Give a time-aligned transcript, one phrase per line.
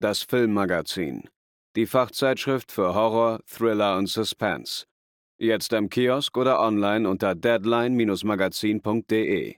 [0.00, 1.28] das Filmmagazin,
[1.76, 4.86] die Fachzeitschrift für Horror, Thriller und Suspense.
[5.38, 9.54] Jetzt im Kiosk oder online unter deadline-magazin.de.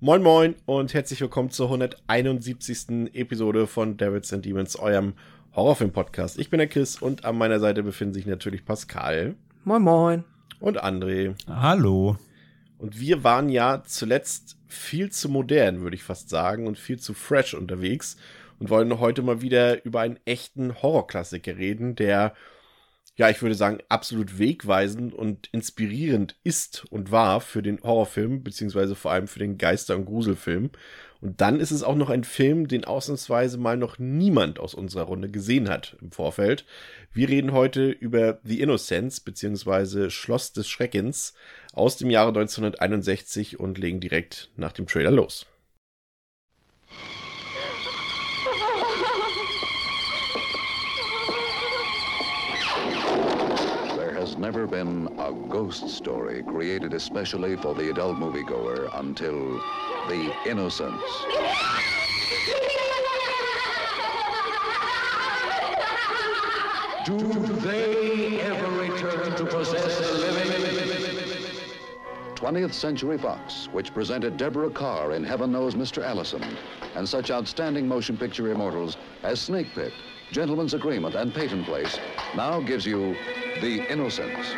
[0.00, 3.14] Moin Moin und herzlich willkommen zur 171.
[3.14, 5.14] Episode von Devils and Demons, eurem
[5.54, 6.38] Horrorfilm-Podcast.
[6.38, 9.36] Ich bin der Chris und an meiner Seite befinden sich natürlich Pascal.
[9.64, 10.24] Moin Moin.
[10.60, 11.34] Und André.
[11.46, 12.16] Hallo.
[12.78, 17.14] Und wir waren ja zuletzt viel zu modern, würde ich fast sagen, und viel zu
[17.14, 18.16] fresh unterwegs
[18.62, 22.32] und wollen heute mal wieder über einen echten Horrorklassiker reden, der,
[23.16, 28.94] ja, ich würde sagen, absolut wegweisend und inspirierend ist und war für den Horrorfilm, beziehungsweise
[28.94, 30.70] vor allem für den Geister- und Gruselfilm.
[31.20, 35.04] Und dann ist es auch noch ein Film, den ausnahmsweise mal noch niemand aus unserer
[35.06, 36.64] Runde gesehen hat im Vorfeld.
[37.12, 41.34] Wir reden heute über The Innocents beziehungsweise Schloss des Schreckens
[41.72, 45.46] aus dem Jahre 1961 und legen direkt nach dem Trailer los.
[54.42, 59.60] Never been a ghost story created especially for the adult moviegoer until
[60.08, 61.00] The Innocents.
[67.04, 67.18] Do
[67.60, 70.42] they ever return to possess the living?
[72.34, 76.02] 20th Century Fox, which presented Deborah Carr in Heaven Knows Mr.
[76.02, 76.42] Allison,
[76.96, 79.92] and such outstanding motion picture immortals as Snake Pit,
[80.32, 81.98] Gentleman's Agreement, and Peyton Place,
[82.34, 83.14] now gives you
[83.60, 84.54] The Innocents.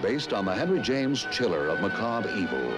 [0.00, 2.72] Based on the Henry James Chiller of macabre evil.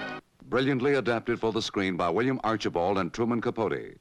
[0.49, 3.95] Brilliantly adapted for the screen by William Archibald and Truman Capote.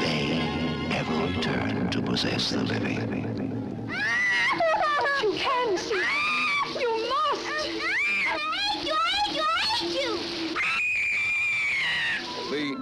[0.00, 3.21] They ever return to possess the living.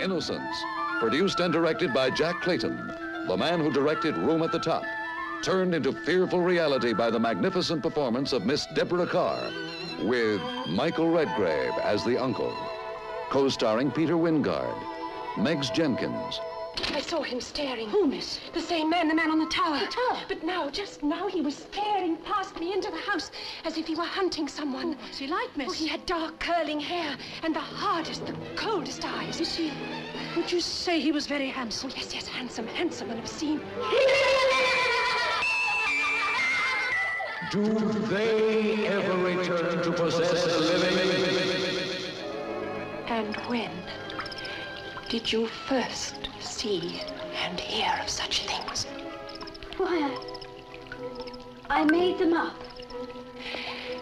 [0.01, 0.65] The Innocents,
[0.99, 2.91] produced and directed by Jack Clayton,
[3.29, 4.83] the man who directed Room at the Top,
[5.43, 9.51] turned into fearful reality by the magnificent performance of Miss Deborah Carr,
[10.01, 12.57] with Michael Redgrave as the uncle,
[13.29, 14.75] co-starring Peter Wingard,
[15.37, 16.41] Megs Jenkins,
[16.93, 17.89] I saw him staring.
[17.89, 18.41] Who, miss?
[18.53, 19.79] The same man, the man on the tower.
[19.81, 20.23] The tower?
[20.29, 23.31] But now, just now, he was staring past me into the house
[23.65, 24.95] as if he were hunting someone.
[24.95, 25.69] Oh, what's he like, miss?
[25.69, 29.41] Oh, he had dark, curling hair and the hardest, the coldest eyes.
[29.41, 29.73] Is he...
[30.37, 31.91] Would you say he was very handsome?
[31.91, 33.61] Oh, yes, yes, handsome, handsome and obscene.
[37.51, 37.65] Do
[38.09, 41.01] they ever return to possess the living?
[43.09, 43.71] And when
[45.09, 46.20] did you first
[46.61, 47.01] see
[47.43, 48.85] and hear of such things?
[49.79, 50.15] Why,
[51.71, 52.55] I made them up.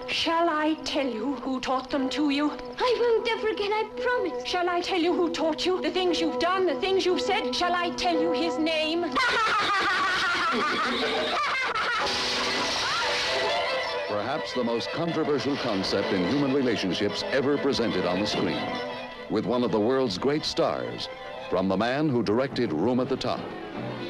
[0.09, 2.51] Shall I tell you who taught them to you?
[2.81, 4.45] I won't ever again, I promise.
[4.45, 5.81] Shall I tell you who taught you?
[5.81, 7.55] The things you've done, the things you've said?
[7.55, 9.05] Shall I tell you his name?
[14.09, 18.67] perhaps the most controversial concept in human relationships ever presented on the screen,
[19.31, 21.09] with one of the world's great stars,
[21.49, 23.41] from the man who directed Room at the Top,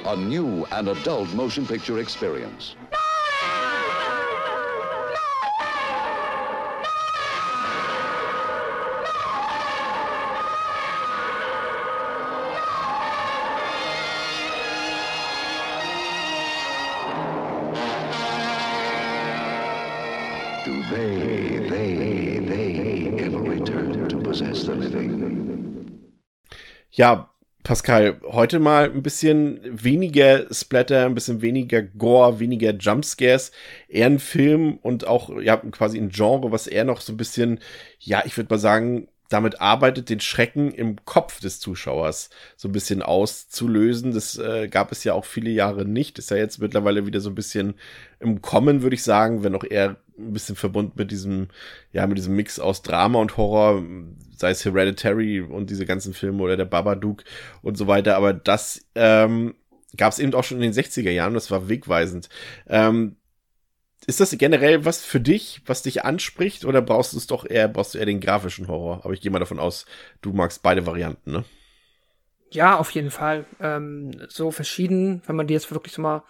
[0.07, 2.75] a new and adult motion picture experience.
[2.81, 2.87] Do
[26.99, 27.31] Ja,
[27.63, 33.53] Pascal, heute mal ein bisschen weniger Splatter, ein bisschen weniger Gore, weniger Jumpscares.
[33.89, 37.61] Eher ein Film und auch, ja, quasi ein Genre, was eher noch so ein bisschen,
[38.01, 42.73] ja, ich würde mal sagen, damit arbeitet, den Schrecken im Kopf des Zuschauers so ein
[42.73, 44.11] bisschen auszulösen.
[44.11, 46.19] Das äh, gab es ja auch viele Jahre nicht.
[46.19, 47.75] Ist ja jetzt mittlerweile wieder so ein bisschen
[48.19, 51.49] im Kommen, würde ich sagen, wenn auch eher ein bisschen verbunden mit diesem,
[51.93, 53.83] ja, mit diesem Mix aus Drama und Horror,
[54.37, 57.25] sei es Hereditary und diese ganzen Filme oder der Babadook
[57.63, 58.17] und so weiter.
[58.17, 59.55] Aber das ähm,
[59.97, 61.35] gab es eben auch schon in den 60er Jahren.
[61.35, 62.29] Das war wegweisend.
[62.67, 63.17] Ähm,
[64.07, 67.69] ist das generell was für dich, was dich anspricht, oder brauchst du es doch eher,
[67.69, 69.05] brauchst du eher den grafischen Horror?
[69.05, 69.87] Aber ich gehe mal davon aus,
[70.23, 71.45] du magst beide Varianten, ne?
[72.51, 73.45] Ja, auf jeden Fall.
[73.61, 76.23] Ähm, so verschieden, wenn man die jetzt wirklich so mal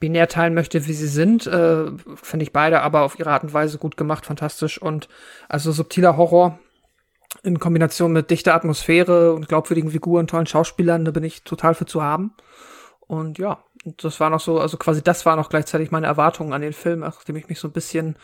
[0.00, 1.86] binär teilen möchte, wie sie sind, äh,
[2.22, 5.08] finde ich beide aber auf ihre Art und Weise gut gemacht, fantastisch und
[5.48, 6.58] also subtiler Horror
[7.42, 11.86] in Kombination mit dichter Atmosphäre und glaubwürdigen Figuren, tollen Schauspielern, da bin ich total für
[11.86, 12.32] zu haben.
[13.06, 16.62] Und ja, das war noch so, also quasi das war noch gleichzeitig meine Erwartungen an
[16.62, 18.16] den Film, nachdem ich mich so ein bisschen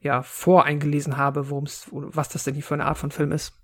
[0.00, 3.54] ja voreingelesen habe, worum es, was das denn hier für eine Art von Film ist.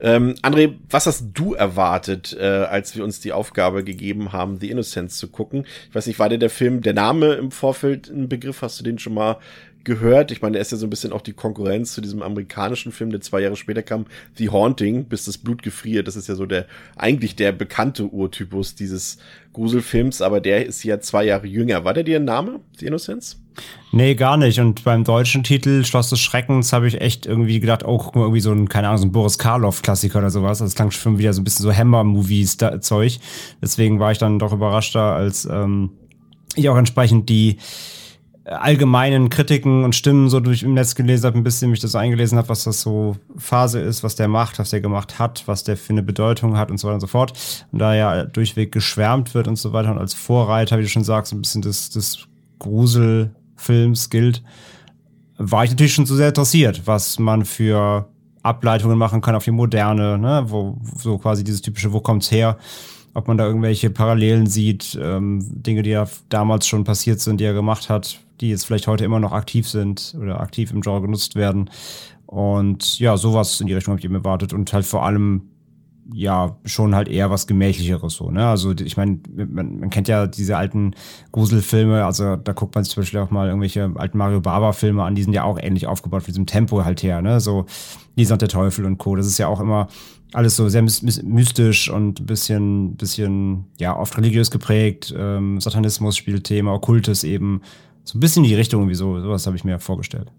[0.00, 4.70] Ähm, André, was hast du erwartet, äh, als wir uns die Aufgabe gegeben haben, The
[4.70, 5.66] Innocents zu gucken?
[5.88, 8.62] Ich weiß nicht, war dir der Film, der Name im Vorfeld ein Begriff?
[8.62, 9.38] Hast du den schon mal
[9.84, 10.30] gehört.
[10.30, 13.10] Ich meine, er ist ja so ein bisschen auch die Konkurrenz zu diesem amerikanischen Film,
[13.10, 16.08] der zwei Jahre später kam, The Haunting, bis das Blut gefriert.
[16.08, 16.66] Das ist ja so der,
[16.96, 19.18] eigentlich der bekannte Urtypus dieses
[19.52, 21.84] Gruselfilms, aber der ist ja zwei Jahre jünger.
[21.84, 23.43] War der dir ein Name, The Innocence?
[23.92, 24.58] Nee, gar nicht.
[24.58, 28.22] Und beim deutschen Titel Schloss des Schreckens habe ich echt irgendwie gedacht, oh, guck mal,
[28.22, 30.58] irgendwie so ein, keine Ahnung, so ein Boris Karloff-Klassiker oder sowas.
[30.58, 33.20] Das klang schon wieder so ein bisschen so Hammer-Movies-Zeug.
[33.62, 35.90] Deswegen war ich dann doch überraschter, als ähm,
[36.56, 37.58] ich auch entsprechend die
[38.44, 42.36] allgemeinen Kritiken und Stimmen so durch im Netz gelesen habe, ein bisschen mich das eingelesen
[42.36, 45.76] habe, was das so Phase ist, was der macht, was der gemacht hat, was der
[45.76, 47.32] für eine Bedeutung hat und so weiter und so fort.
[47.72, 51.04] Und da ja durchweg geschwärmt wird und so weiter und als Vorreiter, wie du schon
[51.04, 52.26] sagst, ein bisschen des, des
[53.64, 54.42] Gruselfilms gilt,
[55.36, 58.08] war ich natürlich schon so sehr interessiert, was man für
[58.42, 62.58] Ableitungen machen kann auf die Moderne, ne, wo so quasi dieses typische, wo kommt's her?
[63.16, 67.44] ob man da irgendwelche Parallelen sieht, ähm, Dinge, die ja damals schon passiert sind, die
[67.44, 71.00] er gemacht hat, die jetzt vielleicht heute immer noch aktiv sind oder aktiv im Genre
[71.00, 71.70] genutzt werden.
[72.26, 75.42] Und ja, sowas in die Richtung habe ich eben erwartet und halt vor allem
[76.14, 78.46] ja schon halt eher was gemächlicheres so ne?
[78.46, 80.94] Also ich meine man, man kennt ja diese alten
[81.32, 85.02] Gruselfilme also da guckt man sich zum Beispiel auch mal irgendwelche alten Mario Baba Filme
[85.02, 87.40] an die sind ja auch ähnlich aufgebaut von diesem Tempo halt her ne?
[87.40, 87.66] So
[88.16, 89.16] Lisa und der Teufel und Co.
[89.16, 89.88] Das ist ja auch immer
[90.32, 95.14] alles so sehr mystisch und ein bisschen bisschen ja oft religiös geprägt.
[95.16, 97.62] Ähm, Satanismus spielt Thema Okkultes eben.
[98.02, 100.30] So ein bisschen die Richtung, wie so, sowas habe ich mir vorgestellt.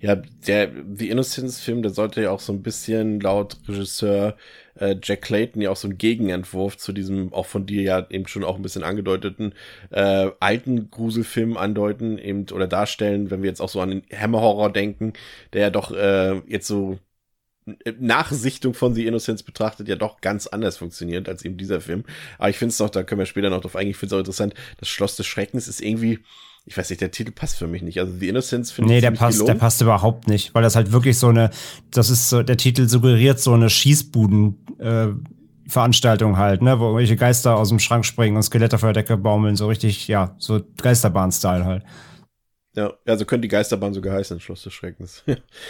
[0.00, 0.14] Ja,
[0.46, 4.36] der The Innocence-Film, der sollte ja auch so ein bisschen laut Regisseur
[4.76, 8.28] äh, Jack Clayton ja auch so ein Gegenentwurf zu diesem auch von dir ja eben
[8.28, 9.54] schon auch ein bisschen angedeuteten
[9.90, 14.40] äh, alten Gruselfilm andeuten eben oder darstellen, wenn wir jetzt auch so an den Hammer
[14.40, 15.14] Horror denken,
[15.52, 16.98] der ja doch äh, jetzt so
[17.98, 22.04] nach Sichtung von The Innocence betrachtet ja doch ganz anders funktioniert als eben dieser Film.
[22.38, 24.16] Aber ich finde es doch, da können wir später noch drauf eingehen, ich finde es
[24.16, 26.20] auch interessant, das Schloss des Schreckens ist irgendwie,
[26.68, 27.98] ich weiß nicht, der Titel passt für mich nicht.
[27.98, 29.54] Also The Innocence finde nee, ich Nee, der passt, gelungen.
[29.54, 31.48] der passt überhaupt nicht, weil das halt wirklich so eine,
[31.90, 35.08] das ist so, der Titel suggeriert so eine Schießbuden, äh,
[35.66, 39.16] Veranstaltung halt, ne, wo irgendwelche Geister aus dem Schrank springen und Skelette vor der Decke
[39.16, 41.84] baumeln, so richtig, ja, so Geisterbahn-Style halt.
[42.74, 45.24] Ja, also könnte die Geisterbahn sogar heißen, Schloss des Schreckens.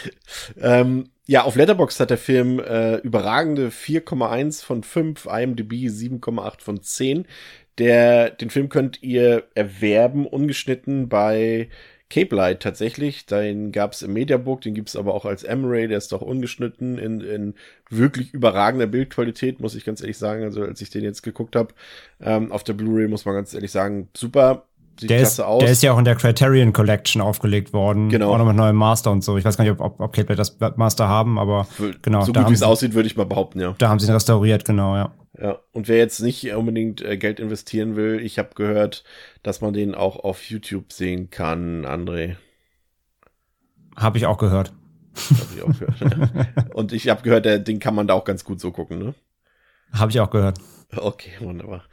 [0.61, 6.83] ähm, ja, auf Letterboxd hat der Film äh, überragende 4,1 von 5, IMDb 7,8 von
[6.83, 7.25] 10.
[7.79, 11.69] Der, den Film könnt ihr erwerben, ungeschnitten bei
[12.09, 13.25] Cape Light tatsächlich.
[13.25, 17.21] Den gab's im Mediabook, den gibt's aber auch als M-Ray, der ist doch ungeschnitten in,
[17.21, 17.53] in
[17.89, 20.43] wirklich überragender Bildqualität, muss ich ganz ehrlich sagen.
[20.43, 21.73] Also als ich den jetzt geguckt habe,
[22.19, 24.65] ähm, auf der Blu-ray muss man ganz ehrlich sagen, super
[24.99, 25.59] Sieht der klasse ist, aus.
[25.59, 28.09] Der ist ja auch in der Criterion Collection aufgelegt worden.
[28.09, 28.33] Genau.
[28.33, 29.37] Auch noch mit neuem Master und so.
[29.37, 31.67] Ich weiß gar nicht, ob, ob, Kate das Master haben, aber
[32.01, 32.23] genau.
[32.23, 33.75] So gut wie es aussieht, würde ich mal behaupten, ja.
[33.77, 35.13] Da haben sie ihn restauriert, genau, ja.
[35.41, 39.05] Ja, und wer jetzt nicht unbedingt äh, Geld investieren will, ich habe gehört,
[39.41, 42.35] dass man den auch auf YouTube sehen kann, André.
[43.95, 44.73] Habe ich auch gehört.
[45.15, 46.73] Hab ich auch gehört.
[46.73, 49.13] und ich habe gehört, der, den kann man da auch ganz gut so gucken, ne?
[49.91, 50.59] Habe ich auch gehört.
[50.95, 51.83] Okay, wunderbar.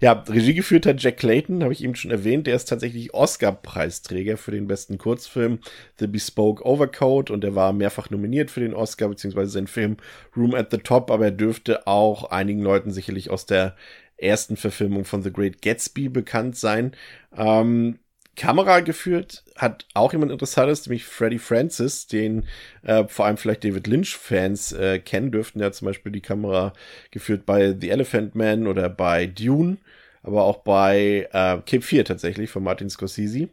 [0.00, 2.46] Ja, Regie geführt hat Jack Clayton, habe ich eben schon erwähnt.
[2.46, 5.60] Der ist tatsächlich Oscar-Preisträger für den besten Kurzfilm
[5.98, 9.96] The Bespoke Overcoat und er war mehrfach nominiert für den Oscar, beziehungsweise sein Film
[10.36, 13.74] Room at the Top, aber er dürfte auch einigen Leuten sicherlich aus der
[14.18, 16.92] ersten Verfilmung von The Great Gatsby bekannt sein.
[17.34, 18.00] Ähm,
[18.36, 22.44] Kamera geführt hat auch jemand Interessantes, nämlich Freddie Francis, den
[22.82, 25.60] äh, vor allem vielleicht David Lynch-Fans äh, kennen dürften.
[25.60, 26.72] Er hat zum Beispiel die Kamera
[27.10, 29.78] geführt bei The Elephant Man oder bei Dune,
[30.22, 33.48] aber auch bei äh, Cape 4 tatsächlich von Martin Scorsese.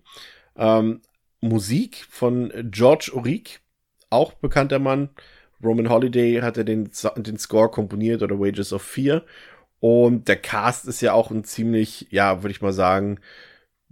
[0.57, 1.01] Ähm,
[1.41, 3.61] Musik von George Auric,
[4.09, 5.09] auch bekannter Mann.
[5.63, 9.23] Roman Holiday hat er den, den Score komponiert oder Wages of Fear.
[9.79, 13.19] Und der Cast ist ja auch ein ziemlich, ja, würde ich mal sagen,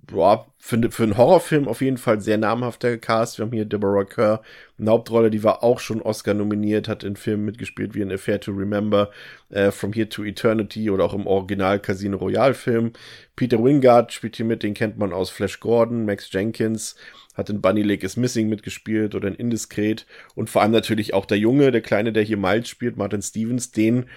[0.08, 3.38] boah, für, für einen Horrorfilm auf jeden Fall sehr namhafter Cast.
[3.38, 4.42] Wir haben hier Deborah Kerr,
[4.80, 8.40] eine Hauptrolle, die war auch schon Oscar nominiert, hat in Filmen mitgespielt wie in Affair
[8.40, 9.12] to Remember,
[9.50, 12.92] äh, From Here to Eternity oder auch im Original Casino Royale Film.
[13.36, 16.96] Peter Wingard spielt hier mit, den kennt man aus Flash Gordon, Max Jenkins,
[17.36, 21.26] hat in Bunny Lake is Missing mitgespielt oder in Indiskret und vor allem natürlich auch
[21.26, 24.08] der Junge, der Kleine, der hier Miles spielt, Martin Stevens, den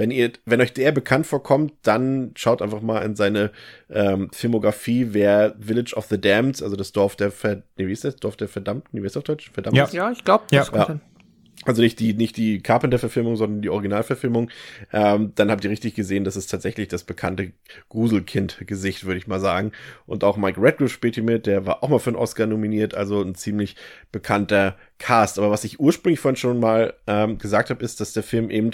[0.00, 3.50] wenn ihr, wenn euch der bekannt vorkommt, dann schaut einfach mal in seine
[3.90, 8.04] ähm, Filmografie, wer Village of the Damned, also das Dorf der Ver nee, wie ist
[8.04, 8.16] das?
[8.16, 9.50] Dorf der Verdammten, wie ist das auf Deutsch?
[9.52, 9.76] Verdammt.
[9.76, 9.86] Ja.
[9.92, 10.60] Ja, ich glaube, Ja.
[10.60, 11.00] das kommt Ja.
[11.66, 14.50] Also nicht die, nicht die Carpenter-Verfilmung, sondern die Originalverfilmung.
[14.94, 17.52] Ähm, dann habt ihr richtig gesehen, das ist tatsächlich das bekannte
[17.90, 19.72] Gruselkind-Gesicht, würde ich mal sagen.
[20.06, 22.94] Und auch Mike Radcliffe spielt hier mit, der war auch mal für einen Oscar nominiert,
[22.94, 23.76] also ein ziemlich
[24.10, 25.38] bekannter Cast.
[25.38, 28.70] Aber was ich ursprünglich vorhin schon mal ähm, gesagt habe, ist, dass der Film eben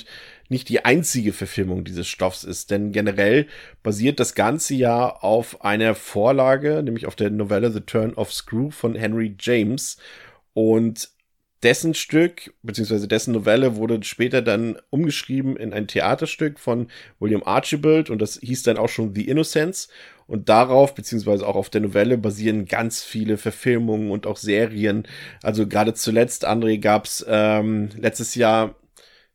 [0.49, 2.71] nicht die einzige Verfilmung dieses Stoffs ist.
[2.71, 3.49] Denn generell
[3.83, 8.71] basiert das ganze ja auf einer Vorlage, nämlich auf der Novelle The Turn of Screw
[8.71, 9.97] von Henry James.
[10.53, 11.16] Und
[11.67, 16.87] dessen Stück, beziehungsweise dessen Novelle wurde später dann umgeschrieben in ein Theaterstück von
[17.19, 19.89] William Archibald und das hieß dann auch schon The Innocents.
[20.29, 25.09] Und darauf, beziehungsweise auch auf der Novelle, basieren ganz viele Verfilmungen und auch Serien.
[25.43, 28.77] Also gerade zuletzt, André, gab's ähm, letztes Jahr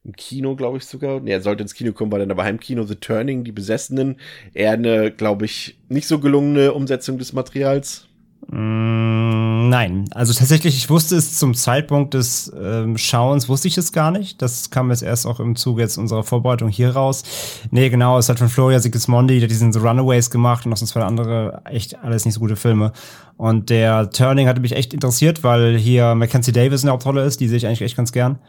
[0.05, 1.19] im Kino, glaube ich sogar.
[1.19, 4.21] Nee, er sollte ins Kino kommen, war dann aber Heimkino The Turning, die Besessenen.
[4.53, 8.07] Eher eine, glaube ich, nicht so gelungene Umsetzung des Materials.
[8.47, 13.93] Mm, Nein, also tatsächlich, ich wusste es zum Zeitpunkt des ähm, Schauens, wusste ich es
[13.93, 14.41] gar nicht.
[14.41, 17.23] Das kam jetzt erst auch im Zuge jetzt unserer Vorbereitung hier raus.
[17.71, 20.85] Nee, genau, es hat von Florian Sigismondi, der diesen The Runaways gemacht und noch so
[20.85, 22.91] zwei andere, echt alles nicht so gute Filme.
[23.37, 27.39] Und der Turning hatte mich echt interessiert, weil hier Mackenzie Davis in der Hauptrolle ist,
[27.39, 28.39] die sehe ich eigentlich echt ganz gern.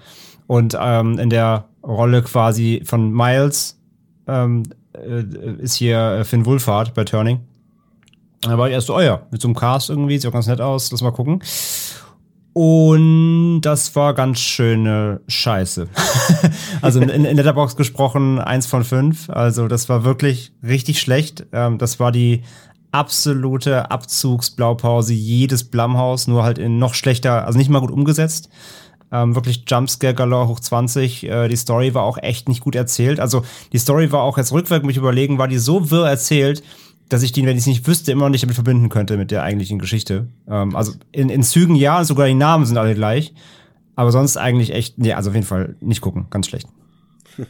[0.49, 3.79] Und ähm, in der Rolle quasi von Miles
[4.27, 5.23] ähm, äh,
[5.63, 7.43] ist hier äh, Finn Wolfhard bei Turning.
[8.43, 10.49] Da war ich erst so, oh ja, mit so einem Cast irgendwie, sieht auch ganz
[10.49, 11.41] nett aus, lass mal gucken.
[12.55, 15.89] Und das war ganz schöne Scheiße.
[16.83, 19.31] also in, in Letterbox gesprochen, eins von fünf.
[19.31, 21.47] Also das war wirklich richtig schlecht.
[21.53, 22.43] Ähm, das war die
[22.91, 28.51] absolute Abzugsblaupause jedes Blumhaus, nur halt in noch schlechter, also nicht mal gut umgesetzt.
[29.11, 31.25] Ähm, wirklich Jumpscare Galore hoch 20.
[31.25, 33.19] Äh, die Story war auch echt nicht gut erzählt.
[33.19, 36.63] Also die Story war auch jetzt rückwärts mich überlegen, war die so wirr erzählt,
[37.09, 39.31] dass ich die, wenn ich es nicht wüsste, immer noch nicht damit verbinden könnte mit
[39.31, 40.29] der eigentlichen Geschichte.
[40.49, 43.35] Ähm, also in, in Zügen ja, sogar die Namen sind alle gleich.
[43.95, 46.69] Aber sonst eigentlich echt, nee, also auf jeden Fall nicht gucken, ganz schlecht.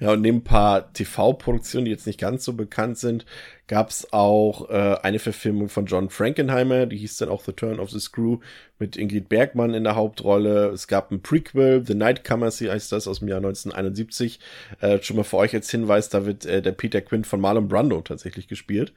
[0.00, 3.26] Ja, und neben ein paar TV-Produktionen, die jetzt nicht ganz so bekannt sind,
[3.66, 7.90] gab's auch äh, eine Verfilmung von John Frankenheimer, die hieß dann auch The Turn of
[7.90, 8.38] the Screw
[8.78, 10.68] mit Ingrid Bergmann in der Hauptrolle.
[10.68, 14.38] Es gab ein Prequel, The Nightcomers, heißt das, aus dem Jahr 1971.
[14.80, 17.68] Äh, schon mal für euch als Hinweis, da wird äh, der Peter Quinn von Marlon
[17.68, 18.92] Brando tatsächlich gespielt.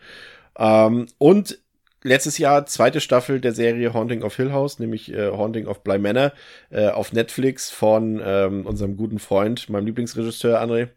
[0.57, 1.57] Ähm, und
[2.03, 5.99] letztes Jahr zweite Staffel der Serie Haunting of Hill House, nämlich äh, Haunting of Bly
[5.99, 6.31] Manor
[6.69, 10.89] äh, auf Netflix von ähm, unserem guten Freund, meinem Lieblingsregisseur André.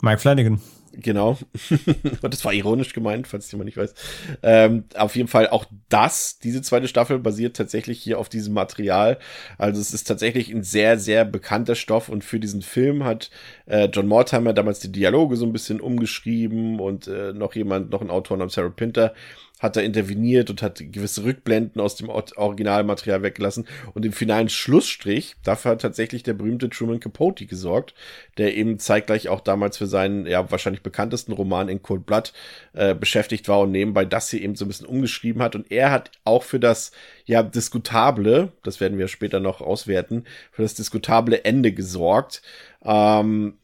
[0.00, 0.60] Mike Flanagan.
[1.00, 1.38] Genau.
[2.22, 3.94] Und das war ironisch gemeint, falls jemand nicht weiß.
[4.42, 9.18] Ähm, auf jeden Fall auch das, diese zweite Staffel basiert tatsächlich hier auf diesem Material.
[9.58, 13.30] Also es ist tatsächlich ein sehr, sehr bekannter Stoff und für diesen Film hat
[13.66, 18.00] äh, John Mortimer damals die Dialoge so ein bisschen umgeschrieben und äh, noch jemand, noch
[18.00, 19.14] ein Autor namens Sarah Pinter
[19.60, 23.66] hat da interveniert und hat gewisse Rückblenden aus dem Or- Originalmaterial weggelassen.
[23.94, 27.94] Und im finalen Schlussstrich, dafür hat tatsächlich der berühmte Truman Capote gesorgt,
[28.36, 32.32] der eben zeitgleich auch damals für seinen, ja, wahrscheinlich bekanntesten Roman in Cold Blood
[32.72, 35.54] äh, beschäftigt war und nebenbei das hier eben so ein bisschen umgeschrieben hat.
[35.56, 36.92] Und er hat auch für das,
[37.24, 42.42] ja, diskutable, das werden wir später noch auswerten, für das diskutable Ende gesorgt.
[42.84, 43.58] Ähm,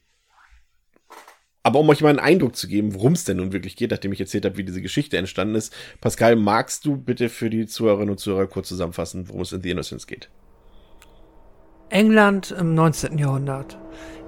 [1.65, 4.13] aber um euch mal einen Eindruck zu geben, worum es denn nun wirklich geht, nachdem
[4.13, 8.11] ich erzählt habe, wie diese Geschichte entstanden ist, Pascal, magst du bitte für die Zuhörerinnen
[8.11, 10.29] und Zuhörer kurz zusammenfassen, worum es in The Innocence geht?
[11.89, 13.17] England im 19.
[13.17, 13.79] Jahrhundert.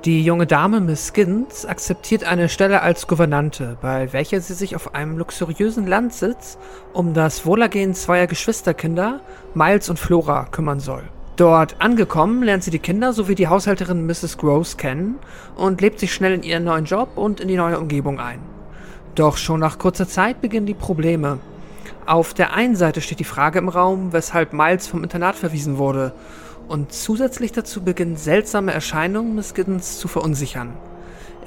[0.03, 4.95] Die junge Dame Miss Giddens akzeptiert eine Stelle als Gouvernante, bei welcher sie sich auf
[4.95, 6.57] einem luxuriösen Landsitz
[6.91, 9.21] um das Wohlergehen zweier Geschwisterkinder,
[9.53, 11.03] Miles und Flora, kümmern soll.
[11.37, 14.39] Dort angekommen lernt sie die Kinder sowie die Haushälterin Mrs.
[14.39, 15.19] Gross kennen
[15.55, 18.39] und lebt sich schnell in ihren neuen Job und in die neue Umgebung ein.
[19.13, 21.37] Doch schon nach kurzer Zeit beginnen die Probleme.
[22.07, 26.11] Auf der einen Seite steht die Frage im Raum, weshalb Miles vom Internat verwiesen wurde.
[26.67, 30.73] Und zusätzlich dazu beginnen seltsame Erscheinungen Miss Giddens zu verunsichern.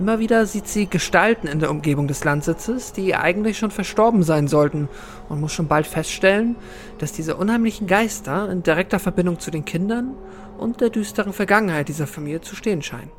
[0.01, 4.49] Immer wieder sieht sie Gestalten in der Umgebung des Landsitzes, die eigentlich schon verstorben sein
[4.49, 4.89] sollten
[5.29, 6.57] und muss schon bald feststellen,
[6.97, 10.17] dass diese unheimlichen Geister in direkter Verbindung zu den Kindern
[10.57, 13.11] und der düsteren Vergangenheit dieser Familie zu stehen scheinen.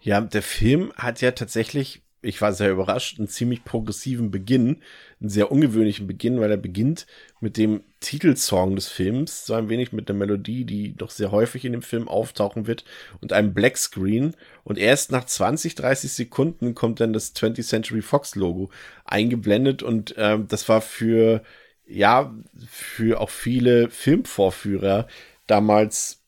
[0.00, 4.82] Ja, der Film hat ja tatsächlich, ich war sehr überrascht, einen ziemlich progressiven Beginn,
[5.20, 7.06] einen sehr ungewöhnlichen Beginn, weil er beginnt
[7.40, 11.64] mit dem Titelsong des Films, so ein wenig mit der Melodie, die doch sehr häufig
[11.64, 12.84] in dem Film auftauchen wird
[13.20, 14.34] und einem Blackscreen.
[14.64, 18.70] Und erst nach 20, 30 Sekunden kommt dann das 20th Century Fox Logo
[19.04, 21.42] eingeblendet und ähm, das war für,
[21.86, 22.34] ja,
[22.70, 25.06] für auch viele Filmvorführer
[25.46, 26.20] damals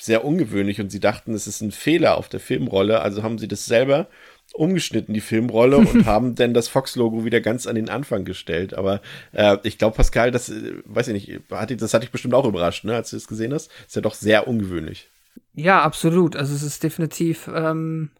[0.00, 3.48] sehr ungewöhnlich und sie dachten, es ist ein Fehler auf der Filmrolle, also haben sie
[3.48, 4.08] das selber
[4.54, 8.74] umgeschnitten, die Filmrolle, und haben dann das Fox-Logo wieder ganz an den Anfang gestellt.
[8.74, 9.00] Aber
[9.32, 12.46] äh, ich glaube, Pascal, das, äh, weiß ich nicht, hat, das hat dich bestimmt auch
[12.46, 13.70] überrascht, ne, als du es gesehen hast.
[13.86, 15.08] Ist ja doch sehr ungewöhnlich.
[15.54, 16.36] Ja, absolut.
[16.36, 18.10] Also es ist definitiv ähm,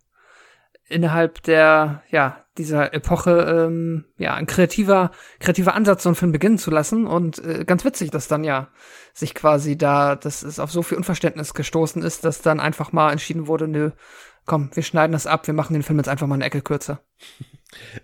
[0.88, 6.58] innerhalb der, ja, dieser Epoche, ähm, ja, ein kreativer, kreativer Ansatz, so einen Film beginnen
[6.58, 7.06] zu lassen.
[7.06, 8.68] Und äh, ganz witzig, dass dann ja
[9.14, 13.12] sich quasi da, dass es auf so viel Unverständnis gestoßen ist, dass dann einfach mal
[13.12, 13.90] entschieden wurde, nö,
[14.46, 17.00] komm, wir schneiden das ab, wir machen den Film jetzt einfach mal eine Ecke kürzer.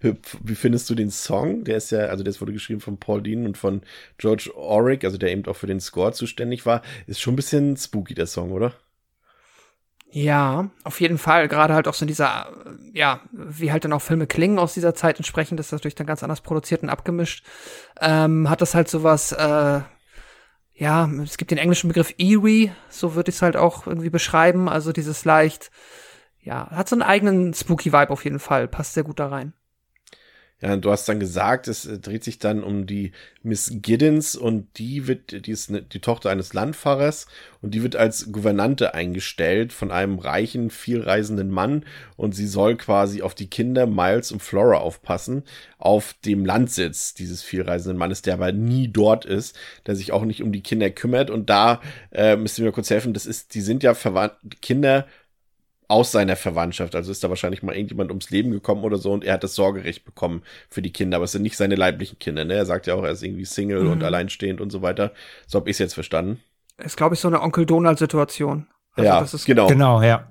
[0.00, 1.64] Wie findest du den Song?
[1.64, 3.82] Der ist ja, also das wurde geschrieben von Paul Dean und von
[4.18, 6.82] George Auric, also der eben auch für den Score zuständig war.
[7.06, 8.74] Ist schon ein bisschen spooky, der Song, oder?
[10.10, 11.48] Ja, auf jeden Fall.
[11.48, 12.50] Gerade halt auch so in dieser,
[12.92, 16.06] ja, wie halt dann auch Filme klingen aus dieser Zeit entsprechend, ist das natürlich dann
[16.06, 17.44] ganz anders produziert und abgemischt.
[18.00, 19.80] Ähm, hat das halt sowas, äh,
[20.74, 24.68] ja, es gibt den englischen Begriff eerie, so würde ich es halt auch irgendwie beschreiben.
[24.68, 25.70] Also dieses leicht,
[26.46, 28.68] ja, hat so einen eigenen spooky Vibe auf jeden Fall.
[28.68, 29.52] Passt sehr gut da rein.
[30.62, 33.12] Ja, du hast dann gesagt, es äh, dreht sich dann um die
[33.42, 37.26] Miss Giddens und die wird, die ist ne, die Tochter eines Landfahrers
[37.60, 41.84] und die wird als Gouvernante eingestellt von einem reichen, vielreisenden Mann
[42.16, 45.42] und sie soll quasi auf die Kinder Miles und Flora aufpassen,
[45.76, 50.42] auf dem Landsitz dieses vielreisenden Mannes, der aber nie dort ist, der sich auch nicht
[50.42, 53.60] um die Kinder kümmert und da äh, müsst ihr mir kurz helfen, das ist, die
[53.60, 55.06] sind ja verwandt, Kinder
[55.88, 56.94] aus seiner Verwandtschaft.
[56.94, 59.54] Also ist da wahrscheinlich mal irgendjemand ums Leben gekommen oder so und er hat das
[59.54, 61.16] Sorgerecht bekommen für die Kinder.
[61.16, 62.44] Aber es sind nicht seine leiblichen Kinder.
[62.44, 62.54] Ne?
[62.54, 63.92] Er sagt ja auch, er ist irgendwie Single mhm.
[63.92, 65.12] und alleinstehend und so weiter.
[65.46, 66.40] So habe ich es jetzt verstanden.
[66.78, 68.66] Ist, glaube ich, so eine Onkel Donald-Situation.
[68.94, 69.66] Also ja, genau.
[69.66, 70.28] Genau, ja.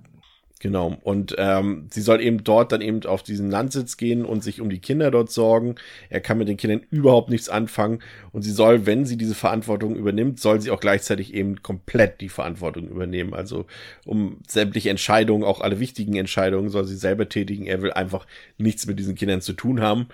[0.65, 0.97] Genau.
[1.03, 4.71] Und ähm, sie soll eben dort dann eben auf diesen Landsitz gehen und sich um
[4.71, 5.75] die Kinder dort sorgen.
[6.09, 7.99] Er kann mit den Kindern überhaupt nichts anfangen.
[8.31, 12.29] Und sie soll, wenn sie diese Verantwortung übernimmt, soll sie auch gleichzeitig eben komplett die
[12.29, 13.35] Verantwortung übernehmen.
[13.35, 13.67] Also
[14.07, 17.67] um sämtliche Entscheidungen, auch alle wichtigen Entscheidungen, soll sie selber tätigen.
[17.67, 18.25] Er will einfach
[18.57, 20.07] nichts mit diesen Kindern zu tun haben.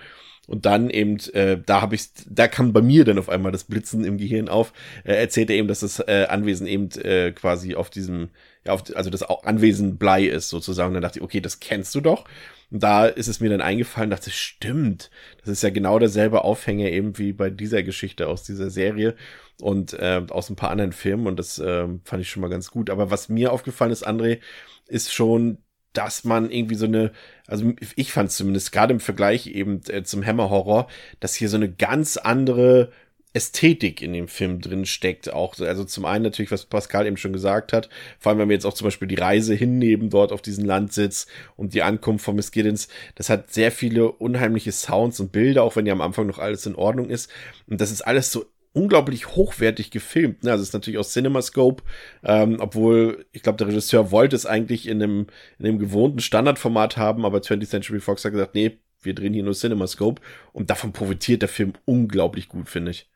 [0.48, 3.64] Und dann eben, äh, da habe ich, da kam bei mir dann auf einmal das
[3.64, 4.72] Blitzen im Gehirn auf.
[5.04, 8.30] Äh, erzählt er eben, dass das äh, Anwesen eben äh, quasi auf diesem
[8.64, 10.88] ja, auf, also das Anwesen Blei ist sozusagen.
[10.88, 12.24] Und dann dachte ich, okay, das kennst du doch.
[12.70, 16.88] Und da ist es mir dann eingefallen, dachte, stimmt, das ist ja genau derselbe Aufhänger
[16.90, 19.14] eben wie bei dieser Geschichte aus dieser Serie
[19.60, 22.70] und äh, aus ein paar anderen Filmen und das äh, fand ich schon mal ganz
[22.70, 22.88] gut.
[22.88, 24.40] Aber was mir aufgefallen ist, André,
[24.88, 25.58] ist schon,
[25.92, 27.12] dass man irgendwie so eine,
[27.46, 30.88] also ich fand zumindest gerade im Vergleich eben äh, zum Hammer Horror,
[31.20, 32.90] dass hier so eine ganz andere
[33.34, 35.32] Ästhetik in dem Film drin steckt.
[35.32, 38.54] Auch, also zum einen natürlich, was Pascal eben schon gesagt hat, vor allem wenn wir
[38.54, 41.26] jetzt auch zum Beispiel die Reise hinnehmen dort auf diesen Landsitz
[41.56, 45.76] und die Ankunft von Miss Giddens, das hat sehr viele unheimliche Sounds und Bilder, auch
[45.76, 47.30] wenn ja am Anfang noch alles in Ordnung ist.
[47.66, 50.44] Und das ist alles so unglaublich hochwertig gefilmt.
[50.44, 50.50] Ne?
[50.50, 51.82] Also es ist natürlich aus CinemaScope,
[52.24, 55.26] ähm, obwohl ich glaube, der Regisseur wollte es eigentlich in einem,
[55.58, 59.42] in einem gewohnten Standardformat haben, aber 20th Century Fox hat gesagt, nee, wir drehen hier
[59.42, 63.08] nur CinemaScope und davon profitiert der Film unglaublich gut, finde ich.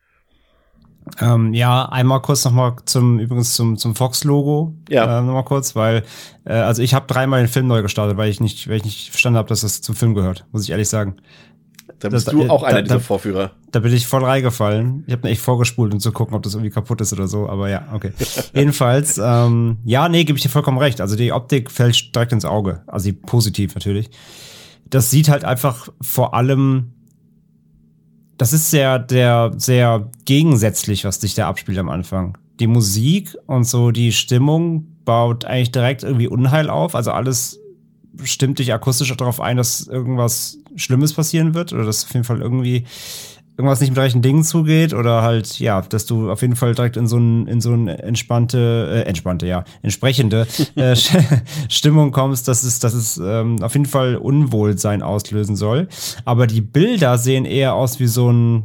[1.21, 4.75] Ähm, ja, einmal kurz nochmal zum, übrigens zum, zum Fox-Logo.
[4.89, 5.21] Ja.
[5.21, 6.03] Äh, nochmal kurz, weil,
[6.45, 9.11] äh, also ich habe dreimal den Film neu gestartet, weil ich nicht, weil ich nicht
[9.11, 11.17] verstanden habe, dass das zum Film gehört, muss ich ehrlich sagen.
[11.99, 13.53] Da bist das, du auch einer dieser Vorführer.
[13.73, 15.05] Da bin ich voll reingefallen.
[15.07, 17.49] Ich habe echt vorgespult, um zu gucken, ob das irgendwie kaputt ist oder so.
[17.49, 18.13] Aber ja, okay.
[18.55, 21.01] Jedenfalls, ähm, ja, nee, gebe ich dir vollkommen recht.
[21.01, 22.83] Also die Optik fällt direkt ins Auge.
[22.87, 24.11] Also positiv natürlich.
[24.89, 26.93] Das sieht halt einfach vor allem
[28.39, 32.37] das ist sehr, der, sehr gegensätzlich, was sich da abspielt am Anfang.
[32.61, 36.95] Die Musik und so die Stimmung baut eigentlich direkt irgendwie Unheil auf.
[36.95, 37.61] Also alles
[38.23, 42.41] stimmt dich akustisch darauf ein, dass irgendwas Schlimmes passieren wird oder dass auf jeden Fall
[42.41, 42.85] irgendwie
[43.57, 46.97] irgendwas nicht mit rechten Dingen zugeht oder halt, ja, dass du auf jeden Fall direkt
[46.97, 50.95] in so ein, in so eine entspannte, äh, entspannte, ja, entsprechende äh,
[51.69, 55.89] Stimmung kommst, dass es, dass es ähm, auf jeden Fall Unwohlsein auslösen soll.
[56.27, 58.65] Aber die Bilder sehen eher aus wie so ein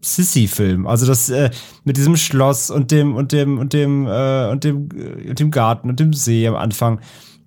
[0.00, 0.86] Sissy-Film.
[0.86, 1.50] Also das äh,
[1.84, 5.50] mit diesem Schloss und dem und dem und dem äh, und dem äh, und dem
[5.50, 7.00] Garten und dem See am Anfang.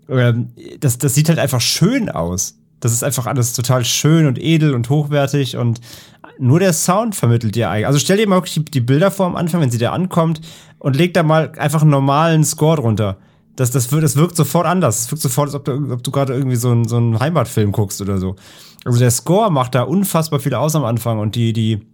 [0.07, 2.59] Ähm, das, das sieht halt einfach schön aus.
[2.83, 5.79] Das ist einfach alles total schön und edel und hochwertig und
[6.37, 7.87] nur der Sound vermittelt dir eigentlich.
[7.87, 10.41] Also stell dir mal wirklich die, Bilder vor am Anfang, wenn sie da ankommt
[10.79, 13.17] und leg da mal einfach einen normalen Score drunter.
[13.55, 15.01] Das, das, wird, das wirkt sofort anders.
[15.01, 17.71] Es wirkt sofort, als ob du, ob du gerade irgendwie so einen, so einen Heimatfilm
[17.71, 18.35] guckst oder so.
[18.83, 21.87] Also der Score macht da unfassbar viel aus am Anfang und die, die,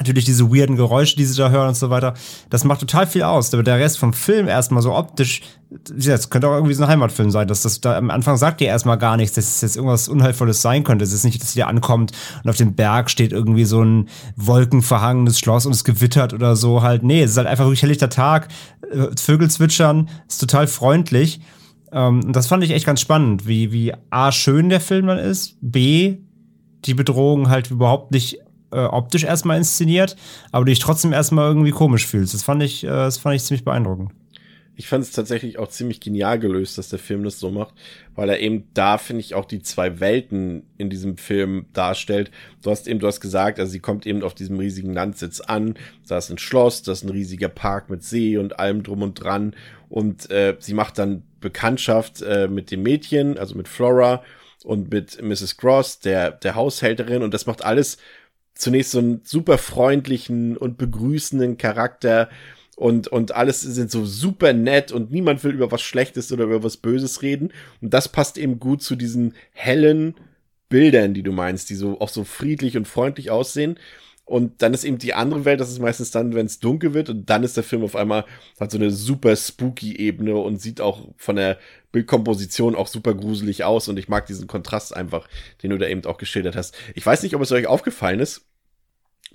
[0.00, 2.14] natürlich diese weirden Geräusche, die sie da hören und so weiter.
[2.48, 3.52] Das macht total viel aus.
[3.54, 7.30] Aber der Rest vom Film erstmal so optisch, das könnte auch irgendwie so ein Heimatfilm
[7.30, 10.08] sein, dass das da am Anfang sagt ihr erstmal gar nichts, dass es jetzt irgendwas
[10.08, 11.04] Unheilvolles sein könnte.
[11.04, 15.38] Es ist nicht, dass da ankommt und auf dem Berg steht irgendwie so ein wolkenverhangenes
[15.38, 17.02] Schloss und es gewittert oder so halt.
[17.02, 18.48] Nee, es ist halt einfach wirklich helllichter Tag,
[18.90, 21.40] äh, Vögel zwitschern, ist total freundlich.
[21.92, 25.18] Ähm, und das fand ich echt ganz spannend, wie, wie A, schön der Film dann
[25.18, 26.18] ist, B,
[26.84, 28.38] die Bedrohung halt überhaupt nicht
[28.72, 30.16] äh, optisch erstmal inszeniert,
[30.52, 32.34] aber du dich trotzdem erstmal irgendwie komisch fühlst.
[32.34, 34.12] Das fand ich, äh, das fand ich ziemlich beeindruckend.
[34.80, 37.74] Ich fand es tatsächlich auch ziemlich genial gelöst, dass der Film das so macht,
[38.14, 42.30] weil er eben da, finde ich, auch die zwei Welten in diesem Film darstellt.
[42.62, 45.74] Du hast eben, du hast gesagt, also sie kommt eben auf diesem riesigen Landsitz an,
[46.08, 49.22] da ist ein Schloss, da ist ein riesiger Park mit See und allem drum und
[49.22, 49.54] dran
[49.90, 54.22] und äh, sie macht dann Bekanntschaft äh, mit dem Mädchen, also mit Flora
[54.64, 55.58] und mit Mrs.
[55.58, 57.98] Cross, der, der Haushälterin und das macht alles
[58.60, 62.28] zunächst so einen super freundlichen und begrüßenden Charakter
[62.76, 66.62] und, und alles sind so super nett und niemand will über was Schlechtes oder über
[66.62, 67.52] was Böses reden.
[67.82, 70.14] Und das passt eben gut zu diesen hellen
[70.70, 73.78] Bildern, die du meinst, die so auch so friedlich und freundlich aussehen.
[74.24, 77.10] Und dann ist eben die andere Welt, das ist meistens dann, wenn es dunkel wird
[77.10, 78.24] und dann ist der Film auf einmal,
[78.58, 81.58] hat so eine super spooky Ebene und sieht auch von der
[81.92, 85.28] Bildkomposition auch super gruselig aus und ich mag diesen Kontrast einfach,
[85.62, 86.74] den du da eben auch geschildert hast.
[86.94, 88.46] Ich weiß nicht, ob es euch aufgefallen ist,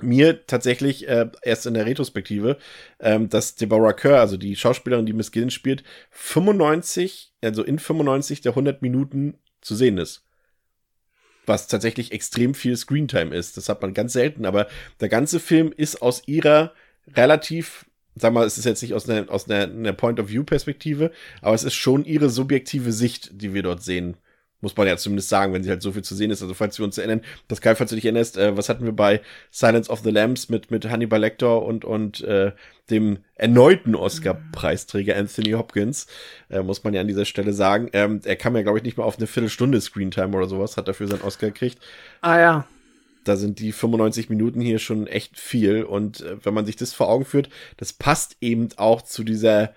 [0.01, 2.58] mir tatsächlich äh, erst in der Retrospektive,
[2.99, 8.41] ähm, dass Deborah Kerr, also die Schauspielerin, die Miss Gillen spielt, 95, also in 95
[8.41, 10.25] der 100 Minuten zu sehen ist.
[11.45, 13.55] Was tatsächlich extrem viel Screentime ist.
[13.55, 14.67] Das hat man ganz selten, aber
[14.99, 16.73] der ganze Film ist aus ihrer
[17.15, 21.63] relativ, sag mal, es ist jetzt nicht aus einer, aus einer, einer Point-of-View-Perspektive, aber es
[21.63, 24.17] ist schon ihre subjektive Sicht, die wir dort sehen
[24.65, 26.41] muss man ja zumindest sagen, wenn sie halt so viel zu sehen ist.
[26.41, 28.93] Also falls wir uns erinnern, das Kai, falls du dich erinnerst, äh, was hatten wir
[28.93, 32.51] bei Silence of the Lambs mit, mit Hannibal Lecter und, und äh,
[32.89, 36.08] dem erneuten Oscar-Preisträger Anthony Hopkins,
[36.49, 37.89] äh, muss man ja an dieser Stelle sagen.
[37.93, 40.88] Ähm, er kam ja, glaube ich, nicht mal auf eine Viertelstunde Screentime oder sowas, hat
[40.88, 41.78] dafür seinen Oscar gekriegt.
[42.21, 42.67] Ah ja.
[43.23, 45.84] Da sind die 95 Minuten hier schon echt viel.
[45.84, 49.75] Und äh, wenn man sich das vor Augen führt, das passt eben auch zu dieser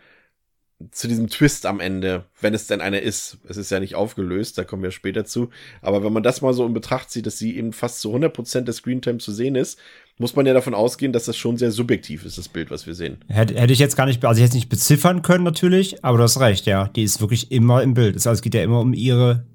[0.92, 3.38] zu diesem Twist am Ende, wenn es denn einer ist.
[3.48, 5.50] Es ist ja nicht aufgelöst, da kommen wir später zu.
[5.82, 8.60] Aber wenn man das mal so in Betracht zieht, dass sie eben fast zu 100%
[8.60, 9.78] der Screentime zu sehen ist,
[10.18, 12.94] muss man ja davon ausgehen, dass das schon sehr subjektiv ist, das Bild, was wir
[12.94, 13.18] sehen.
[13.28, 16.24] Hätte, hätte ich jetzt gar nicht, also ich hätte nicht beziffern können natürlich, aber du
[16.24, 16.88] hast recht, ja.
[16.88, 18.14] Die ist wirklich immer im Bild.
[18.14, 19.46] Also es geht ja immer um ihre,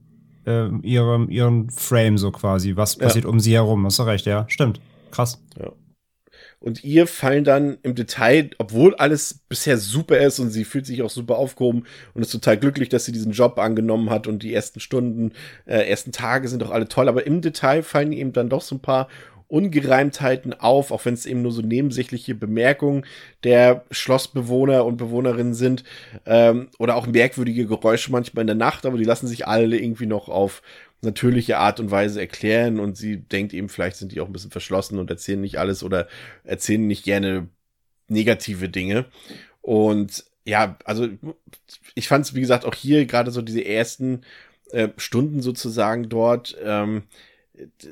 [0.45, 2.75] äh, ihre, ihren Frame so quasi.
[2.75, 3.29] Was passiert ja.
[3.29, 3.85] um sie herum?
[3.85, 4.45] Hast du recht, ja.
[4.49, 4.81] Stimmt.
[5.11, 5.41] Krass.
[5.57, 5.71] Ja
[6.63, 11.01] und ihr fallen dann im Detail, obwohl alles bisher super ist und sie fühlt sich
[11.01, 14.53] auch super aufgehoben und ist total glücklich, dass sie diesen Job angenommen hat und die
[14.53, 15.33] ersten Stunden,
[15.65, 18.75] äh, ersten Tage sind doch alle toll, aber im Detail fallen ihm dann doch so
[18.75, 19.09] ein paar
[19.53, 23.05] Ungereimtheiten auf, auch wenn es eben nur so nebensächliche Bemerkungen
[23.43, 25.83] der Schlossbewohner und Bewohnerinnen sind
[26.25, 30.07] ähm, oder auch merkwürdige Geräusche manchmal in der Nacht, aber die lassen sich alle irgendwie
[30.07, 30.63] noch auf
[31.03, 34.51] natürliche Art und Weise erklären und sie denkt eben, vielleicht sind die auch ein bisschen
[34.51, 36.07] verschlossen und erzählen nicht alles oder
[36.43, 37.49] erzählen nicht gerne
[38.07, 39.05] negative Dinge.
[39.61, 41.07] Und ja, also
[41.95, 44.21] ich fand es, wie gesagt, auch hier gerade so diese ersten
[44.71, 47.03] äh, Stunden sozusagen dort, ähm,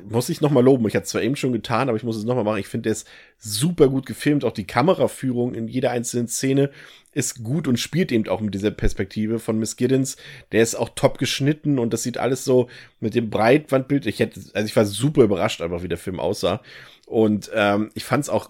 [0.09, 0.87] muss ich nochmal loben.
[0.87, 2.59] Ich hatte es zwar eben schon getan, aber ich muss es nochmal machen.
[2.59, 4.43] Ich finde, der ist super gut gefilmt.
[4.43, 6.71] Auch die Kameraführung in jeder einzelnen Szene
[7.13, 10.17] ist gut und spielt eben auch mit dieser Perspektive von Miss Giddens.
[10.51, 12.69] Der ist auch top geschnitten und das sieht alles so
[12.99, 14.07] mit dem Breitwandbild.
[14.07, 16.61] Ich hätte, also ich war super überrascht einfach, wie der Film aussah.
[17.05, 18.49] Und ähm, ich fand es auch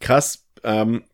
[0.00, 1.04] krass, ähm,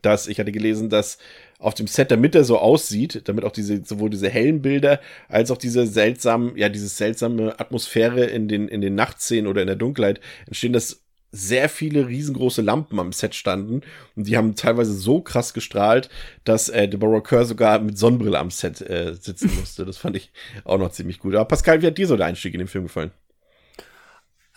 [0.00, 1.18] dass ich hatte gelesen, dass
[1.62, 5.50] auf dem Set, damit er so aussieht, damit auch diese, sowohl diese hellen Bilder als
[5.50, 9.76] auch diese seltsamen, ja, diese seltsame Atmosphäre in den, in den Nachtszenen oder in der
[9.76, 13.80] Dunkelheit entstehen, dass sehr viele riesengroße Lampen am Set standen
[14.16, 16.10] und die haben teilweise so krass gestrahlt,
[16.44, 19.86] dass äh, Deborah Kerr sogar mit Sonnenbrille am Set äh, sitzen musste.
[19.86, 20.30] Das fand ich
[20.64, 21.34] auch noch ziemlich gut.
[21.34, 23.12] Aber Pascal, wie hat dir so der Einstieg in den Film gefallen?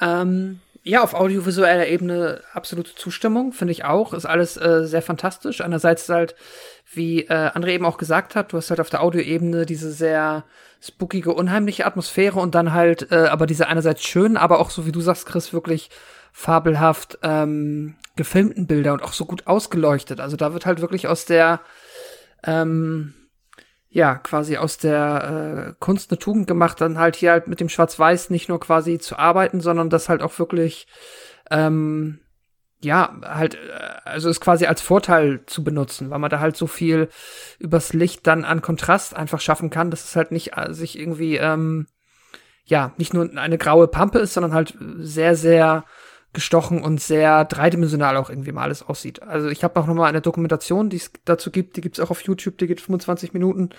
[0.02, 4.14] Ähm, ja, auf audiovisueller Ebene absolute Zustimmung, finde ich auch.
[4.14, 5.62] Ist alles äh, sehr fantastisch.
[5.62, 6.36] Einerseits halt,
[6.94, 10.44] wie äh, André eben auch gesagt hat, du hast halt auf der Audioebene diese sehr
[10.80, 14.92] spookige, unheimliche Atmosphäre und dann halt äh, aber diese einerseits schönen, aber auch so wie
[14.92, 15.90] du sagst, Chris, wirklich
[16.32, 20.20] fabelhaft ähm, gefilmten Bilder und auch so gut ausgeleuchtet.
[20.20, 21.62] Also da wird halt wirklich aus der
[22.46, 23.16] ähm,
[23.96, 27.70] ja, quasi aus der äh, Kunst eine Tugend gemacht, dann halt hier halt mit dem
[27.70, 30.88] Schwarz-Weiß nicht nur quasi zu arbeiten, sondern das halt auch wirklich,
[31.50, 32.20] ähm,
[32.82, 33.60] ja, halt, äh,
[34.04, 37.08] also es quasi als Vorteil zu benutzen, weil man da halt so viel
[37.58, 41.38] übers Licht dann an Kontrast einfach schaffen kann, dass es halt nicht äh, sich irgendwie,
[41.38, 41.88] ähm,
[42.66, 45.86] ja, nicht nur eine graue Pampe ist, sondern halt sehr, sehr
[46.36, 49.24] gestochen und sehr dreidimensional auch irgendwie mal alles aussieht.
[49.24, 52.12] Also ich habe auch noch mal eine Dokumentation, die es dazu gibt, die gibt's auch
[52.12, 53.70] auf YouTube, die geht 25 Minuten,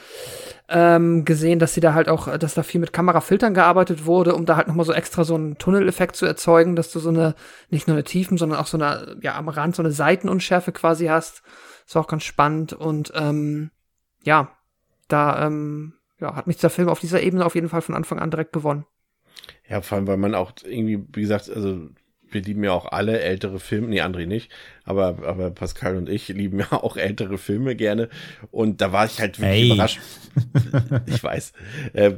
[0.69, 4.47] ähm, gesehen, dass sie da halt auch, dass da viel mit Kamerafiltern gearbeitet wurde, um
[4.47, 7.37] da halt noch mal so extra so einen Tunneleffekt zu erzeugen, dass du so eine,
[7.71, 11.07] nicht nur eine Tiefen, sondern auch so eine, ja, am Rand so eine Seitenunschärfe quasi
[11.07, 11.43] hast.
[11.87, 13.71] Ist auch ganz spannend und ähm,
[14.25, 14.51] ja,
[15.07, 18.19] da ähm, ja, hat mich der Film auf dieser Ebene auf jeden Fall von Anfang
[18.19, 18.87] an direkt gewonnen.
[19.69, 21.89] Ja, vor allem, weil man auch irgendwie, wie gesagt, also
[22.37, 24.53] wir lieben ja auch alle ältere Filme, nee, André nicht,
[24.85, 28.09] aber, aber Pascal und ich lieben ja auch ältere Filme gerne.
[28.51, 29.67] Und da war ich halt wirklich Hey.
[29.73, 30.01] überrascht.
[31.07, 31.53] ich weiß.
[31.95, 32.15] Äh,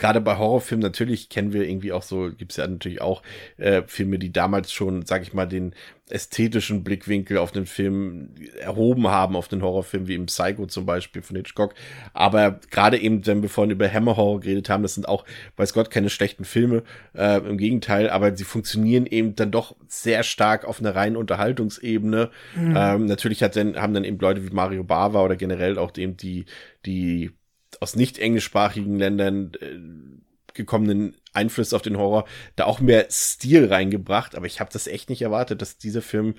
[0.00, 3.22] Gerade bei Horrorfilmen natürlich kennen wir irgendwie auch so, gibt's ja natürlich auch
[3.58, 5.74] äh, Filme, die damals schon, sag ich mal, den
[6.08, 11.20] ästhetischen Blickwinkel auf den Film erhoben haben, auf den Horrorfilm, wie im Psycho zum Beispiel
[11.20, 11.74] von Hitchcock.
[12.14, 15.74] Aber gerade eben, wenn wir vorhin über Hammer Horror geredet haben, das sind auch, weiß
[15.74, 16.82] Gott, keine schlechten Filme,
[17.14, 22.30] äh, im Gegenteil, aber sie funktionieren eben dann doch sehr stark auf einer reinen Unterhaltungsebene.
[22.76, 26.16] Ähm, natürlich hat dann, haben dann eben Leute wie Mario Bava oder generell auch eben
[26.16, 26.46] die,
[26.86, 27.32] die
[27.80, 34.34] aus nicht englischsprachigen Ländern äh, gekommenen Einflüsse auf den Horror da auch mehr Stil reingebracht,
[34.34, 36.34] aber ich habe das echt nicht erwartet, dass dieser Film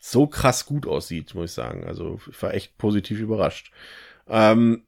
[0.00, 1.84] so krass gut aussieht, muss ich sagen.
[1.84, 3.72] Also ich war echt positiv überrascht.
[4.28, 4.82] Ähm,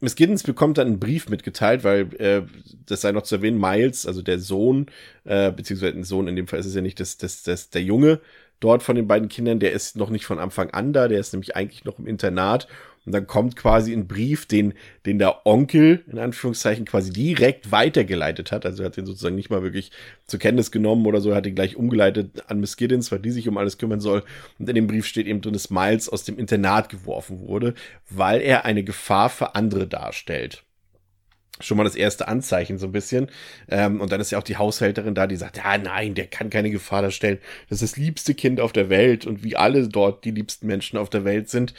[0.00, 2.42] Miss Giddens bekommt dann einen Brief mitgeteilt, weil äh,
[2.86, 4.86] das sei noch zu erwähnen, Miles, also der Sohn,
[5.24, 7.82] äh, beziehungsweise ein Sohn, in dem Fall ist es ja nicht das, das, das, der
[7.82, 8.20] Junge
[8.60, 11.32] dort von den beiden Kindern, der ist noch nicht von Anfang an da, der ist
[11.32, 12.66] nämlich eigentlich noch im Internat
[13.06, 14.74] und dann kommt quasi ein Brief, den,
[15.06, 18.66] den der Onkel, in Anführungszeichen, quasi direkt weitergeleitet hat.
[18.66, 19.90] Also er hat den sozusagen nicht mal wirklich
[20.26, 23.30] zur Kenntnis genommen oder so, er hat ihn gleich umgeleitet an Miss Giddens, weil die
[23.30, 24.22] sich um alles kümmern soll.
[24.58, 27.74] Und in dem Brief steht eben drin, dass Miles aus dem Internat geworfen wurde,
[28.10, 30.64] weil er eine Gefahr für andere darstellt
[31.62, 33.30] schon mal das erste Anzeichen so ein bisschen.
[33.68, 36.50] Ähm, und dann ist ja auch die Haushälterin da, die sagt, ja, nein, der kann
[36.50, 37.38] keine Gefahr darstellen.
[37.68, 40.98] Das ist das liebste Kind auf der Welt und wie alle dort die liebsten Menschen
[40.98, 41.74] auf der Welt sind.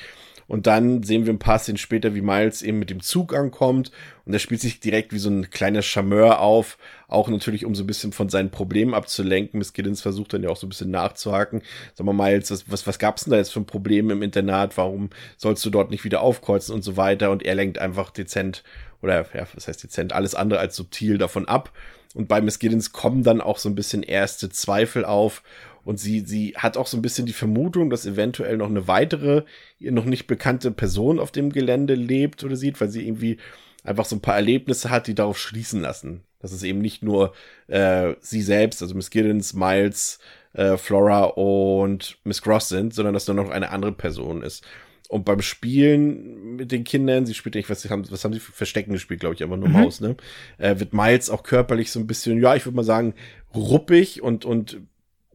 [0.51, 3.89] Und dann sehen wir ein paar Szenen später, wie Miles eben mit dem Zug ankommt.
[4.25, 6.77] Und er spielt sich direkt wie so ein kleiner Charmeur auf.
[7.07, 9.59] Auch natürlich, um so ein bisschen von seinen Problemen abzulenken.
[9.59, 11.61] Miss Giddens versucht dann ja auch so ein bisschen nachzuhaken.
[11.93, 14.75] Sag mal, Miles, was, was, was gab's denn da jetzt für ein Problem im Internat?
[14.75, 17.31] Warum sollst du dort nicht wieder aufkreuzen und so weiter?
[17.31, 18.65] Und er lenkt einfach dezent
[19.01, 21.71] oder ja, was heißt dezent, alles andere als subtil davon ab.
[22.13, 25.43] Und bei Miss Giddens kommen dann auch so ein bisschen erste Zweifel auf.
[25.83, 29.43] Und sie, sie hat auch so ein bisschen die Vermutung, dass eventuell noch eine weitere,
[29.79, 33.37] ihr noch nicht bekannte Person auf dem Gelände lebt oder sieht, weil sie irgendwie
[33.83, 36.21] einfach so ein paar Erlebnisse hat, die darauf schließen lassen.
[36.39, 37.33] Dass es eben nicht nur
[37.67, 40.19] äh, sie selbst, also Miss Giddens, Miles,
[40.53, 44.65] äh, Flora und Miss Cross sind, sondern dass da noch eine andere Person ist.
[45.07, 48.53] Und beim Spielen mit den Kindern, sie spielt, ich weiß nicht, was haben sie für
[48.53, 50.15] Verstecken gespielt, glaube ich, einfach nur Maus, ne?
[50.57, 53.13] Äh, wird Miles auch körperlich so ein bisschen, ja, ich würde mal sagen,
[53.53, 54.81] ruppig und, und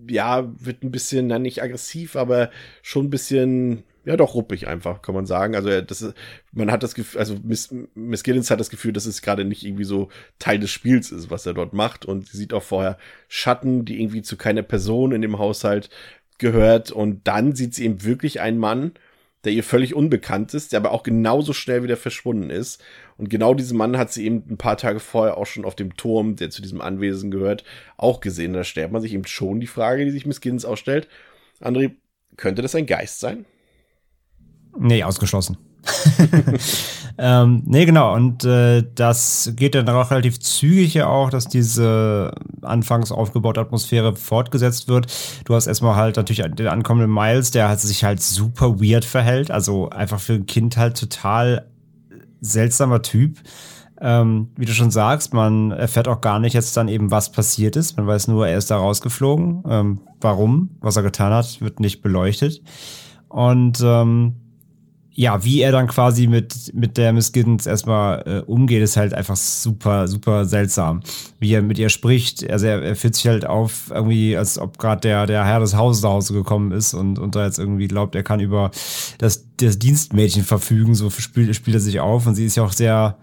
[0.08, 2.50] ja, wird ein bisschen, na nicht aggressiv, aber
[2.82, 5.54] schon ein bisschen, ja doch ruppig einfach, kann man sagen.
[5.54, 6.14] Also das ist,
[6.52, 9.64] man hat das Gefühl, also Miss, Miss Giddens hat das Gefühl, dass es gerade nicht
[9.64, 12.04] irgendwie so Teil des Spiels ist, was er dort macht.
[12.04, 15.90] Und sie sieht auch vorher Schatten, die irgendwie zu keiner Person in dem Haushalt
[16.38, 16.92] gehört.
[16.92, 18.92] Und dann sieht sie eben wirklich einen Mann,
[19.46, 22.82] der ihr völlig unbekannt ist, der aber auch genauso schnell wieder verschwunden ist.
[23.16, 25.96] Und genau diesen Mann hat sie eben ein paar Tage vorher auch schon auf dem
[25.96, 27.62] Turm, der zu diesem Anwesen gehört,
[27.96, 28.54] auch gesehen.
[28.54, 31.06] Da stellt man sich eben schon die Frage, die sich Miss Giddens auch stellt.
[31.60, 31.92] André,
[32.36, 33.44] könnte das ein Geist sein?
[34.76, 35.56] Nee, ausgeschlossen.
[37.18, 38.14] ähm, nee, genau.
[38.14, 44.16] Und äh, das geht dann auch relativ zügig ja auch, dass diese anfangs aufgebaute Atmosphäre
[44.16, 45.06] fortgesetzt wird.
[45.44, 49.50] Du hast erstmal halt natürlich den ankommenden Miles, der halt sich halt super weird verhält.
[49.50, 51.66] Also einfach für ein Kind halt total
[52.40, 53.38] seltsamer Typ.
[53.98, 57.76] Ähm, wie du schon sagst, man erfährt auch gar nicht jetzt dann eben, was passiert
[57.76, 57.96] ist.
[57.96, 59.64] Man weiß nur, er ist da rausgeflogen.
[59.66, 60.76] Ähm, warum?
[60.80, 62.62] Was er getan hat, wird nicht beleuchtet.
[63.28, 64.34] Und ähm,
[65.18, 69.14] ja, wie er dann quasi mit, mit der Miss Giddens erstmal äh, umgeht, ist halt
[69.14, 71.00] einfach super, super seltsam.
[71.38, 72.48] Wie er mit ihr spricht.
[72.50, 75.74] Also er, er fühlt sich halt auf, irgendwie, als ob gerade der, der Herr des
[75.74, 78.70] Hauses nach Hause gekommen ist und, und da jetzt irgendwie glaubt, er kann über
[79.16, 80.94] das, das Dienstmädchen verfügen.
[80.94, 83.16] So spielt, spielt er sich auf und sie ist ja auch sehr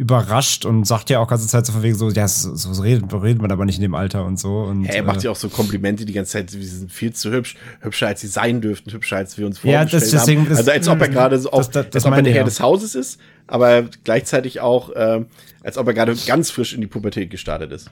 [0.00, 3.12] überrascht und sagt ja auch ganze Zeit so von wegen so, ja, so, so redet,
[3.12, 4.60] redet man aber nicht in dem Alter und so.
[4.60, 7.12] Und, Hey, er macht äh, ja auch so Komplimente die ganze Zeit, sie sind viel
[7.12, 10.40] zu hübsch, hübscher als sie sein dürften, hübscher als wir uns Ja, vorgestellt das- deswegen-
[10.44, 10.48] haben.
[10.48, 12.32] das- also als ob er gerade so das- auch, das- das als ob er der
[12.32, 12.44] Herr ja.
[12.44, 15.22] des Hauses ist, aber gleichzeitig auch, äh,
[15.62, 17.90] als ob er gerade ganz frisch in die Pubertät gestartet ist.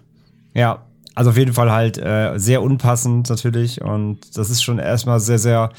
[0.54, 5.20] Ja, also auf jeden Fall halt äh, sehr unpassend natürlich und das ist schon erstmal
[5.20, 5.70] sehr, sehr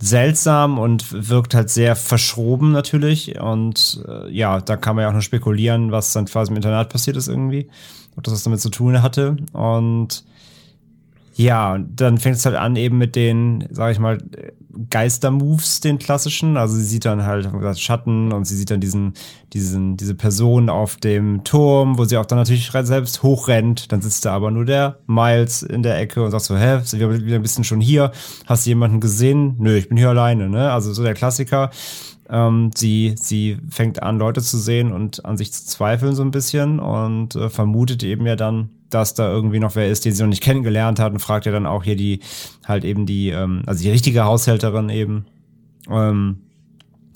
[0.00, 3.40] seltsam und wirkt halt sehr verschroben natürlich.
[3.40, 6.88] Und äh, ja, da kann man ja auch nur spekulieren, was dann quasi im Internat
[6.88, 7.68] passiert ist irgendwie,
[8.16, 9.36] ob das was damit zu tun hatte.
[9.52, 10.24] Und
[11.38, 14.18] Ja, und dann fängt es halt an eben mit den, sag ich mal,
[14.90, 16.56] Geister-Moves, den klassischen.
[16.56, 19.12] Also sie sieht dann halt gesagt, Schatten und sie sieht dann diesen,
[19.52, 23.92] diesen, diese Person auf dem Turm, wo sie auch dann natürlich selbst hochrennt.
[23.92, 26.98] Dann sitzt da aber nur der Miles in der Ecke und sagt so, hä, sind
[26.98, 28.10] wir wieder ein bisschen schon hier?
[28.46, 29.54] Hast du jemanden gesehen?
[29.58, 30.72] Nö, ich bin hier alleine, ne?
[30.72, 31.70] Also so der Klassiker.
[32.30, 36.30] Ähm, sie, sie fängt an, Leute zu sehen und an sich zu zweifeln so ein
[36.30, 40.22] bisschen und äh, vermutet eben ja dann, dass da irgendwie noch wer ist, den sie
[40.22, 42.20] noch nicht kennengelernt hat und fragt ja dann auch hier die,
[42.66, 45.26] halt eben die, ähm, also die richtige Haushälterin eben,
[45.90, 46.38] ähm,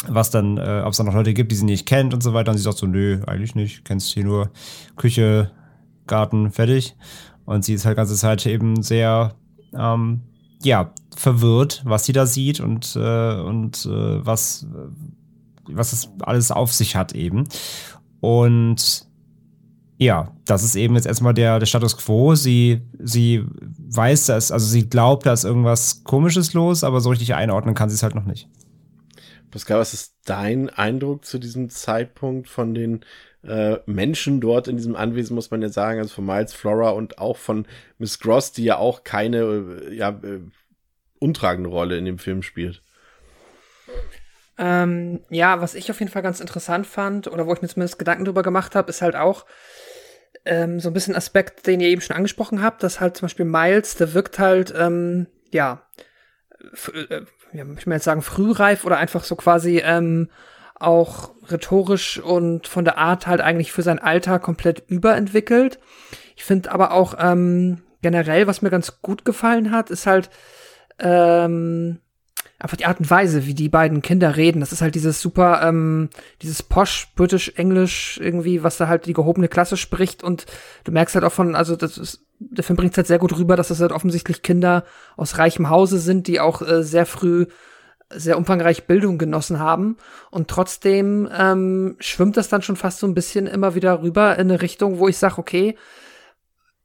[0.08, 2.34] was dann, äh, ob es da noch Leute gibt, die sie nicht kennt und so
[2.34, 2.50] weiter.
[2.50, 4.50] Und sie sagt so, nö, eigentlich nicht, kennst hier nur
[4.96, 5.50] Küche,
[6.06, 6.96] Garten, fertig.
[7.44, 9.34] Und sie ist halt ganze Zeit eben sehr,
[9.76, 10.22] ähm,
[10.62, 14.66] ja, verwirrt, was sie da sieht und, äh, und äh, was,
[15.64, 17.48] was es alles auf sich hat eben.
[18.20, 19.06] Und
[19.98, 22.34] ja, das ist eben jetzt erstmal der, der Status quo.
[22.34, 23.44] Sie, sie
[23.88, 27.88] weiß, dass, also sie glaubt, da ist irgendwas Komisches los, aber so richtig einordnen kann
[27.88, 28.48] sie es halt noch nicht.
[29.50, 33.04] Pascal, was ist dein Eindruck zu diesem Zeitpunkt von den
[33.44, 37.18] äh, Menschen dort in diesem Anwesen, muss man ja sagen, also von Miles Flora und
[37.18, 37.66] auch von
[37.98, 40.40] Miss Gross, die ja auch keine äh, ja, äh,
[41.18, 42.82] untragende Rolle in dem Film spielt?
[44.58, 47.98] Ähm, ja, was ich auf jeden Fall ganz interessant fand, oder wo ich mir zumindest
[47.98, 49.46] Gedanken drüber gemacht habe, ist halt auch,
[50.44, 53.44] ähm, so ein bisschen Aspekt, den ihr eben schon angesprochen habt, dass halt zum Beispiel
[53.44, 55.86] Miles, der wirkt halt, ähm, ja,
[56.94, 60.30] äh, ja, ich will jetzt sagen, frühreif oder einfach so quasi ähm,
[60.82, 65.78] auch rhetorisch und von der Art halt eigentlich für sein Alter komplett überentwickelt.
[66.36, 70.30] Ich finde aber auch ähm, generell, was mir ganz gut gefallen hat, ist halt,
[70.98, 71.98] ähm,
[72.62, 74.60] einfach die Art und Weise, wie die beiden Kinder reden.
[74.60, 76.10] Das ist halt dieses super, ähm,
[76.42, 80.46] dieses posh, british, englisch irgendwie, was da halt die gehobene Klasse spricht und
[80.84, 83.56] du merkst halt auch von, also das ist, der Film bringt halt sehr gut rüber,
[83.56, 84.84] dass das halt offensichtlich Kinder
[85.16, 87.46] aus reichem Hause sind, die auch äh, sehr früh
[88.14, 89.96] sehr umfangreich Bildung genossen haben
[90.30, 94.50] und trotzdem ähm, schwimmt das dann schon fast so ein bisschen immer wieder rüber in
[94.50, 95.76] eine Richtung, wo ich sage, okay,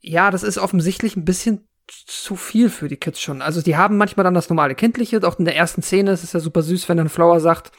[0.02, 3.42] ja, das ist offensichtlich ein bisschen zu viel für die Kids schon.
[3.42, 6.34] Also die haben manchmal dann das normale Kindliche, auch in der ersten Szene ist es
[6.34, 7.72] ja super süß, wenn dann Flower sagt,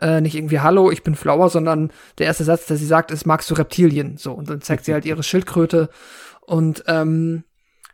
[0.00, 3.26] äh, nicht irgendwie Hallo, ich bin Flower, sondern der erste Satz, der sie sagt, ist,
[3.26, 4.16] magst du Reptilien?
[4.18, 5.88] So, und dann zeigt sie halt ihre Schildkröte
[6.40, 7.44] und ähm,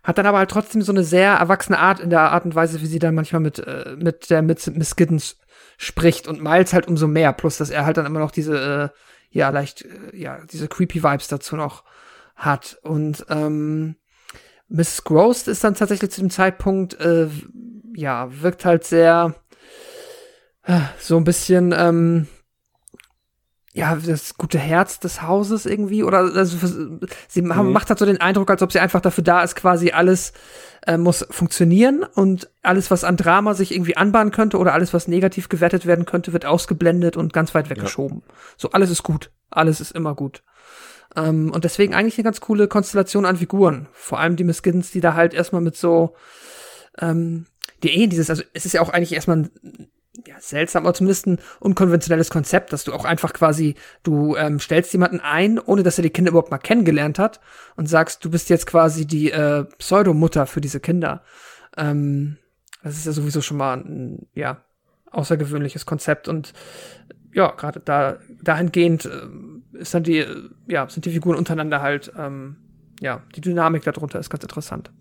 [0.05, 2.81] hat dann aber halt trotzdem so eine sehr erwachsene Art in der Art und Weise,
[2.83, 5.38] wie sie dann manchmal mit, äh, mit der mit Miss Giddens
[5.79, 8.99] spricht und Miles halt umso mehr, plus dass er halt dann immer noch diese, äh,
[9.31, 11.85] ja, leicht, äh, ja, diese creepy Vibes dazu noch
[12.37, 12.79] hat.
[12.83, 13.97] Und ähm,
[14.69, 15.05] Mrs.
[15.05, 17.29] Gross ist dann tatsächlich zu dem Zeitpunkt, äh,
[17.95, 19.35] ja, wirkt halt sehr
[20.64, 22.29] äh, so ein bisschen, ähm,
[23.77, 26.57] ja, das gute Herz des Hauses irgendwie oder also,
[27.27, 27.73] sie mhm.
[27.73, 30.33] macht halt so den Eindruck, als ob sie einfach dafür da ist, quasi alles
[30.87, 35.09] äh, muss funktionieren und alles, was an Drama sich irgendwie anbahnen könnte oder alles, was
[35.09, 38.23] negativ gewertet werden könnte, wird ausgeblendet und ganz weit weggeschoben.
[38.25, 38.35] Ja.
[38.57, 39.33] So, alles ist gut.
[39.51, 40.45] Alles ist immer gut.
[41.17, 43.89] Ähm, und deswegen eigentlich eine ganz coole Konstellation an Figuren.
[43.93, 46.15] Vor allem die Miss Giddens, die da halt erstmal mit so,
[47.01, 47.47] ähm,
[47.83, 49.51] die eh dieses, also es ist ja auch eigentlich erstmal ein,
[50.27, 53.74] ja, seltsam, aber zumindest ein unkonventionelles Konzept, dass du auch einfach quasi,
[54.05, 57.40] du ähm, stellst jemanden ein, ohne dass er die Kinder überhaupt mal kennengelernt hat
[57.77, 61.22] und sagst, du bist jetzt quasi die äh, Pseudomutter für diese Kinder.
[61.77, 62.37] Ähm,
[62.83, 64.62] das ist ja sowieso schon mal ein, ja,
[65.11, 66.53] außergewöhnliches Konzept und
[67.33, 72.12] ja, gerade da dahingehend äh, ist dann die, äh, ja, sind die Figuren untereinander halt,
[72.16, 72.57] ähm,
[73.00, 74.92] ja, die Dynamik darunter ist ganz interessant.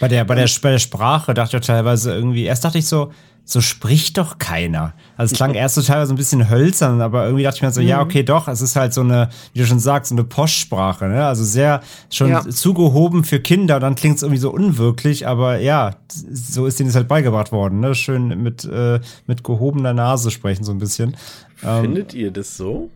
[0.00, 3.12] Bei der, bei der, bei der Sprache dachte ich teilweise irgendwie, erst dachte ich so,
[3.48, 4.92] so spricht doch keiner.
[5.16, 7.80] Also es klang erst so teilweise ein bisschen hölzern, aber irgendwie dachte ich mir so,
[7.80, 7.86] mhm.
[7.86, 11.06] ja, okay, doch, es ist halt so eine, wie du schon sagst, so eine Postsprache,
[11.06, 11.24] ne?
[11.24, 11.80] Also sehr
[12.10, 12.46] schon ja.
[12.46, 16.96] zugehoben für Kinder, dann klingt es irgendwie so unwirklich, aber ja, so ist denen es
[16.96, 17.94] halt beigebracht worden, ne?
[17.94, 21.16] Schön mit, äh, mit gehobener Nase sprechen, so ein bisschen.
[21.56, 22.90] Findet ähm, ihr das so?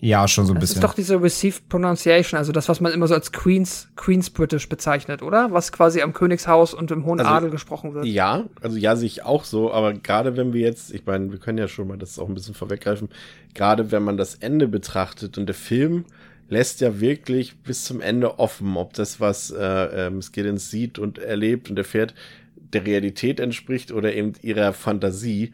[0.00, 0.80] Ja, schon so ein das bisschen.
[0.80, 4.30] Das ist doch diese Received Pronunciation, also das, was man immer so als Queens, Queens
[4.30, 5.52] British bezeichnet, oder?
[5.52, 8.06] Was quasi am Königshaus und im Hohen also, Adel gesprochen wird.
[8.06, 11.38] Ja, also ja, sehe ich auch so, aber gerade wenn wir jetzt, ich meine, wir
[11.38, 13.10] können ja schon mal das auch ein bisschen vorweggreifen,
[13.54, 16.06] gerade wenn man das Ende betrachtet und der Film
[16.48, 20.98] lässt ja wirklich bis zum Ende offen, ob das, was äh, äh, Miss Giddens sieht
[20.98, 22.14] und erlebt und erfährt,
[22.56, 25.52] der Realität entspricht oder eben ihrer Fantasie.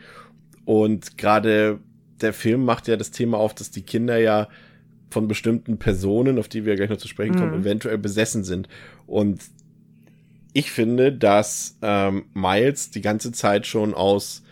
[0.65, 1.79] Und gerade
[2.21, 4.49] der Film macht ja das Thema auf, dass die Kinder ja
[5.11, 7.61] von bestimmten Personen, auf die wir gleich noch zu sprechen kommen, mhm.
[7.61, 8.69] eventuell besessen sind.
[9.07, 9.43] Und
[10.53, 14.43] ich finde, dass ähm, Miles die ganze Zeit schon aus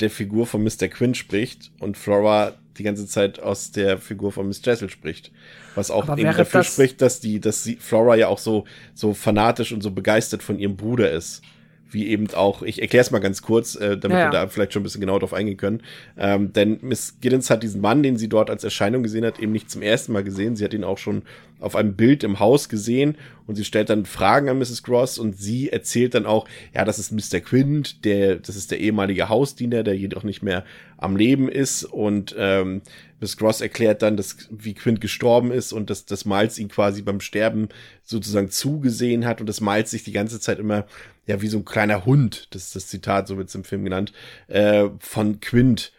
[0.00, 0.88] der Figur von Mr.
[0.88, 5.32] Quinn spricht und Flora die ganze Zeit aus der Figur von Miss Jessel spricht.
[5.74, 8.64] Was auch eben dafür das- spricht, dass die, dass sie, Flora ja auch so,
[8.94, 11.42] so fanatisch und so begeistert von ihrem Bruder ist.
[11.90, 14.30] Wie eben auch, ich erkläre es mal ganz kurz, äh, damit Ja, wir ja.
[14.30, 15.82] da vielleicht schon ein bisschen genauer drauf eingehen können.
[16.18, 19.52] Ähm, denn Miss Giddens hat diesen Mann, den sie dort als Erscheinung gesehen hat, eben
[19.52, 20.56] nicht zum ersten Mal gesehen.
[20.56, 21.22] Sie hat ihn auch schon
[21.60, 23.16] auf einem Bild im Haus gesehen
[23.46, 24.82] und sie stellt dann Fragen an Mrs.
[24.82, 27.40] Gross und sie erzählt dann auch, ja, das ist Mr.
[27.40, 30.64] Quint, der, das ist der ehemalige Hausdiener, der jedoch nicht mehr
[30.98, 32.82] am Leben ist und ähm,
[33.20, 37.00] Miss Gross erklärt dann, dass wie Quint gestorben ist und dass, dass Miles ihn quasi
[37.00, 37.68] beim Sterben
[38.02, 40.86] sozusagen zugesehen hat und dass Miles sich die ganze Zeit immer
[41.26, 43.84] ja wie so ein kleiner Hund, das ist das Zitat, so wird es im Film
[43.84, 44.12] genannt,
[44.48, 45.92] äh, von Quint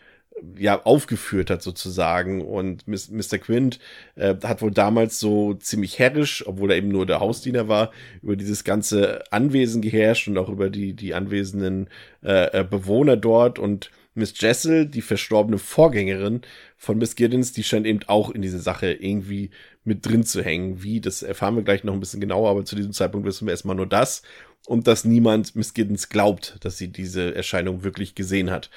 [0.58, 3.38] ja aufgeführt hat sozusagen und Mr.
[3.40, 3.80] Quint
[4.16, 8.36] äh, hat wohl damals so ziemlich herrisch, obwohl er eben nur der Hausdiener war, über
[8.36, 11.90] dieses ganze Anwesen geherrscht und auch über die die anwesenden
[12.24, 16.42] äh, äh, Bewohner dort und Miss Jessel, die verstorbene Vorgängerin
[16.76, 19.52] von Miss Giddens, die scheint eben auch in diese Sache irgendwie
[19.84, 20.82] mit drin zu hängen.
[20.82, 23.52] Wie, das erfahren wir gleich noch ein bisschen genauer, aber zu diesem Zeitpunkt wissen wir
[23.52, 24.24] erstmal nur das
[24.68, 28.70] und dass niemand Miss Giddens glaubt, dass sie diese Erscheinung wirklich gesehen hat.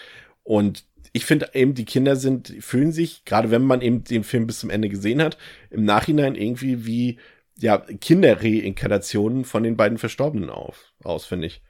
[0.45, 4.47] Und ich finde eben, die Kinder sind, fühlen sich, gerade wenn man eben den Film
[4.47, 5.37] bis zum Ende gesehen hat,
[5.69, 7.19] im Nachhinein irgendwie wie,
[7.59, 11.61] ja, Kinderreinkarnationen von den beiden Verstorbenen auf, aus, finde ich.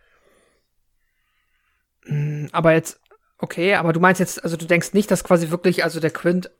[2.52, 3.00] Aber jetzt,
[3.38, 6.50] okay, aber du meinst jetzt, also du denkst nicht, dass quasi wirklich, also der Quint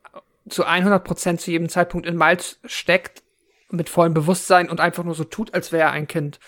[0.49, 3.21] zu 100% zu jedem Zeitpunkt in Miles steckt,
[3.69, 6.39] mit vollem Bewusstsein und einfach nur so tut, als wäre er ein Kind.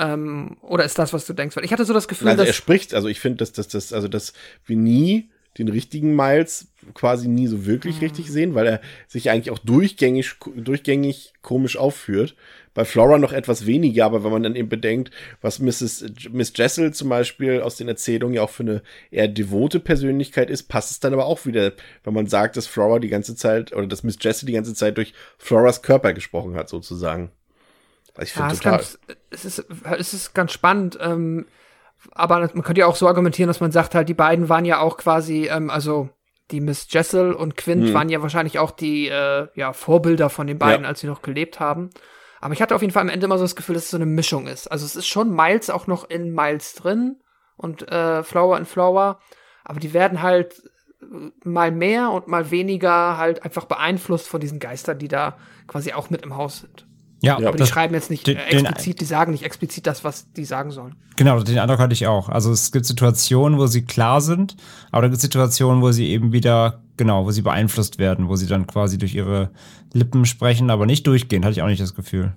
[0.00, 1.54] Ähm, oder ist das, was du denkst?
[1.56, 2.56] Weil ich hatte so das Gefühl, Also er dass.
[2.56, 4.32] spricht, also ich finde, dass, dass, dass, also dass
[4.64, 5.28] wir nie
[5.58, 8.02] den richtigen Miles quasi nie so wirklich Mhm.
[8.02, 12.36] richtig sehen, weil er sich eigentlich auch durchgängig, durchgängig komisch aufführt.
[12.72, 15.10] Bei Flora noch etwas weniger, aber wenn man dann eben bedenkt,
[15.42, 16.04] was Mrs.
[16.30, 20.68] Miss Jessel zum Beispiel aus den Erzählungen ja auch für eine eher devote Persönlichkeit ist,
[20.68, 21.72] passt es dann aber auch wieder,
[22.04, 24.96] wenn man sagt, dass Flora die ganze Zeit, oder dass Miss Jessel die ganze Zeit
[24.98, 27.32] durch Floras Körper gesprochen hat, sozusagen.
[28.16, 28.78] Also ich Ja, finde es ist, total.
[28.78, 28.98] ganz,
[29.30, 29.64] es, ist,
[29.98, 30.98] es ist ganz spannend.
[31.00, 31.46] Ähm,
[32.12, 34.80] aber man könnte ja auch so argumentieren, dass man sagt halt, die beiden waren ja
[34.80, 36.08] auch quasi, ähm, also
[36.50, 37.94] die Miss Jessel und Quint Hm.
[37.94, 40.88] waren ja wahrscheinlich auch die äh, ja, Vorbilder von den beiden, Ja.
[40.88, 41.90] als sie noch gelebt haben.
[42.40, 43.98] Aber ich hatte auf jeden Fall am Ende immer so das Gefühl, dass es so
[43.98, 44.66] eine Mischung ist.
[44.72, 47.20] Also es ist schon Miles auch noch in Miles drin
[47.56, 49.20] und äh, Flower in Flower,
[49.62, 50.62] aber die werden halt
[51.02, 55.36] äh, mal mehr und mal weniger halt einfach beeinflusst von diesen Geistern, die da
[55.68, 56.86] quasi auch mit im Haus sind.
[57.22, 60.32] Ja, Aber die schreiben jetzt nicht den- den- explizit, die sagen nicht explizit das, was
[60.32, 60.96] die sagen sollen.
[61.16, 62.30] Genau, den Eindruck hatte ich auch.
[62.30, 64.56] Also es gibt Situationen, wo sie klar sind,
[64.90, 68.36] aber da gibt es Situationen, wo sie eben wieder, genau, wo sie beeinflusst werden, wo
[68.36, 69.50] sie dann quasi durch ihre
[69.92, 72.34] Lippen sprechen, aber nicht durchgehend, hatte ich auch nicht das Gefühl.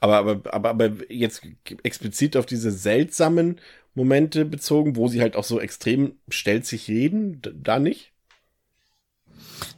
[0.00, 1.40] Aber, aber, aber, aber jetzt
[1.82, 3.60] explizit auf diese seltsamen
[3.94, 8.12] Momente bezogen, wo sie halt auch so extrem stelzig reden, d- da nicht?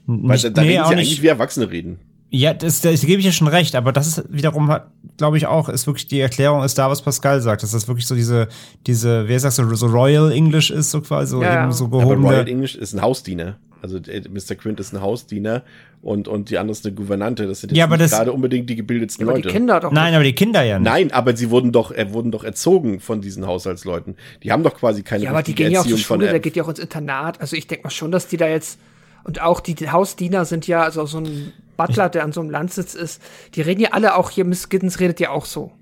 [0.07, 1.07] Weil Nicht, da, da nee, reden auch sie nicht.
[1.07, 2.01] eigentlich wie Erwachsene reden.
[2.33, 4.73] Ja, das, das gebe ich ja schon recht, aber das ist wiederum,
[5.17, 8.07] glaube ich auch, ist wirklich die Erklärung, ist da, was Pascal sagt, dass das wirklich
[8.07, 8.47] so diese,
[8.87, 12.03] diese, wer sagt so, so Royal English ist, so quasi, so Ja, eben so Aber
[12.05, 12.47] Royal gehobene.
[12.49, 13.57] English ist ein Hausdiener.
[13.83, 14.55] Also äh, Mr.
[14.57, 15.63] Quint ist ein Hausdiener
[16.03, 17.47] und, und die andere ist eine Gouvernante.
[17.47, 19.49] Das sind jetzt Ja, aber nicht das- gerade unbedingt die gebildetsten Aber Leute.
[19.49, 19.91] die Kinder doch.
[19.91, 20.89] Nein, aber die Kinder ja nicht.
[20.89, 24.17] Nein, aber sie wurden doch, äh, wurden doch erzogen von diesen Haushaltsleuten.
[24.45, 26.55] Die haben doch quasi keine ja, aber die gehen ja auch zur Schule, der geht
[26.57, 27.41] ja auch ins Internat.
[27.41, 28.79] Also ich denke mal schon, dass die da jetzt
[29.25, 31.53] und auch die, die Hausdiener sind ja, also so ein
[31.87, 33.21] Butler, der an so einem Landsitz ist,
[33.55, 35.73] die reden ja alle auch hier, Miss Giddens redet ja auch so.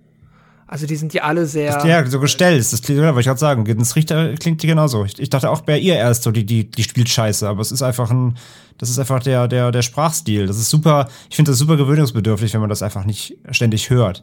[0.70, 1.86] Also die sind ja alle sehr.
[1.86, 3.64] Ja, so gestellt, das klingt, wollte ich gerade sagen.
[3.78, 5.07] Das riecht, klingt die genauso.
[5.07, 7.72] Ich, ich dachte auch bei ihr erst so, die, die, die spielt scheiße, aber es
[7.72, 8.36] ist einfach ein,
[8.76, 10.46] das ist einfach der, der, der Sprachstil.
[10.46, 14.22] Das ist super, ich finde das super gewöhnungsbedürftig, wenn man das einfach nicht ständig hört.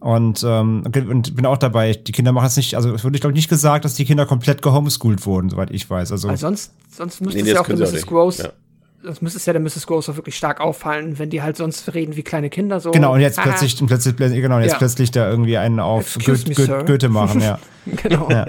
[0.00, 3.20] Und, ähm, und bin auch dabei, die Kinder machen es nicht, also es wurde, ich
[3.20, 6.10] glaube, nicht gesagt, dass die Kinder komplett gehomeschoolt wurden, soweit ich weiß.
[6.10, 8.06] Also, Weil sonst, sonst müsste Nee, es ja auch Mrs.
[8.06, 8.50] Gross, Ja.
[9.06, 9.86] Das müsste es ja der Mrs.
[9.86, 12.90] Gross auch wirklich stark auffallen, wenn die halt sonst reden wie kleine Kinder so.
[12.90, 13.48] genau, und jetzt Haha.
[13.50, 14.78] plötzlich, und plötzlich, genau, und jetzt Ja.
[14.78, 16.84] plötzlich da irgendwie einen auf Goethe, me, Goethe, sir.
[16.84, 17.58] Goethe machen, ja.
[18.02, 18.28] Genau.
[18.30, 18.46] Ja.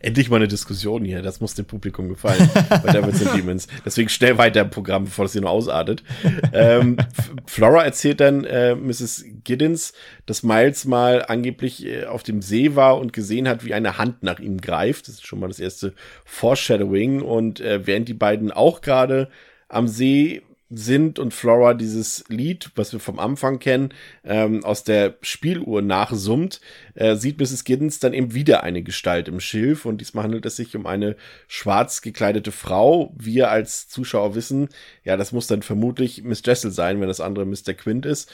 [0.00, 2.48] Endlich mal eine Diskussion hier, das muss dem Publikum gefallen
[2.84, 3.66] bei Devils and Demons.
[3.84, 6.04] Deswegen schnell weiter im Programm, bevor das hier nur ausartet.
[6.52, 6.98] ähm,
[7.46, 9.24] Flora erzählt dann äh, Mrs.
[9.42, 9.94] Giddens,
[10.26, 14.22] dass Miles mal angeblich äh, auf dem See war und gesehen hat, wie eine Hand
[14.22, 15.08] nach ihm greift.
[15.08, 15.94] Das ist schon mal das erste
[16.24, 17.20] Foreshadowing.
[17.22, 19.28] Und äh, während die beiden auch gerade
[19.68, 23.94] am See sind und Flora dieses Lied, was wir vom Anfang kennen,
[24.24, 26.60] ähm, aus der Spieluhr nachsummt,
[26.94, 27.64] äh, sieht Mrs.
[27.64, 31.16] Giddens dann eben wieder eine Gestalt im Schilf und diesmal handelt es sich um eine
[31.46, 33.14] schwarz gekleidete Frau.
[33.16, 34.68] Wir als Zuschauer wissen,
[35.04, 37.72] ja, das muss dann vermutlich Miss Jessel sein, wenn das andere Mr.
[37.72, 38.30] Quint ist.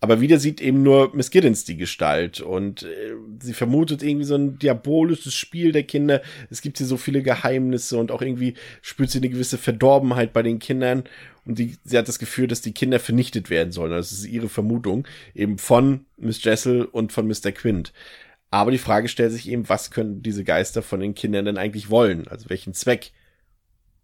[0.00, 4.36] Aber wieder sieht eben nur Miss Giddens die Gestalt und äh, sie vermutet irgendwie so
[4.36, 6.22] ein diabolisches Spiel der Kinder.
[6.50, 10.42] Es gibt hier so viele Geheimnisse und auch irgendwie spürt sie eine gewisse Verdorbenheit bei
[10.42, 11.04] den Kindern
[11.44, 13.90] und die, sie hat das Gefühl, dass die Kinder vernichtet werden sollen.
[13.90, 17.50] Das ist ihre Vermutung eben von Miss Jessel und von Mr.
[17.50, 17.92] Quint.
[18.50, 21.90] Aber die Frage stellt sich eben, was können diese Geister von den Kindern denn eigentlich
[21.90, 22.28] wollen?
[22.28, 23.12] Also welchen Zweck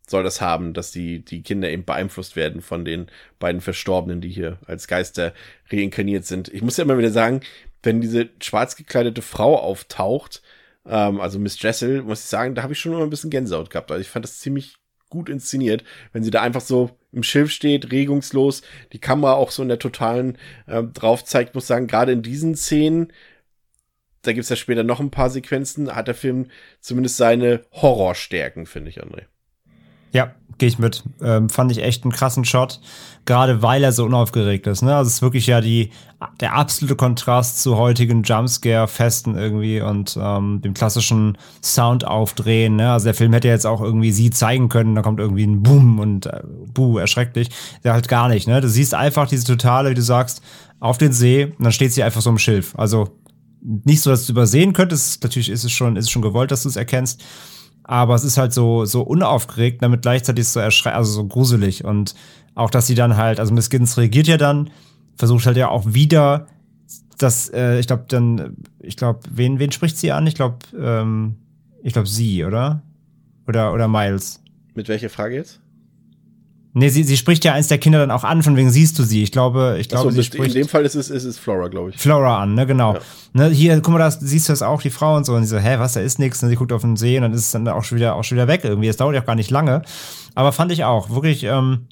[0.07, 3.07] soll das haben, dass die, die Kinder eben beeinflusst werden von den
[3.39, 5.33] beiden Verstorbenen, die hier als Geister
[5.71, 6.49] reinkarniert sind.
[6.53, 7.41] Ich muss ja immer wieder sagen,
[7.83, 10.43] wenn diese schwarz gekleidete Frau auftaucht,
[10.87, 13.71] ähm, also Miss Jessel, muss ich sagen, da habe ich schon immer ein bisschen Gänsehaut
[13.71, 13.91] gehabt.
[13.91, 14.77] Also ich fand das ziemlich
[15.09, 19.63] gut inszeniert, wenn sie da einfach so im Schiff steht, regungslos, die Kamera auch so
[19.63, 23.13] in der totalen äh, drauf zeigt, muss sagen, gerade in diesen Szenen,
[24.23, 26.51] da gibt's ja später noch ein paar Sequenzen, hat der Film
[26.81, 29.27] zumindest seine Horrorstärken, finde ich, André.
[30.15, 31.03] Ja, gehe ich mit.
[31.21, 32.81] Ähm, fand ich echt einen krassen Shot,
[33.25, 34.83] gerade weil er so unaufgeregt ist.
[34.83, 34.95] Ne?
[34.95, 35.91] Also es ist wirklich ja die,
[36.39, 42.77] der absolute Kontrast zu heutigen Jumpscare-Festen irgendwie und ähm, dem klassischen Sound aufdrehen.
[42.77, 42.93] Ne?
[42.93, 45.99] Also der Film hätte jetzt auch irgendwie sie zeigen können, da kommt irgendwie ein Boom
[45.99, 46.43] und äh,
[46.73, 47.51] buh, erschrecklich.
[47.83, 48.47] Der halt gar nicht.
[48.47, 48.61] Ne?
[48.61, 50.43] Du siehst einfach diese totale, wie du sagst,
[50.79, 52.75] auf den See und dann steht sie einfach so im Schilf.
[52.79, 53.09] Also
[53.61, 55.25] nicht so, dass du übersehen könntest.
[55.25, 57.25] Natürlich ist es schon, ist es schon gewollt, dass du es erkennst
[57.85, 61.85] aber es ist halt so, so unaufgeregt, damit gleichzeitig so erschreckend, also so gruselig.
[61.85, 62.15] Und
[62.55, 64.71] auch, dass sie dann halt, also Miss Giddens reagiert ja dann,
[65.17, 66.47] versucht halt ja auch wieder,
[67.19, 70.27] dass, äh, ich glaube, dann, ich glaube, wen, wen spricht sie an?
[70.27, 71.37] Ich glaube, ähm,
[71.83, 72.83] ich glaube sie, oder?
[73.47, 74.43] Oder, oder Miles.
[74.75, 75.61] Mit welcher Frage jetzt?
[76.77, 79.05] Nee, sie, sie spricht ja eins der Kinder dann auch an, von wegen siehst du
[79.05, 79.23] sie.
[79.23, 80.57] Ich glaube, ich glaube, so, sie spricht.
[80.57, 81.97] In dem Fall ist es, ist es Flora, glaube ich.
[81.99, 82.95] Flora an, ne, genau.
[82.95, 83.01] Ja.
[83.33, 85.35] Ne, hier, guck mal, da siehst du das auch, die Frau und so.
[85.35, 86.43] Und sie so, hä, was, da ist nichts.
[86.43, 88.25] Und sie guckt auf den See und dann ist es dann auch schon wieder, auch
[88.25, 88.89] schon wieder weg irgendwie.
[88.89, 89.83] Es dauert ja auch gar nicht lange.
[90.35, 91.87] Aber fand ich auch, wirklich, ähm,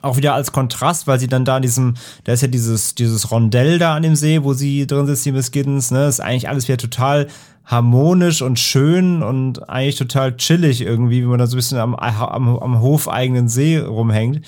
[0.00, 1.94] auch wieder als Kontrast, weil sie dann da in diesem,
[2.24, 5.32] da ist ja dieses, dieses Rondell da an dem See, wo sie drin sitzt, die
[5.32, 7.26] Miss Giddens, ne, ist eigentlich alles wieder total
[7.68, 11.94] harmonisch und schön und eigentlich total chillig irgendwie, wie man da so ein bisschen am,
[11.94, 14.40] am, am hofeigenen See rumhängt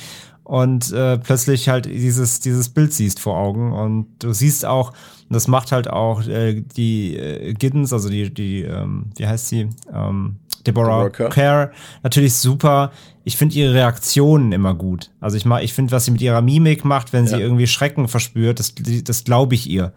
[0.51, 3.73] und äh, plötzlich halt dieses, dieses Bild siehst vor Augen.
[3.73, 4.93] Und du siehst auch,
[5.29, 9.69] das macht halt auch äh, die äh, Giddens, also die, die, ähm, wie heißt sie?
[9.95, 11.71] Ähm, Deborah, Deborah Kerr,
[12.03, 12.91] natürlich super.
[13.23, 15.11] Ich finde ihre Reaktionen immer gut.
[15.21, 17.37] Also ich mag, ich finde, was sie mit ihrer Mimik macht, wenn ja.
[17.37, 19.93] sie irgendwie Schrecken verspürt, das, das glaube ich ihr.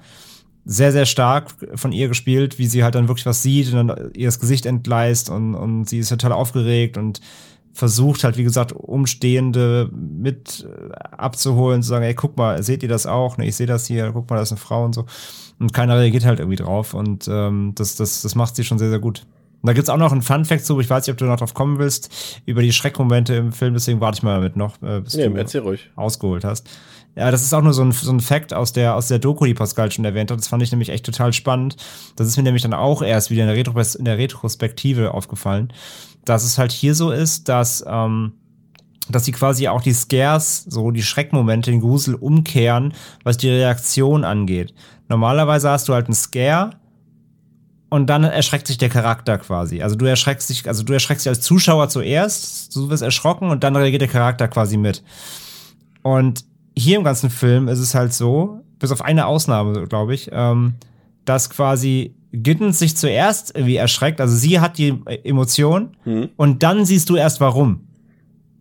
[0.65, 4.11] Sehr, sehr stark von ihr gespielt, wie sie halt dann wirklich was sieht und dann
[4.13, 7.19] ihr das Gesicht entgleist und, und sie ist total aufgeregt und
[7.73, 12.89] versucht halt, wie gesagt, Umstehende mit äh, abzuholen, zu sagen, ey, guck mal, seht ihr
[12.89, 13.37] das auch?
[13.37, 15.05] Ne, ich sehe das hier, guck mal, da ist eine Frau und so.
[15.59, 16.93] Und keiner reagiert halt irgendwie drauf.
[16.93, 19.25] Und ähm, das, das, das macht sie schon sehr, sehr gut.
[19.63, 21.55] Und da gibt's auch noch einen Fun-Fact zu, ich weiß nicht, ob du noch drauf
[21.55, 25.15] kommen willst, über die Schreckmomente im Film, deswegen warte ich mal damit noch, äh, bis
[25.15, 26.69] nee, du ausgeholt hast.
[27.15, 29.45] Ja, das ist auch nur so ein, so ein Fact aus der, aus der Doku,
[29.45, 30.39] die Pascal schon erwähnt hat.
[30.39, 31.77] Das fand ich nämlich echt total spannend.
[32.15, 35.71] Das ist mir nämlich dann auch erst wieder in der, Retro in der Retrospektive aufgefallen
[36.25, 38.33] dass es halt hier so ist, dass, ähm,
[39.09, 42.93] dass sie quasi auch die Scares, so die Schreckmomente, den Grusel umkehren,
[43.23, 44.73] was die Reaktion angeht.
[45.09, 46.71] Normalerweise hast du halt einen Scare
[47.93, 49.83] und dann erschreckt sich der Charakter quasi.
[49.83, 53.63] Also du erschreckst dich, also du erschreckst dich als Zuschauer zuerst, du wirst erschrocken und
[53.63, 55.03] dann reagiert der Charakter quasi mit.
[56.01, 56.43] Und
[56.75, 60.73] hier im ganzen Film ist es halt so, bis auf eine Ausnahme, glaube ich, ähm,
[61.23, 66.29] dass quasi Giddens sich zuerst irgendwie erschreckt, also sie hat die Emotion mhm.
[66.35, 67.81] und dann siehst du erst warum.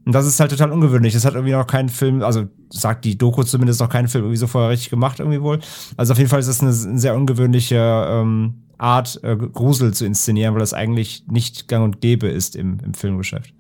[0.05, 1.15] Und das ist halt total ungewöhnlich.
[1.15, 4.37] Das hat irgendwie noch kein Film, also sagt die Doku zumindest noch keinen Film irgendwie
[4.37, 5.61] so vorher richtig gemacht irgendwie wohl.
[5.97, 7.79] Also auf jeden Fall ist das eine, eine sehr ungewöhnliche
[8.11, 12.79] ähm, Art, äh, Grusel zu inszenieren, weil das eigentlich nicht gang und gäbe ist im,
[12.85, 13.55] im Filmgeschäft.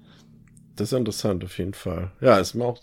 [0.76, 2.12] Das ist interessant, auf jeden Fall.
[2.20, 2.78] Ja, ist mir auch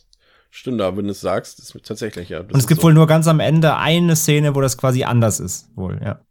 [0.52, 2.40] Stimmt, aber wenn du es sagst, ist tatsächlich ja.
[2.40, 2.88] Und es gibt so.
[2.88, 6.22] wohl nur ganz am Ende eine Szene, wo das quasi anders ist, wohl, ja.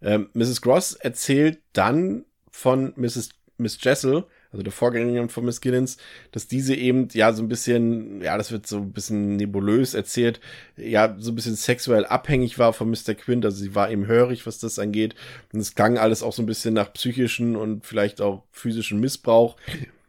[0.00, 0.60] Ähm, Mrs.
[0.60, 3.30] Gross erzählt dann von Mrs.
[3.56, 5.96] Miss Jessel, also der Vorgängerin von Miss Giddens,
[6.30, 10.40] dass diese eben, ja, so ein bisschen, ja, das wird so ein bisschen nebulös erzählt,
[10.76, 13.14] ja, so ein bisschen sexuell abhängig war von Mr.
[13.14, 15.14] Quint, also sie war eben hörig, was das angeht.
[15.52, 19.56] Und es klang alles auch so ein bisschen nach psychischen und vielleicht auch physischen Missbrauch.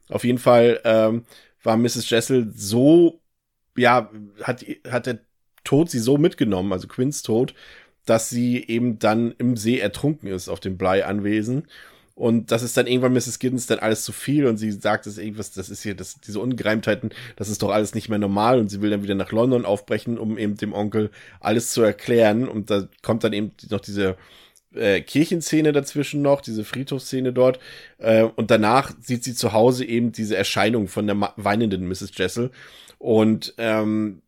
[0.09, 1.23] Auf jeden Fall ähm,
[1.63, 2.09] war Mrs.
[2.09, 3.21] Jessel so,
[3.77, 5.19] ja, hat, hat der
[5.63, 7.53] Tod sie so mitgenommen, also Quints Tod,
[8.05, 11.67] dass sie eben dann im See ertrunken ist auf dem Blei-Anwesen.
[12.15, 13.39] Und das ist dann irgendwann Mrs.
[13.39, 16.39] Giddens dann alles zu viel und sie sagt es irgendwas, das ist hier, das, diese
[16.39, 19.65] Ungereimtheiten, das ist doch alles nicht mehr normal und sie will dann wieder nach London
[19.65, 21.09] aufbrechen, um eben dem Onkel
[21.39, 22.47] alles zu erklären.
[22.47, 24.15] Und da kommt dann eben noch diese
[24.75, 27.59] äh, Kirchenszene dazwischen noch, diese Friedhofsszene dort.
[27.97, 32.11] Äh, und danach sieht sie zu Hause eben diese Erscheinung von der weinenden Mrs.
[32.15, 32.51] Jessel.
[32.99, 34.22] Und ähm,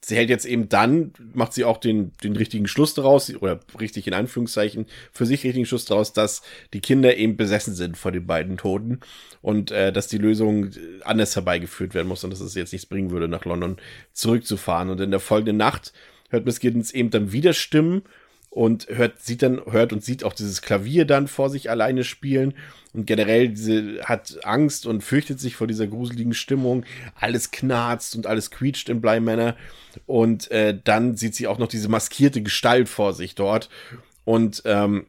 [0.00, 4.06] sie hält jetzt eben dann, macht sie auch den, den richtigen Schluss daraus, oder richtig
[4.06, 6.42] in Anführungszeichen, für sich richtigen Schluss daraus, dass
[6.72, 9.00] die Kinder eben besessen sind vor den beiden Toten
[9.42, 10.70] und äh, dass die Lösung
[11.02, 13.76] anders herbeigeführt werden muss und dass es jetzt nichts bringen würde, nach London
[14.12, 14.90] zurückzufahren.
[14.90, 15.92] Und in der folgenden Nacht
[16.30, 18.02] hört Miss Giddens eben dann wieder Stimmen
[18.50, 22.54] und hört, sieht dann, hört und sieht auch dieses Klavier dann vor sich alleine spielen
[22.98, 26.84] und generell diese, hat Angst und fürchtet sich vor dieser gruseligen Stimmung.
[27.14, 29.56] Alles knarzt und alles quietscht im Bleimänner
[30.06, 33.68] und äh, dann sieht sie auch noch diese maskierte Gestalt vor sich dort
[34.24, 35.06] und ähm,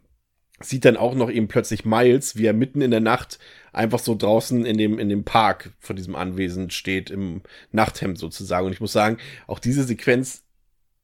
[0.59, 3.39] sieht dann auch noch eben plötzlich Miles, wie er mitten in der Nacht
[3.73, 8.67] einfach so draußen in dem, in dem Park von diesem Anwesen steht, im Nachthemd sozusagen.
[8.67, 9.17] Und ich muss sagen,
[9.47, 10.43] auch diese Sequenz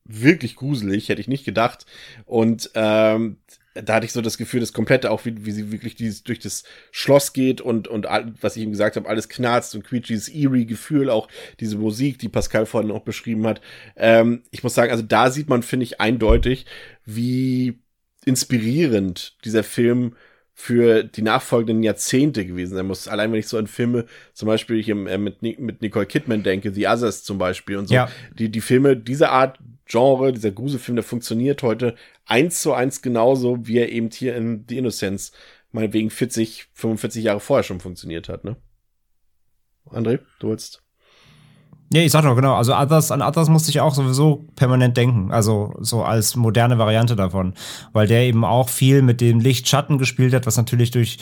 [0.03, 1.87] wirklich gruselig, hätte ich nicht gedacht.
[2.25, 3.37] Und ähm,
[3.75, 6.39] da hatte ich so das Gefühl, das komplette, auch wie, wie sie wirklich dieses, durch
[6.39, 8.07] das Schloss geht und, und
[8.41, 11.27] was ich ihm gesagt habe, alles knarzt und quietscht, dieses eerie Gefühl, auch
[11.59, 13.61] diese Musik, die Pascal vorhin auch beschrieben hat.
[13.97, 16.65] Ähm, ich muss sagen, also da sieht man, finde ich, eindeutig,
[17.05, 17.79] wie
[18.25, 20.15] inspirierend dieser Film
[20.53, 23.09] für die nachfolgenden Jahrzehnte gewesen sein muss.
[23.09, 26.71] Allein wenn ich so an Filme, zum Beispiel hier äh, mit, mit Nicole Kidman denke,
[26.71, 28.09] The Others zum Beispiel und so, ja.
[28.39, 33.67] die, die Filme dieser Art Genre, dieser Gruselfilm, der funktioniert heute eins zu eins genauso,
[33.67, 35.31] wie er eben hier in The Innocence
[35.71, 38.55] meinetwegen 40, 45 Jahre vorher schon funktioniert hat, ne?
[39.91, 40.81] André, du willst?
[41.93, 42.55] Ja, ich sag doch, genau.
[42.55, 45.31] Also Others, an Others musste ich auch sowieso permanent denken.
[45.31, 47.53] Also so als moderne Variante davon.
[47.93, 51.19] Weil der eben auch viel mit dem Licht-Schatten gespielt hat, was natürlich durch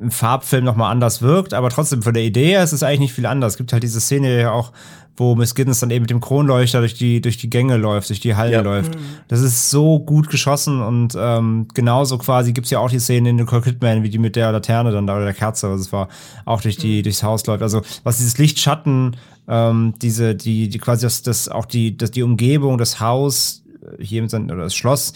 [0.00, 1.52] einen Farbfilm nochmal anders wirkt.
[1.52, 3.52] Aber trotzdem, von der Idee her ist es eigentlich nicht viel anders.
[3.52, 4.72] Es gibt halt diese Szene ja auch,
[5.16, 8.20] wo Miss Giddens dann eben mit dem Kronleuchter durch die, durch die Gänge läuft, durch
[8.20, 8.60] die Hallen ja.
[8.60, 8.94] läuft.
[8.94, 9.00] Mhm.
[9.28, 13.36] Das ist so gut geschossen und ähm, genauso quasi gibt's ja auch die Szene in
[13.36, 16.08] Nicole Kidman, wie die mit der Laterne dann da oder der Kerze, was es war,
[16.44, 17.02] auch durch die, mhm.
[17.04, 17.62] durchs Haus läuft.
[17.62, 19.16] Also was dieses Lichtschatten,
[19.48, 24.02] ähm, diese, die, die quasi das, das auch die, das, die Umgebung, das Haus, äh,
[24.02, 25.12] hier mit seinem, oder das Schloss,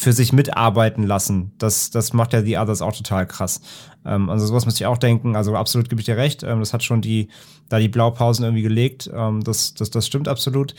[0.00, 1.52] für sich mitarbeiten lassen.
[1.58, 3.60] Das, das macht ja die Others auch total krass.
[4.06, 5.36] Ähm, also sowas müsste ich auch denken.
[5.36, 6.42] Also absolut gebe ich dir recht.
[6.42, 7.28] Ähm, das hat schon die,
[7.68, 9.10] da die Blaupausen irgendwie gelegt.
[9.12, 10.74] Ähm, das, das, das stimmt absolut.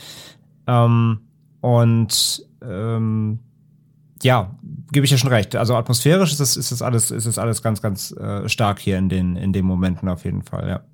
[0.66, 1.20] Ähm,
[1.60, 3.38] und ähm,
[4.24, 4.58] ja,
[4.90, 5.54] gebe ich ja schon recht.
[5.54, 8.98] Also atmosphärisch ist das, ist das alles, ist das alles ganz, ganz äh, stark hier
[8.98, 10.84] in den, in den Momenten auf jeden Fall, ja.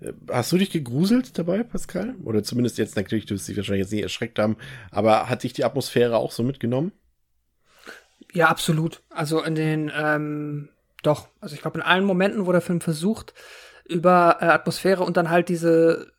[0.00, 2.14] Äh, hast du dich gegruselt dabei, Pascal?
[2.24, 4.56] Oder zumindest jetzt natürlich, du wirst dich wahrscheinlich jetzt nicht erschreckt haben,
[4.90, 6.92] aber hat dich die Atmosphäre auch so mitgenommen?
[8.32, 9.02] Ja, absolut.
[9.10, 10.70] Also in den, ähm,
[11.02, 13.34] doch, also ich glaube in allen Momenten, wo der Film versucht,
[13.84, 16.12] über äh, Atmosphäre und dann halt diese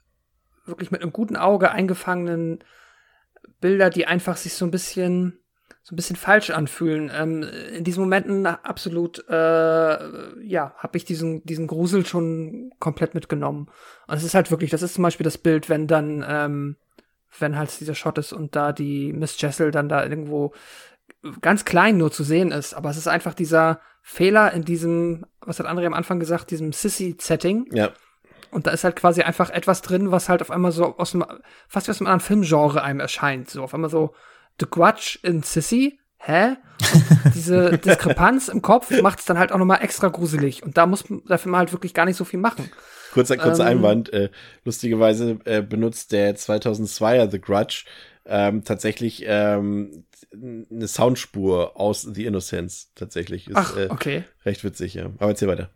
[0.66, 2.60] wirklich mit einem guten Auge eingefangenen
[3.60, 5.40] Bilder, die einfach sich so ein bisschen
[5.86, 7.12] so ein bisschen falsch anfühlen.
[7.14, 9.34] Ähm, in diesen Momenten absolut, äh,
[10.42, 13.68] ja, habe ich diesen diesen Grusel schon komplett mitgenommen.
[14.08, 16.78] Und es ist halt wirklich, das ist zum Beispiel das Bild, wenn dann, ähm,
[17.38, 20.54] wenn halt dieser Shot ist und da die Miss Jessel dann da irgendwo
[21.42, 25.60] ganz klein nur zu sehen ist, aber es ist einfach dieser Fehler in diesem, was
[25.60, 27.68] hat André am Anfang gesagt, diesem Sissy-Setting.
[27.72, 27.92] Ja.
[28.52, 31.26] Und da ist halt quasi einfach etwas drin, was halt auf einmal so aus dem,
[31.68, 33.50] fast wie aus einem anderen Filmgenre einem erscheint.
[33.50, 34.14] So auf einmal so
[34.60, 36.00] The Grudge in Sissy.
[36.18, 36.58] Hä?
[36.94, 40.64] Und diese Diskrepanz im Kopf macht es dann halt auch nochmal extra gruselig.
[40.64, 42.70] Und da muss der Film halt wirklich gar nicht so viel machen.
[43.14, 44.14] Kurzer, kurzer ähm, Einwand.
[44.14, 44.30] Äh,
[44.64, 47.86] lustigerweise äh, benutzt der 2002er The Grudge
[48.26, 53.48] ähm, tatsächlich ähm, eine Soundspur aus The Innocence tatsächlich.
[53.48, 54.18] Ist, Ach, okay.
[54.18, 55.06] Äh, recht witzig, ja.
[55.06, 55.70] Aber erzähl weiter.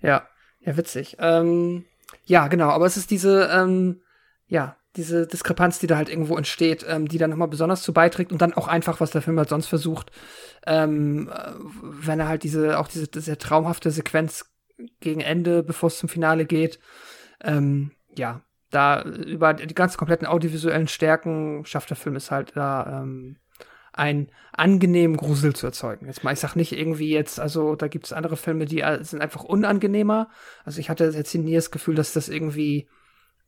[0.00, 0.28] Ja,
[0.60, 1.16] ja, witzig.
[1.18, 1.84] Ähm,
[2.24, 4.02] ja, genau, aber es ist diese, ähm,
[4.46, 8.30] ja, diese Diskrepanz, die da halt irgendwo entsteht, ähm, die dann nochmal besonders zu beiträgt
[8.30, 10.12] und dann auch einfach, was der Film halt sonst versucht,
[10.66, 11.52] ähm, äh,
[11.82, 14.44] wenn er halt diese, auch diese sehr traumhafte Sequenz
[15.00, 16.78] gegen Ende, bevor es zum Finale geht,
[17.42, 18.42] ähm, ja,
[18.72, 23.36] da über die ganz kompletten audiovisuellen Stärken schafft der Film es halt da ähm,
[23.92, 26.06] einen angenehmen Grusel zu erzeugen.
[26.06, 29.04] Jetzt mal, ich sag nicht irgendwie jetzt, also da gibt es andere Filme, die äh,
[29.04, 30.28] sind einfach unangenehmer.
[30.64, 32.88] Also ich hatte jetzt nie das Gefühl, dass das irgendwie,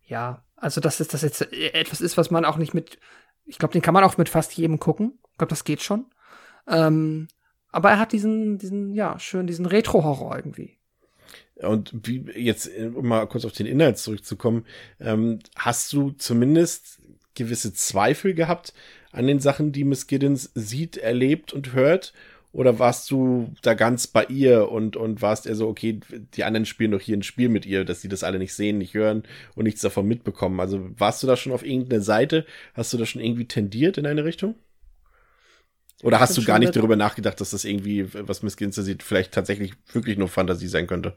[0.05, 2.99] ja, also dass das jetzt etwas ist, was man auch nicht mit,
[3.47, 5.19] ich glaube, den kann man auch mit fast jedem gucken.
[5.33, 6.07] Ich glaube, das geht schon.
[6.67, 7.29] Ähm,
[7.73, 10.79] aber er hat diesen, diesen, ja, schön, diesen Retro-Horror irgendwie.
[11.57, 14.67] Und wie jetzt, um mal kurz auf den Inhalt zurückzukommen,
[15.01, 16.99] ähm, hast du zumindest
[17.35, 18.73] gewisse Zweifel gehabt
[19.13, 22.13] an den Sachen, die Miss Giddens sieht, erlebt und hört?
[22.55, 25.99] Oder warst du da ganz bei ihr und, und warst eher so, okay,
[26.35, 28.79] die anderen spielen doch hier ein Spiel mit ihr, dass sie das alle nicht sehen,
[28.79, 29.25] nicht hören
[29.57, 30.61] und nichts davon mitbekommen?
[30.61, 32.47] Also warst du da schon auf irgendeine Seite?
[32.75, 34.55] Hast du da schon irgendwie tendiert in eine Richtung?
[36.05, 39.33] Oder hast du gar nicht darüber nachgedacht, dass das irgendwie, was Miss Giddens sieht, vielleicht
[39.33, 41.17] tatsächlich wirklich nur Fantasie sein könnte?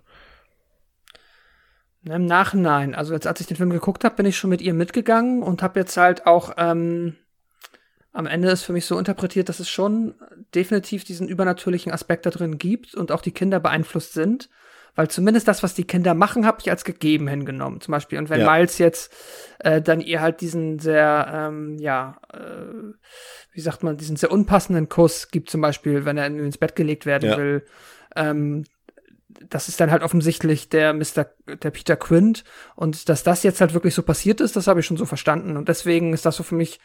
[2.06, 4.74] Im Nachhinein, also jetzt als ich den Film geguckt habe, bin ich schon mit ihr
[4.74, 7.18] mitgegangen und habe jetzt halt auch ähm,
[8.14, 10.16] am Ende ist für mich so interpretiert, dass es schon
[10.56, 14.50] definitiv diesen übernatürlichen Aspekt da drin gibt und auch die Kinder beeinflusst sind.
[14.98, 17.82] Weil zumindest das, was die Kinder machen, habe ich als gegeben hingenommen.
[17.82, 18.18] Zum Beispiel.
[18.18, 18.52] Und wenn ja.
[18.52, 19.14] Miles jetzt
[19.60, 22.96] äh, dann ihr halt diesen sehr, ähm, ja, äh,
[23.54, 27.06] wie sagt man, diesen sehr unpassenden Kuss gibt, zum Beispiel, wenn er ins Bett gelegt
[27.06, 27.38] werden ja.
[27.38, 27.64] will,
[28.16, 28.64] ähm,
[29.50, 31.28] das ist dann halt offensichtlich der Mr.
[31.46, 32.44] der Peter Quint
[32.76, 35.58] und dass das jetzt halt wirklich so passiert ist, das habe ich schon so verstanden
[35.58, 36.80] und deswegen ist das so für mich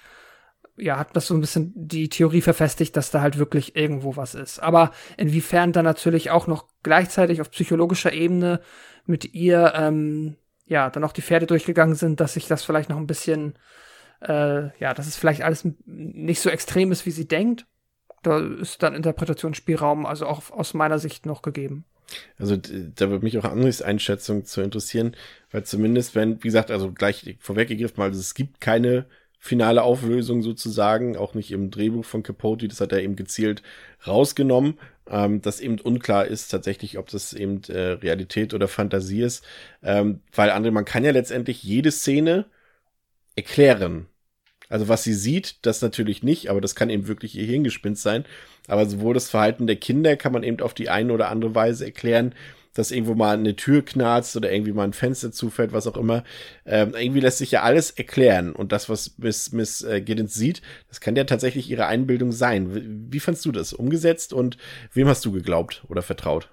[0.76, 4.34] ja, hat das so ein bisschen die Theorie verfestigt, dass da halt wirklich irgendwo was
[4.34, 4.58] ist.
[4.58, 8.60] Aber inwiefern dann natürlich auch noch gleichzeitig auf psychologischer Ebene
[9.04, 12.96] mit ihr, ähm, ja, dann auch die Pferde durchgegangen sind, dass sich das vielleicht noch
[12.96, 13.58] ein bisschen,
[14.22, 17.66] äh, ja, dass es vielleicht alles nicht so extrem ist, wie sie denkt.
[18.22, 21.84] Da ist dann Interpretationsspielraum, also auch aus meiner Sicht noch gegeben.
[22.38, 25.16] Also da würde mich auch Andres Einschätzung zu interessieren,
[25.50, 29.06] weil zumindest wenn, wie gesagt, also gleich vorweggegriffen also es gibt keine
[29.44, 33.64] finale Auflösung sozusagen, auch nicht im Drehbuch von Capote, das hat er eben gezielt
[34.06, 34.78] rausgenommen,
[35.10, 39.44] ähm, dass eben unklar ist tatsächlich, ob das eben äh, Realität oder Fantasie ist,
[39.82, 42.46] ähm, weil andere, man kann ja letztendlich jede Szene
[43.34, 44.06] erklären.
[44.68, 48.24] Also was sie sieht, das natürlich nicht, aber das kann eben wirklich ihr Hirngespinst sein.
[48.68, 51.84] Aber sowohl das Verhalten der Kinder kann man eben auf die eine oder andere Weise
[51.84, 52.32] erklären,
[52.74, 56.24] dass irgendwo mal eine Tür knarzt oder irgendwie mal ein Fenster zufällt, was auch immer.
[56.64, 58.52] Ähm, irgendwie lässt sich ja alles erklären.
[58.52, 62.74] Und das, was Miss, Miss äh, Giddens sieht, das kann ja tatsächlich ihre Einbildung sein.
[62.74, 64.56] Wie, wie fandst du das umgesetzt und
[64.92, 66.50] wem hast du geglaubt oder vertraut?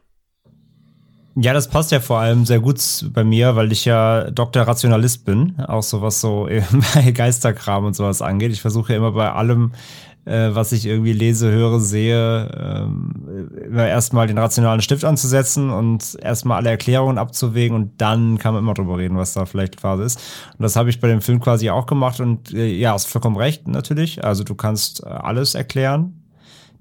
[1.36, 2.82] Ja, das passt ja vor allem sehr gut
[3.14, 4.64] bei mir, weil ich ja Dr.
[4.64, 6.50] Rationalist bin, auch so was so
[7.14, 8.52] Geisterkram und sowas angeht.
[8.52, 9.72] Ich versuche ja immer bei allem
[10.26, 16.18] äh, was ich irgendwie lese, höre, sehe, ähm, immer erstmal den rationalen Stift anzusetzen und
[16.22, 20.04] erstmal alle Erklärungen abzuwägen und dann kann man immer drüber reden, was da vielleicht Phase
[20.04, 20.20] ist.
[20.58, 23.38] Und das habe ich bei dem Film quasi auch gemacht und äh, ja, hast vollkommen
[23.38, 24.24] recht natürlich.
[24.24, 26.16] Also du kannst äh, alles erklären.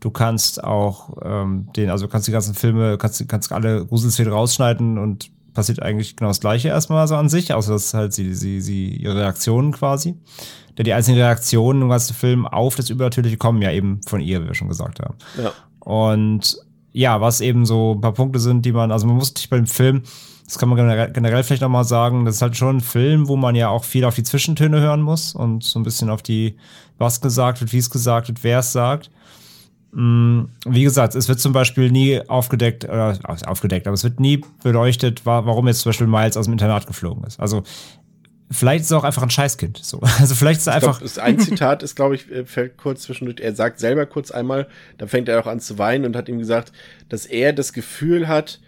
[0.00, 4.96] Du kannst auch ähm, den, also kannst die ganzen Filme, kannst, kannst alle Gruselszenen rausschneiden
[4.96, 8.60] und passiert eigentlich genau das Gleiche erstmal so an sich, außer dass halt sie, sie,
[8.60, 10.14] sie ihre Reaktionen quasi
[10.78, 14.42] denn die einzelnen Reaktionen im ganzen Film auf das Übernatürliche kommen ja eben von ihr,
[14.42, 15.16] wie wir schon gesagt haben.
[15.42, 15.52] Ja.
[15.80, 16.56] Und
[16.92, 19.66] ja, was eben so ein paar Punkte sind, die man, also man muss sich beim
[19.66, 20.02] Film,
[20.44, 23.36] das kann man generell, generell vielleicht nochmal sagen, das ist halt schon ein Film, wo
[23.36, 26.56] man ja auch viel auf die Zwischentöne hören muss und so ein bisschen auf die,
[26.96, 29.10] was gesagt wird, wie es gesagt wird, wer es sagt.
[29.92, 34.42] Mm, wie gesagt, es wird zum Beispiel nie aufgedeckt, oder aufgedeckt, aber es wird nie
[34.62, 37.40] beleuchtet, warum jetzt zum Beispiel Miles aus dem Internat geflogen ist.
[37.40, 37.62] Also
[38.50, 39.78] Vielleicht ist er auch einfach ein Scheißkind.
[39.82, 40.00] So.
[40.18, 41.00] Also vielleicht ist er einfach.
[41.00, 43.40] Glaub, ein Zitat ist, glaube ich, äh, fällt kurz zwischendurch.
[43.40, 46.38] Er sagt selber kurz einmal, da fängt er auch an zu weinen und hat ihm
[46.38, 46.72] gesagt,
[47.08, 48.60] dass er das Gefühl hat,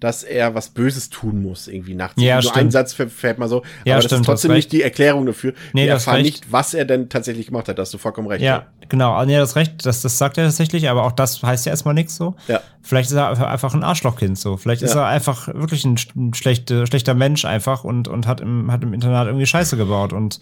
[0.00, 2.20] dass er was Böses tun muss, irgendwie nachts.
[2.20, 2.56] Ja, Nur stimmt.
[2.58, 3.62] ein Satz fällt mal so.
[3.84, 5.54] Ja, aber das stimmt, ist trotzdem nicht die Erklärung dafür.
[5.72, 7.78] Nee, Wir das erfahren nicht, was er denn tatsächlich gemacht hat.
[7.78, 8.42] Da hast du vollkommen recht.
[8.42, 8.66] Ja, ja.
[8.88, 9.14] genau.
[9.14, 9.86] Ah, nee, das recht.
[9.86, 12.34] Das, das sagt er tatsächlich, aber auch das heißt ja erstmal nichts so.
[12.48, 12.60] Ja.
[12.82, 14.56] Vielleicht ist er einfach ein Arschlochkind so.
[14.56, 14.88] Vielleicht ja.
[14.88, 18.82] ist er einfach wirklich ein, ein schlechter, schlechter Mensch einfach und, und hat im, hat
[18.82, 20.38] im Internat irgendwie Scheiße gebaut und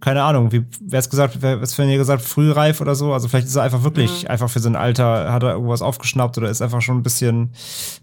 [0.00, 3.12] keine Ahnung, wie, wer es gesagt, wer es für ihn gesagt, frühreif oder so.
[3.12, 4.30] Also vielleicht ist er einfach wirklich, mhm.
[4.30, 7.50] einfach für sein Alter, hat er irgendwas aufgeschnappt oder ist einfach schon ein bisschen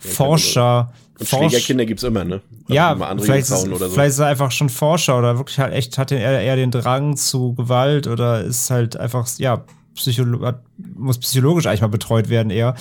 [0.03, 0.93] ja, Forscher.
[1.19, 2.41] Und Forsch Schlägerkinder gibt's immer, ne?
[2.65, 3.75] Also ja, vielleicht ist, so.
[3.75, 7.17] vielleicht ist er einfach schon Forscher oder wirklich halt echt, hat er eher den Drang
[7.17, 9.63] zu Gewalt oder ist halt einfach, ja,
[9.95, 10.53] Psycholo
[10.95, 12.75] muss psychologisch eigentlich mal betreut werden eher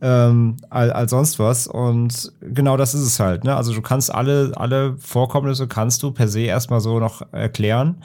[0.00, 1.66] ähm, als, als sonst was.
[1.66, 3.44] Und genau das ist es halt.
[3.44, 3.54] Ne?
[3.54, 7.96] Also du kannst alle, alle Vorkommnisse kannst du per se erstmal so noch erklären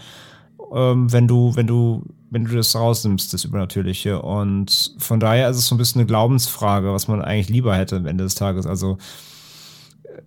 [0.74, 4.22] ähm, wenn du, wenn du, wenn du das rausnimmst, das Übernatürliche.
[4.22, 7.98] Und von daher ist es so ein bisschen eine Glaubensfrage, was man eigentlich lieber hätte
[7.98, 8.66] am Ende des Tages.
[8.66, 8.98] Also
[10.04, 10.22] äh,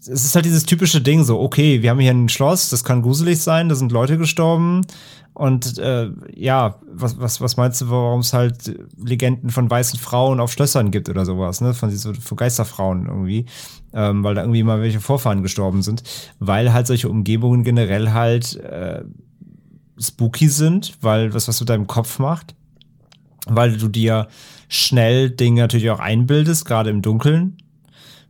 [0.00, 3.02] es ist halt dieses typische Ding, so, okay, wir haben hier ein Schloss, das kann
[3.02, 4.82] gruselig sein, da sind Leute gestorben.
[5.38, 10.40] Und äh, ja, was, was, was meinst du, warum es halt Legenden von weißen Frauen
[10.40, 11.74] auf Schlössern gibt oder sowas, ne?
[11.74, 13.46] Von, so, von Geisterfrauen irgendwie.
[13.92, 16.02] Ähm, weil da irgendwie mal welche Vorfahren gestorben sind.
[16.40, 19.04] Weil halt solche Umgebungen generell halt äh,
[20.00, 22.54] spooky sind, weil was was mit deinem Kopf macht,
[23.46, 24.28] weil du dir
[24.68, 27.56] schnell Dinge natürlich auch einbildest, gerade im Dunkeln.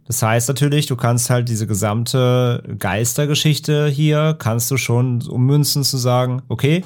[0.07, 5.99] Das heißt natürlich, du kannst halt diese gesamte Geistergeschichte hier, kannst du schon ummünzen zu
[5.99, 6.83] sagen, okay,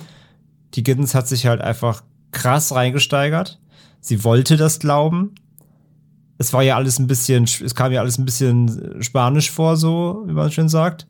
[0.74, 2.02] die Giddens hat sich halt einfach
[2.32, 3.60] krass reingesteigert.
[4.00, 5.36] Sie wollte das glauben.
[6.38, 10.24] Es war ja alles ein bisschen, es kam ja alles ein bisschen spanisch vor, so,
[10.26, 11.06] wie man schön sagt.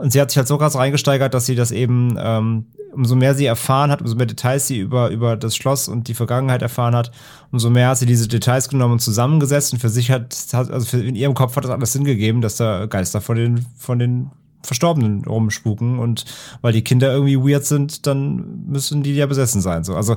[0.00, 3.34] Und sie hat sich halt so krass reingesteigert, dass sie das eben, ähm, umso mehr
[3.34, 6.96] sie erfahren hat, umso mehr Details sie über, über das Schloss und die Vergangenheit erfahren
[6.96, 7.12] hat,
[7.52, 10.96] umso mehr hat sie diese Details genommen und zusammengesetzt und für sich hat, hat also
[10.96, 14.30] in ihrem Kopf hat das alles Sinn gegeben, dass da Geister von den, von den
[14.62, 16.24] Verstorbenen rumspuken und
[16.60, 19.84] weil die Kinder irgendwie weird sind, dann müssen die ja besessen sein.
[19.84, 20.16] So, also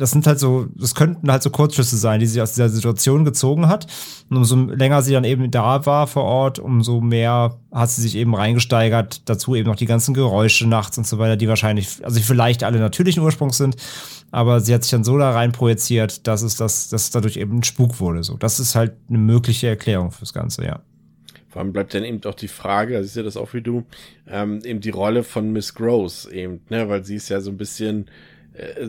[0.00, 3.26] das sind halt so, das könnten halt so Kurzschüsse sein, die sie aus dieser Situation
[3.26, 3.86] gezogen hat.
[4.30, 8.16] Und umso länger sie dann eben da war vor Ort, umso mehr hat sie sich
[8.16, 9.28] eben reingesteigert.
[9.28, 12.78] Dazu eben noch die ganzen Geräusche nachts und so weiter, die wahrscheinlich, also vielleicht alle
[12.78, 13.76] natürlichen Ursprungs sind,
[14.30, 17.36] aber sie hat sich dann so da rein projiziert, dass es das, dass es dadurch
[17.36, 18.22] eben ein Spuk wurde.
[18.22, 20.80] So, das ist halt eine mögliche Erklärung fürs Ganze, ja.
[21.50, 23.84] Vor allem bleibt dann eben auch die Frage, also ist ja das auch wie du,
[24.26, 27.58] ähm, eben die Rolle von Miss Gross eben, ne, weil sie ist ja so ein
[27.58, 28.06] bisschen,
[28.54, 28.88] äh,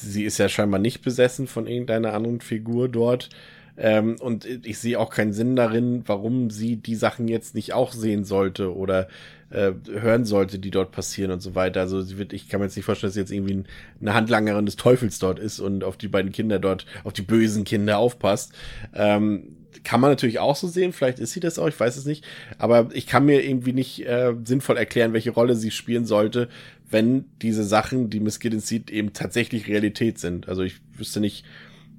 [0.00, 3.30] sie ist ja scheinbar nicht besessen von irgendeiner anderen Figur dort.
[3.76, 7.92] Ähm, und ich sehe auch keinen Sinn darin, warum sie die Sachen jetzt nicht auch
[7.92, 9.08] sehen sollte oder
[9.50, 11.80] äh, hören sollte, die dort passieren und so weiter.
[11.80, 13.64] Also sie wird, ich kann mir jetzt nicht vorstellen, dass sie jetzt irgendwie
[14.00, 17.64] eine Handlangerin des Teufels dort ist und auf die beiden Kinder dort, auf die bösen
[17.64, 18.52] Kinder aufpasst.
[18.94, 22.04] Ähm, kann man natürlich auch so sehen, vielleicht ist sie das auch, ich weiß es
[22.04, 22.24] nicht.
[22.58, 26.48] Aber ich kann mir irgendwie nicht äh, sinnvoll erklären, welche Rolle sie spielen sollte,
[26.90, 30.48] wenn diese Sachen, die Miss Giddens sieht, eben tatsächlich Realität sind.
[30.48, 31.44] Also ich wüsste nicht,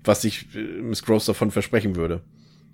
[0.03, 2.21] was sich äh, Miss Gross davon versprechen würde.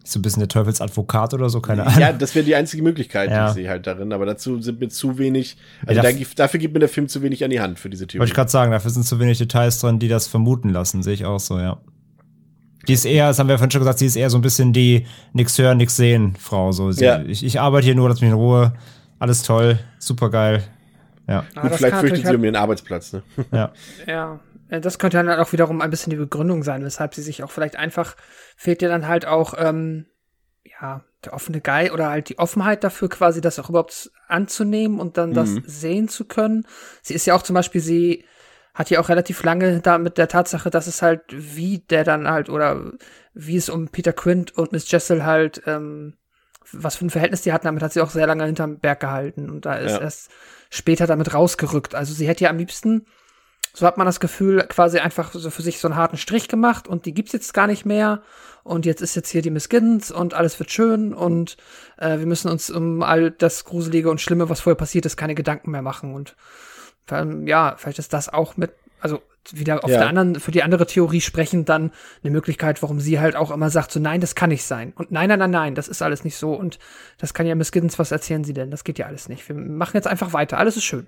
[0.04, 2.00] So ein bisschen der Teufelsadvokat oder so, keine Ahnung.
[2.00, 3.46] Ja, das wäre die einzige Möglichkeit, ja.
[3.46, 4.12] die ich sehe halt darin.
[4.14, 7.22] Aber dazu sind mir zu wenig, also ja, dafür, dafür gibt mir der Film zu
[7.22, 8.22] wenig an die Hand für diese Theorie.
[8.22, 11.14] Wollte ich gerade sagen, dafür sind zu wenig Details drin, die das vermuten lassen, sehe
[11.14, 11.80] ich auch so, ja.
[12.88, 14.74] Die ist eher, das haben wir vorhin schon gesagt, sie ist eher so ein bisschen
[14.74, 16.72] die nix hören, nix sehen Frau.
[16.72, 16.92] So.
[16.92, 17.22] Sie, ja.
[17.22, 18.74] ich, ich arbeite hier nur, lass mich in Ruhe.
[19.20, 20.64] Alles toll, super geil.
[21.32, 21.46] Ja.
[21.56, 23.24] Ah, Gut, vielleicht fürchtet sie um ihren Arbeitsplatz, ne?
[23.52, 23.72] Ja.
[24.08, 24.40] ja.
[24.70, 27.76] Das könnte dann auch wiederum ein bisschen die Begründung sein, weshalb sie sich auch vielleicht
[27.76, 28.16] einfach
[28.56, 30.06] fehlt ihr dann halt auch, ähm,
[30.64, 35.18] ja, der offene Geil oder halt die Offenheit dafür, quasi das auch überhaupt anzunehmen und
[35.18, 35.34] dann mhm.
[35.34, 36.66] das sehen zu können.
[37.02, 38.26] Sie ist ja auch zum Beispiel, sie
[38.74, 42.30] hat ja auch relativ lange da mit der Tatsache, dass es halt, wie der dann
[42.30, 42.94] halt, oder
[43.34, 46.16] wie es um Peter Quint und Miss Jessel halt, ähm,
[46.72, 49.50] was für ein Verhältnis die hatten, damit hat sie auch sehr lange hinterm Berg gehalten
[49.50, 50.02] und da ist ja.
[50.02, 50.32] erst
[50.72, 51.94] später damit rausgerückt.
[51.94, 53.06] Also sie hätte ja am liebsten,
[53.74, 56.88] so hat man das Gefühl, quasi einfach so für sich so einen harten Strich gemacht
[56.88, 58.24] und die gibt's jetzt gar nicht mehr
[58.64, 61.58] und jetzt ist jetzt hier die Miss Giddens und alles wird schön und
[61.98, 65.36] äh, wir müssen uns um all das Gruselige und Schlimme, was vorher passiert ist, keine
[65.36, 66.36] Gedanken mehr machen und
[67.46, 68.72] ja, vielleicht ist das auch mit,
[69.02, 69.22] also
[69.52, 69.98] wieder auf ja.
[69.98, 71.92] der anderen, für die andere Theorie sprechen, dann
[72.24, 74.94] eine Möglichkeit, warum sie halt auch immer sagt, so nein, das kann nicht sein.
[74.96, 76.54] Und nein, nein, nein, nein, das ist alles nicht so.
[76.54, 76.80] Und
[77.18, 78.72] das kann ja Miss Giddens, was erzählen sie denn?
[78.72, 79.48] Das geht ja alles nicht.
[79.50, 80.58] Wir machen jetzt einfach weiter.
[80.58, 81.08] Alles ist schön.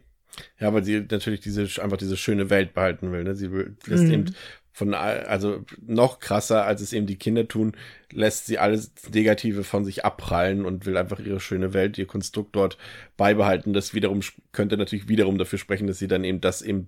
[0.60, 3.24] Ja, weil sie natürlich diese, einfach diese schöne Welt behalten will.
[3.24, 3.36] Ne?
[3.36, 3.48] Sie
[3.86, 4.12] lässt mhm.
[4.12, 4.36] eben
[4.74, 7.74] von, also noch krasser, als es eben die Kinder tun,
[8.12, 12.56] lässt sie alles Negative von sich abprallen und will einfach ihre schöne Welt, ihr Konstrukt
[12.56, 12.80] dort
[13.16, 13.74] beibehalten.
[13.74, 14.22] Das wiederum
[14.52, 16.88] könnte natürlich wiederum dafür sprechen, dass sie dann eben das eben,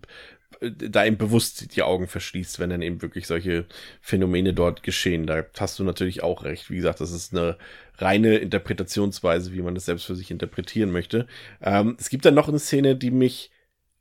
[0.62, 3.66] da eben bewusst die Augen verschließt, wenn dann eben wirklich solche
[4.02, 5.28] Phänomene dort geschehen.
[5.28, 6.70] Da hast du natürlich auch recht.
[6.70, 7.58] Wie gesagt, das ist eine
[7.98, 11.28] reine Interpretationsweise, wie man das selbst für sich interpretieren möchte.
[11.62, 13.52] Ähm, es gibt dann noch eine Szene, die mich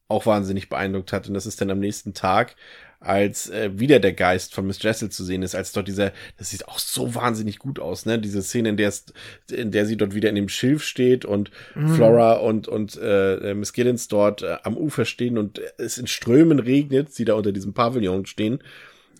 [0.09, 1.29] auch wahnsinnig beeindruckt hat.
[1.29, 2.57] Und das ist dann am nächsten Tag,
[3.01, 6.51] als äh, wieder der Geist von Miss Jessel zu sehen ist, als dort dieser, das
[6.51, 8.19] sieht auch so wahnsinnig gut aus, ne?
[8.19, 9.07] Diese Szene, in der es,
[9.51, 11.95] in der sie dort wieder in dem Schilf steht und mhm.
[11.95, 16.59] Flora und und äh, Miss Giddens dort äh, am Ufer stehen und es in Strömen
[16.59, 18.61] regnet, sie da unter diesem Pavillon stehen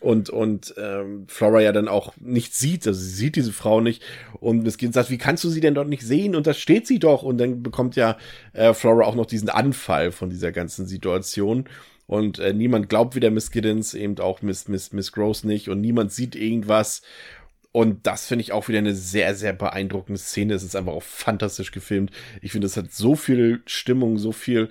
[0.05, 4.03] und und ähm, Flora ja dann auch nicht sieht, also sie sieht diese Frau nicht
[4.39, 6.87] und Miss Giddens sagt, wie kannst du sie denn dort nicht sehen und da steht
[6.87, 8.19] sie doch und dann bekommt ja
[8.53, 11.65] äh, Flora auch noch diesen Anfall von dieser ganzen Situation
[12.07, 15.81] und äh, niemand glaubt wieder Miss Giddens, eben auch Miss, Miss, Miss Gross nicht und
[15.81, 17.03] niemand sieht irgendwas.
[17.73, 20.55] Und das finde ich auch wieder eine sehr, sehr beeindruckende Szene.
[20.55, 22.13] Es ist einfach auch fantastisch gefilmt.
[22.41, 24.69] Ich finde, es hat so viel Stimmung, so viel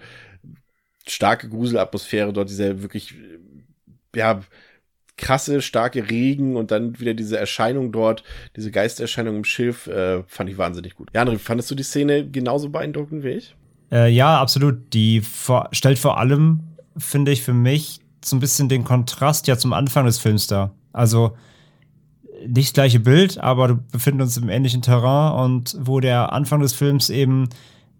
[1.05, 3.15] starke Gruselatmosphäre dort, dieser wirklich,
[4.15, 4.41] ja,
[5.17, 8.23] krasse, starke Regen und dann wieder diese Erscheinung dort,
[8.55, 11.09] diese Geistererscheinung im Schiff, äh, fand ich wahnsinnig gut.
[11.13, 13.55] Ja, André, fandest du die Szene genauso beeindruckend wie ich?
[13.91, 14.93] Äh, ja, absolut.
[14.93, 19.57] Die vor stellt vor allem finde ich für mich so ein bisschen den Kontrast ja
[19.57, 20.71] zum Anfang des Films da.
[20.91, 21.35] Also
[22.47, 26.61] nicht das gleiche Bild, aber du befinden uns im ähnlichen Terrain und wo der Anfang
[26.61, 27.49] des Films eben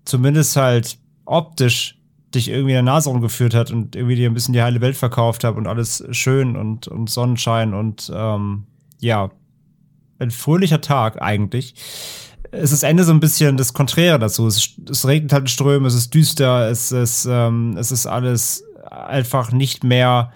[0.06, 1.98] zumindest halt optisch
[2.36, 4.98] dich irgendwie in der Nase rumgeführt hat und irgendwie dir ein bisschen die heile Welt
[4.98, 8.64] verkauft hat und alles schön und, und Sonnenschein und ähm,
[9.00, 9.30] ja,
[10.20, 11.76] ein fröhlicher Tag eigentlich.
[12.52, 14.48] Es ist Ende so ein bisschen das Konträre dazu.
[14.48, 18.64] Es, es regnet halt in Strömen, es ist düster, es ist, ähm, es ist alles
[18.94, 20.32] einfach nicht mehr,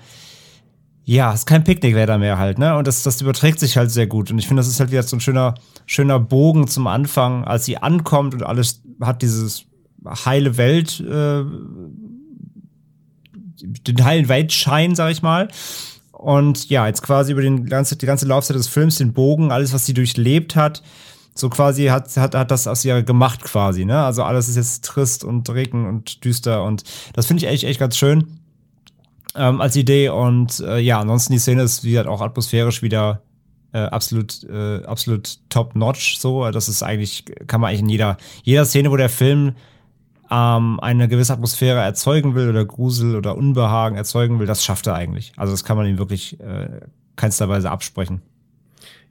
[1.04, 2.76] ja, es ist kein Picknickwetter mehr halt, ne?
[2.76, 4.30] Und das, das überträgt sich halt sehr gut.
[4.30, 5.56] Und ich finde, das ist halt wieder so ein schöner,
[5.86, 9.66] schöner Bogen zum Anfang, als sie ankommt und alles hat dieses
[10.06, 11.44] heile Welt, äh,
[13.62, 15.48] den heilen Weltschein, sag ich mal.
[16.12, 19.72] Und ja, jetzt quasi über den ganze, die ganze Laufzeit des Films, den Bogen, alles,
[19.72, 20.84] was sie durchlebt hat,
[21.36, 24.04] so quasi hat, hat, hat das aus ihr gemacht quasi, ne?
[24.04, 26.84] Also alles ist jetzt trist und regen und düster und
[27.14, 28.40] das finde ich echt, echt ganz schön
[29.38, 33.22] ähm, als Idee und äh, ja, ansonsten die Szene ist, wie gesagt, auch atmosphärisch wieder
[33.74, 36.50] äh, absolut, äh, absolut top-notch so.
[36.52, 39.56] Das ist eigentlich, kann man eigentlich in jeder, jeder Szene, wo der Film
[40.32, 44.96] ähm, eine gewisse Atmosphäre erzeugen will oder Grusel oder Unbehagen erzeugen will, das schafft er
[44.96, 45.34] eigentlich.
[45.38, 46.82] Also das kann man ihm wirklich äh,
[47.16, 48.22] keinster Weise absprechen.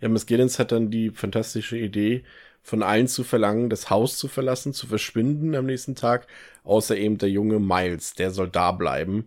[0.00, 2.24] Ja, Miss Giddens hat dann die fantastische Idee,
[2.62, 6.26] von allen zu verlangen, das Haus zu verlassen, zu verschwinden am nächsten Tag,
[6.64, 9.26] außer eben der junge Miles, der soll da bleiben.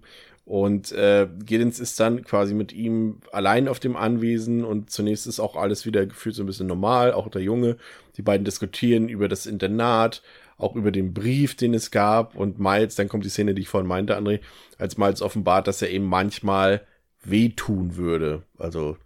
[0.50, 5.39] Und äh, Giddens ist dann quasi mit ihm allein auf dem Anwesen und zunächst ist
[5.39, 7.78] auch alles wieder gefühlt so ein bisschen normal, auch der Junge.
[8.18, 10.24] Die beiden diskutieren über das Internat,
[10.58, 13.70] auch über den Brief, den es gab und Miles, dann kommt die Szene, die ich
[13.70, 14.39] vorhin meinte, André,
[14.80, 16.82] als Miles offenbart, dass er eben manchmal
[17.24, 18.41] wehtun würde.
[18.58, 18.97] Also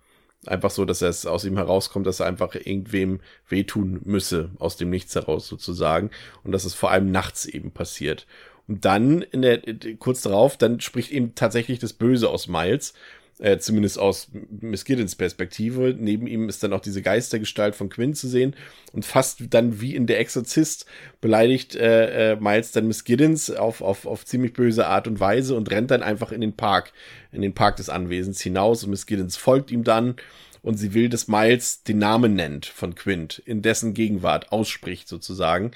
[0.46, 3.20] einfach so, dass es aus ihm herauskommt, dass er einfach irgendwem
[3.50, 6.10] wehtun müsse, aus dem Nichts heraus sozusagen.
[6.46, 8.28] Und dass es vor allem nachts eben passiert.
[8.68, 9.62] Und dann, in der,
[10.00, 12.94] kurz darauf, dann spricht eben tatsächlich das Böse aus Miles
[13.40, 14.30] äh, zumindest aus
[14.62, 15.96] Miss Giddens Perspektive.
[15.98, 18.56] Neben ihm ist dann auch diese Geistergestalt von Quinn zu sehen
[18.92, 20.86] und fast dann wie in der Exorzist
[21.20, 25.56] beleidigt äh, äh, Miles dann Miss Giddens auf, auf, auf ziemlich böse Art und Weise
[25.56, 26.94] und rennt dann einfach in den Park,
[27.32, 30.16] in den Park des Anwesens hinaus und Miss Giddens folgt ihm dann
[30.62, 35.72] und sie will, dass Miles den Namen nennt von Quint, in dessen Gegenwart ausspricht sozusagen.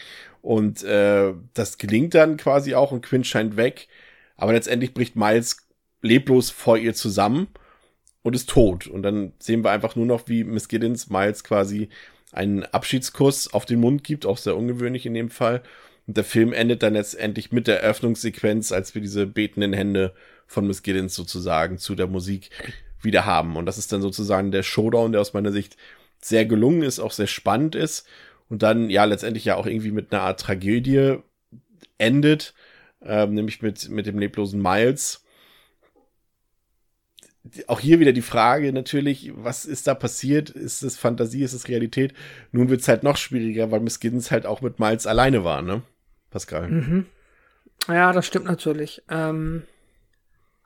[0.47, 3.89] Und äh, das gelingt dann quasi auch und Quint scheint weg.
[4.37, 5.67] Aber letztendlich bricht Miles
[6.01, 7.47] leblos vor ihr zusammen
[8.21, 8.87] und ist tot.
[8.87, 11.89] Und dann sehen wir einfach nur noch, wie Miss Giddens Miles quasi
[12.31, 15.63] einen Abschiedskuss auf den Mund gibt, auch sehr ungewöhnlich in dem Fall.
[16.07, 20.13] Und der Film endet dann letztendlich mit der Eröffnungssequenz, als wir diese betenden Hände
[20.45, 22.51] von Miss Giddens sozusagen zu der Musik
[23.01, 23.57] wieder haben.
[23.57, 25.75] Und das ist dann sozusagen der Showdown, der aus meiner Sicht
[26.21, 28.07] sehr gelungen ist, auch sehr spannend ist.
[28.49, 31.17] Und dann ja letztendlich ja auch irgendwie mit einer Art Tragödie
[31.97, 32.53] endet,
[33.01, 35.23] ähm, nämlich mit, mit dem leblosen Miles
[37.67, 40.49] auch hier wieder die Frage natürlich, was ist da passiert?
[40.49, 42.13] Ist es Fantasie, ist es Realität?
[42.51, 45.61] Nun wird es halt noch schwieriger, weil Miss Giddens halt auch mit Miles alleine war,
[45.61, 45.81] ne?
[46.29, 46.67] Pascal.
[46.67, 47.05] Mhm.
[47.87, 49.01] Ja, das stimmt natürlich.
[49.09, 49.63] Ähm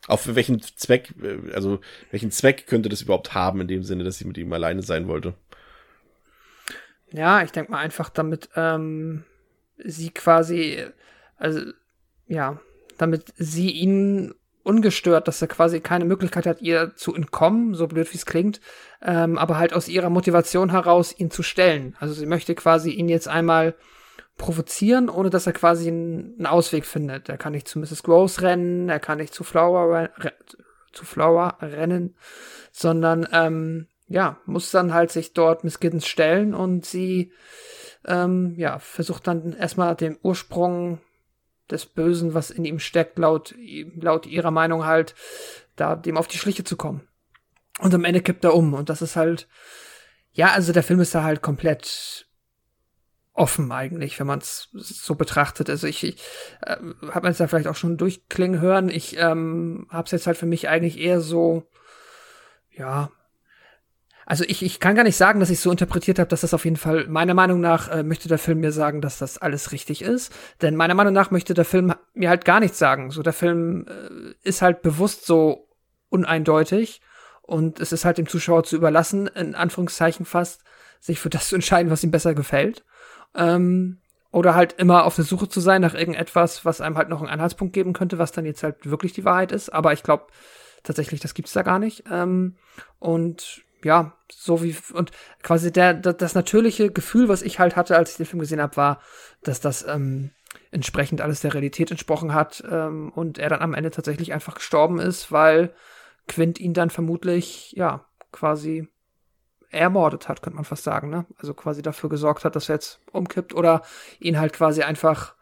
[0.07, 1.79] auch für welchen Zweck, äh, also
[2.09, 5.07] welchen Zweck könnte das überhaupt haben, in dem Sinne, dass sie mit ihm alleine sein
[5.07, 5.35] wollte?
[7.13, 9.23] Ja, ich denke mal einfach, damit ähm,
[9.77, 10.85] sie quasi,
[11.37, 11.59] also
[12.27, 12.59] ja,
[12.97, 14.33] damit sie ihn
[14.63, 18.61] ungestört, dass er quasi keine Möglichkeit hat, ihr zu entkommen, so blöd wie es klingt,
[19.01, 21.95] ähm, aber halt aus ihrer Motivation heraus ihn zu stellen.
[21.99, 23.75] Also sie möchte quasi ihn jetzt einmal
[24.37, 27.29] provozieren, ohne dass er quasi einen, Ausweg findet.
[27.29, 28.03] Er kann nicht zu Mrs.
[28.03, 30.09] Gross rennen, er kann nicht zu Flower,
[30.93, 32.15] zu Flower rennen,
[32.71, 37.31] sondern ähm, ja, muss dann halt sich dort Miss Giddens stellen und sie
[38.05, 40.99] ähm, ja, versucht dann erstmal den Ursprung
[41.69, 43.55] des Bösen, was in ihm steckt, laut,
[43.95, 45.15] laut ihrer Meinung halt,
[45.77, 47.07] da dem auf die Schliche zu kommen.
[47.79, 48.73] Und am Ende kippt er um.
[48.73, 49.47] Und das ist halt,
[50.33, 52.27] ja, also der Film ist da halt komplett
[53.33, 55.69] offen eigentlich, wenn man es so betrachtet.
[55.69, 56.21] Also ich, ich
[56.63, 56.75] äh,
[57.11, 58.89] habe es ja vielleicht auch schon durchklingen hören.
[58.89, 61.63] Ich ähm, habe es jetzt halt für mich eigentlich eher so,
[62.71, 63.09] ja,
[64.31, 66.63] also ich, ich kann gar nicht sagen, dass ich so interpretiert habe, dass das auf
[66.63, 70.01] jeden Fall, meiner Meinung nach, äh, möchte der Film mir sagen, dass das alles richtig
[70.01, 70.31] ist.
[70.61, 73.11] Denn meiner Meinung nach möchte der Film mir halt gar nichts sagen.
[73.11, 75.67] So, der Film äh, ist halt bewusst so
[76.07, 77.01] uneindeutig
[77.41, 80.63] und es ist halt dem Zuschauer zu überlassen, in Anführungszeichen fast,
[81.01, 82.85] sich für das zu entscheiden, was ihm besser gefällt.
[83.35, 83.99] Ähm,
[84.31, 87.29] oder halt immer auf der Suche zu sein nach irgendetwas, was einem halt noch einen
[87.29, 89.73] Anhaltspunkt geben könnte, was dann jetzt halt wirklich die Wahrheit ist.
[89.73, 90.27] Aber ich glaube
[90.83, 92.05] tatsächlich, das gibt's da gar nicht.
[92.09, 92.55] Ähm,
[92.97, 95.11] und ja, so wie, und
[95.43, 98.77] quasi der, das natürliche Gefühl, was ich halt hatte, als ich den Film gesehen habe,
[98.77, 99.01] war,
[99.43, 100.31] dass das ähm,
[100.71, 104.99] entsprechend alles der Realität entsprochen hat ähm, und er dann am Ende tatsächlich einfach gestorben
[104.99, 105.73] ist, weil
[106.27, 108.87] Quint ihn dann vermutlich, ja, quasi
[109.69, 111.25] ermordet hat, könnte man fast sagen, ne?
[111.37, 113.81] Also quasi dafür gesorgt hat, dass er jetzt umkippt oder
[114.19, 115.35] ihn halt quasi einfach,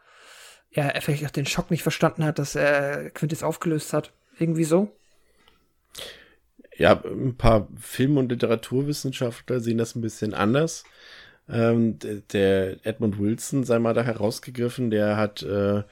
[0.70, 4.12] ja, er vielleicht auch den Schock nicht verstanden hat, dass er Quint jetzt aufgelöst hat.
[4.38, 4.96] Irgendwie so.
[6.80, 10.84] Ja, ein paar Film- und Literaturwissenschaftler sehen das ein bisschen anders.
[11.46, 11.98] Ähm,
[12.32, 15.82] der Edmund Wilson sei mal da herausgegriffen, der hat äh,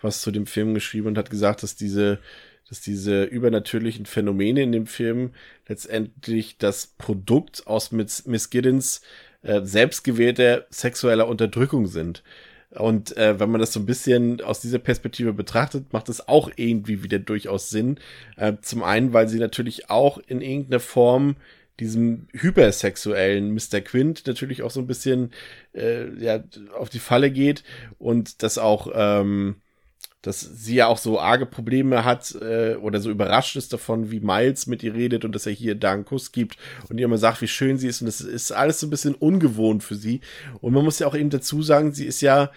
[0.00, 2.20] was zu dem Film geschrieben und hat gesagt, dass diese,
[2.68, 5.32] dass diese übernatürlichen Phänomene in dem Film
[5.66, 9.00] letztendlich das Produkt aus Miss, Miss Giddens
[9.42, 12.22] äh, selbstgewählter sexueller Unterdrückung sind.
[12.70, 16.50] Und äh, wenn man das so ein bisschen aus dieser Perspektive betrachtet, macht es auch
[16.56, 17.98] irgendwie wieder durchaus Sinn.
[18.36, 21.36] Äh, zum einen, weil sie natürlich auch in irgendeiner Form
[21.80, 23.80] diesem hypersexuellen Mr.
[23.82, 25.32] Quint natürlich auch so ein bisschen
[25.74, 26.42] äh, ja,
[26.76, 27.64] auf die Falle geht
[27.98, 29.56] und das auch ähm,
[30.26, 34.18] dass sie ja auch so arge Probleme hat äh, oder so überrascht ist davon, wie
[34.18, 36.56] Miles mit ihr redet und dass er hier da einen Kuss gibt
[36.88, 39.14] und ihr immer sagt, wie schön sie ist und das ist alles so ein bisschen
[39.14, 40.20] ungewohnt für sie.
[40.60, 42.50] Und man muss ja auch eben dazu sagen, sie ist ja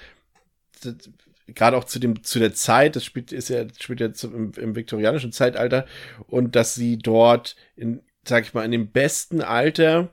[1.45, 4.76] gerade auch zu dem zu der Zeit, das spielt ist ja spielt ja im, im
[4.76, 5.86] viktorianischen Zeitalter
[6.28, 10.09] und dass sie dort in sag ich mal in dem besten Alter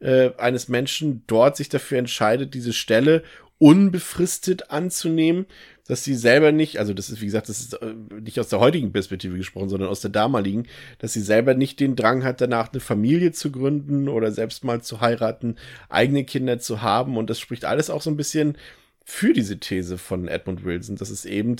[0.00, 3.22] äh, eines Menschen dort sich dafür entscheidet, diese Stelle
[3.60, 5.44] unbefristet anzunehmen,
[5.86, 8.58] dass sie selber nicht, also das ist, wie gesagt, das ist äh, nicht aus der
[8.58, 10.66] heutigen Perspektive gesprochen, sondern aus der damaligen,
[10.98, 14.80] dass sie selber nicht den Drang hat, danach eine Familie zu gründen oder selbst mal
[14.80, 15.56] zu heiraten,
[15.90, 17.18] eigene Kinder zu haben.
[17.18, 18.56] Und das spricht alles auch so ein bisschen
[19.04, 21.56] für diese These von Edmund Wilson, dass es eben,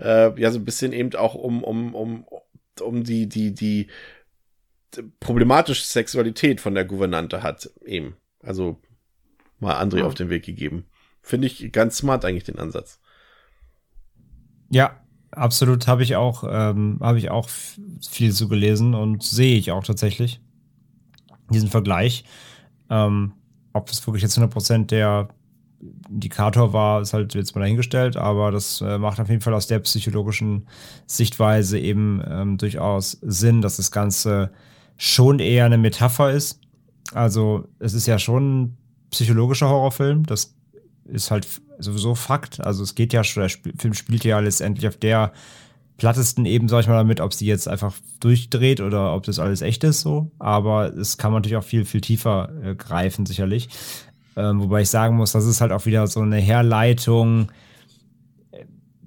[0.00, 2.26] äh, ja, so ein bisschen eben auch um, um, um,
[2.80, 3.86] um die, die, die
[5.20, 8.16] problematische Sexualität von der Gouvernante hat, eben.
[8.42, 8.80] Also
[9.60, 10.04] mal André ja.
[10.04, 10.86] auf den Weg gegeben.
[11.24, 13.00] Finde ich ganz smart eigentlich den Ansatz.
[14.68, 15.00] Ja,
[15.30, 19.82] absolut habe ich auch, ähm, habe ich auch viel zu gelesen und sehe ich auch
[19.82, 20.42] tatsächlich
[21.48, 22.24] diesen Vergleich.
[22.90, 23.32] Ähm,
[23.72, 25.28] ob das wirklich jetzt 100% der
[26.10, 29.66] Indikator war, ist halt jetzt mal dahingestellt, aber das äh, macht auf jeden Fall aus
[29.66, 30.68] der psychologischen
[31.06, 34.52] Sichtweise eben ähm, durchaus Sinn, dass das Ganze
[34.98, 36.60] schon eher eine Metapher ist.
[37.14, 38.76] Also es ist ja schon ein
[39.10, 40.54] psychologischer Horrorfilm, das
[41.06, 41.46] ist halt
[41.78, 42.60] sowieso Fakt.
[42.60, 45.32] Also es geht ja schon, der Film spielt ja letztendlich auf der
[45.96, 49.62] plattesten eben, sag ich mal, damit, ob sie jetzt einfach durchdreht oder ob das alles
[49.62, 50.30] echt ist so.
[50.38, 53.68] Aber es kann man natürlich auch viel, viel tiefer äh, greifen, sicherlich.
[54.36, 57.50] Ähm, wobei ich sagen muss, das ist halt auch wieder so eine Herleitung.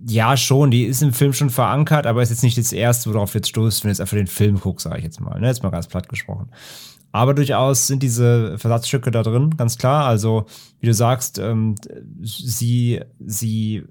[0.09, 3.33] Ja, schon, die ist im Film schon verankert, aber ist jetzt nicht das erste, worauf
[3.33, 5.39] jetzt stoßt, wenn du jetzt einfach den Film guckst, sage ich jetzt mal.
[5.39, 5.47] Ne?
[5.47, 6.49] Jetzt mal ganz platt gesprochen.
[7.11, 10.05] Aber durchaus sind diese Versatzstücke da drin, ganz klar.
[10.05, 10.45] Also,
[10.79, 11.75] wie du sagst, ähm,
[12.21, 13.83] sie, sie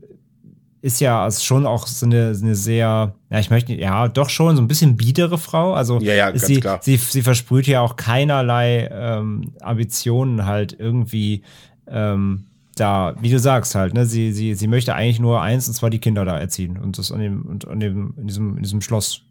[0.82, 4.62] ist ja schon auch so eine, eine sehr, ja, ich möchte, ja, doch schon so
[4.62, 5.74] ein bisschen biedere Frau.
[5.74, 6.62] Also, ja, ja, sie.
[6.80, 11.42] Sie, sie versprüht ja auch keinerlei ähm, Ambitionen halt irgendwie,
[11.88, 12.46] ähm,
[12.76, 15.90] da, wie du sagst halt, ne, sie, sie, sie möchte eigentlich nur eins, und zwar
[15.90, 18.80] die Kinder da erziehen und das an dem, und an dem, in diesem, in diesem
[18.80, 19.22] Schloss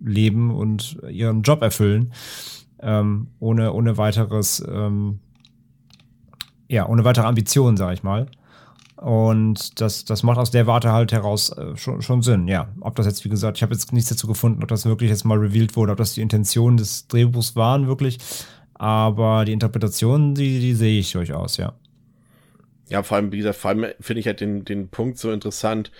[0.00, 2.12] leben und ihren Job erfüllen
[2.82, 5.20] ähm, ohne, ohne weiteres, ähm,
[6.68, 8.26] ja, ohne weitere Ambitionen, sag ich mal.
[8.96, 12.68] Und das, das macht aus der Warte halt heraus äh, schon, schon Sinn, ja.
[12.80, 15.24] Ob das jetzt, wie gesagt, ich habe jetzt nichts dazu gefunden, ob das wirklich jetzt
[15.24, 18.18] mal revealed wurde, ob das die Intentionen des Drehbuchs waren, wirklich.
[18.74, 21.72] Aber die Interpretation, die, die sehe ich durchaus, ja.
[22.92, 25.90] Ja, vor allem, wie gesagt, vor allem finde ich halt den, den Punkt so interessant,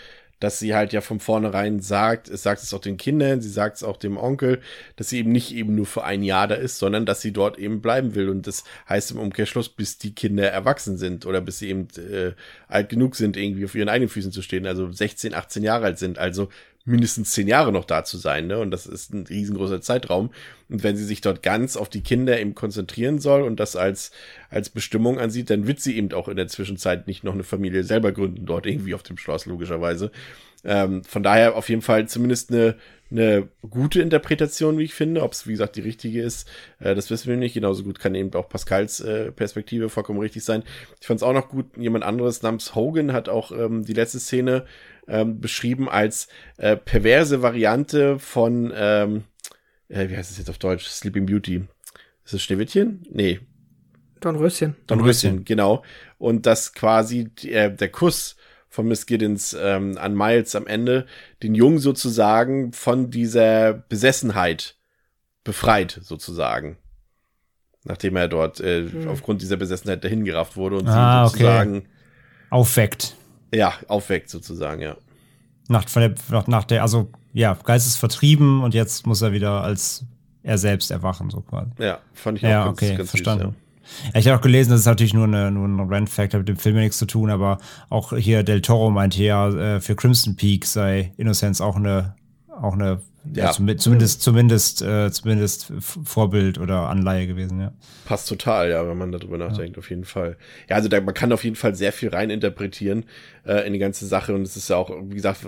[0.41, 3.77] dass sie halt ja von vornherein sagt, es sagt es auch den Kindern, sie sagt
[3.77, 4.61] es auch dem Onkel,
[4.97, 7.59] dass sie eben nicht eben nur für ein Jahr da ist, sondern dass sie dort
[7.59, 8.29] eben bleiben will.
[8.29, 12.33] Und das heißt im Umkehrschluss, bis die Kinder erwachsen sind oder bis sie eben äh,
[12.69, 15.99] alt genug sind, irgendwie auf ihren eigenen Füßen zu stehen, also 16, 18 Jahre alt
[15.99, 16.19] sind.
[16.19, 16.51] Also
[16.85, 18.59] mindestens zehn Jahre noch da zu sein, ne?
[18.59, 20.31] Und das ist ein riesengroßer Zeitraum.
[20.69, 24.11] Und wenn sie sich dort ganz auf die Kinder eben konzentrieren soll und das als,
[24.51, 27.85] als Bestimmung ansieht, dann wird sie eben auch in der Zwischenzeit nicht noch eine Familie
[27.85, 30.11] selber gründen, dort irgendwie auf dem Schloss, logischerweise.
[30.65, 32.77] Ähm, von daher auf jeden Fall zumindest eine,
[33.11, 35.23] eine gute Interpretation, wie ich finde.
[35.23, 37.55] Ob es, wie gesagt, die richtige ist, äh, das wissen wir nicht.
[37.55, 40.63] Genauso gut kann eben auch Pascals äh, Perspektive vollkommen richtig sein.
[41.01, 44.21] Ich fand es auch noch gut, jemand anderes namens Hogan hat auch ähm, die letzte
[44.21, 44.65] Szene
[45.09, 46.29] ähm, beschrieben als
[46.59, 49.25] äh, perverse Variante von, ähm,
[49.89, 50.87] äh, wie heißt es jetzt auf Deutsch?
[50.87, 51.65] Sleeping Beauty.
[52.25, 53.05] Ist es Schneewittchen?
[53.11, 53.41] Nee.
[54.21, 54.77] Dornröschen.
[54.87, 55.83] Dornröschen, genau.
[56.19, 58.37] Und dass quasi äh, der Kuss
[58.69, 61.07] von Miss Giddens ähm, an Miles am Ende
[61.43, 64.77] den Jungen sozusagen von dieser Besessenheit
[65.45, 66.79] befreit, sozusagen.
[67.85, 69.09] Nachdem er dort äh, hm.
[69.09, 71.89] aufgrund dieser Besessenheit dahingerafft wurde und ah, sie sozusagen okay.
[72.51, 73.17] aufweckt.
[73.55, 74.97] Ja, aufweckt sozusagen, ja.
[75.69, 79.63] Nach, von der, nach der, also ja, Geist ist vertrieben und jetzt muss er wieder
[79.63, 80.05] als
[80.43, 81.71] er selbst erwachen, so quasi.
[81.79, 83.45] Ja, fand ich auch ja, ganz, okay, ganz verstanden.
[83.45, 83.63] Süß, ja.
[84.15, 86.49] Ja, ich habe auch gelesen, das ist natürlich nur, eine, nur ein Randfact, hat mit
[86.49, 87.59] dem Film ja nichts zu tun, aber
[87.89, 92.15] auch hier Del Toro meinte ja, äh, für Crimson Peak sei Innocence auch eine
[92.63, 93.01] auch eine
[93.37, 93.51] ja, Ja.
[93.53, 97.73] zum- zumindest zumindest äh, zumindest Vorbild oder Anleihe gewesen, ja.
[98.05, 100.37] Passt total, ja, wenn man darüber nachdenkt, auf jeden Fall.
[100.69, 103.05] Ja, also da, man kann auf jeden Fall sehr viel reininterpretieren
[103.47, 105.39] äh, in die ganze Sache und es ist ja auch, wie gesagt,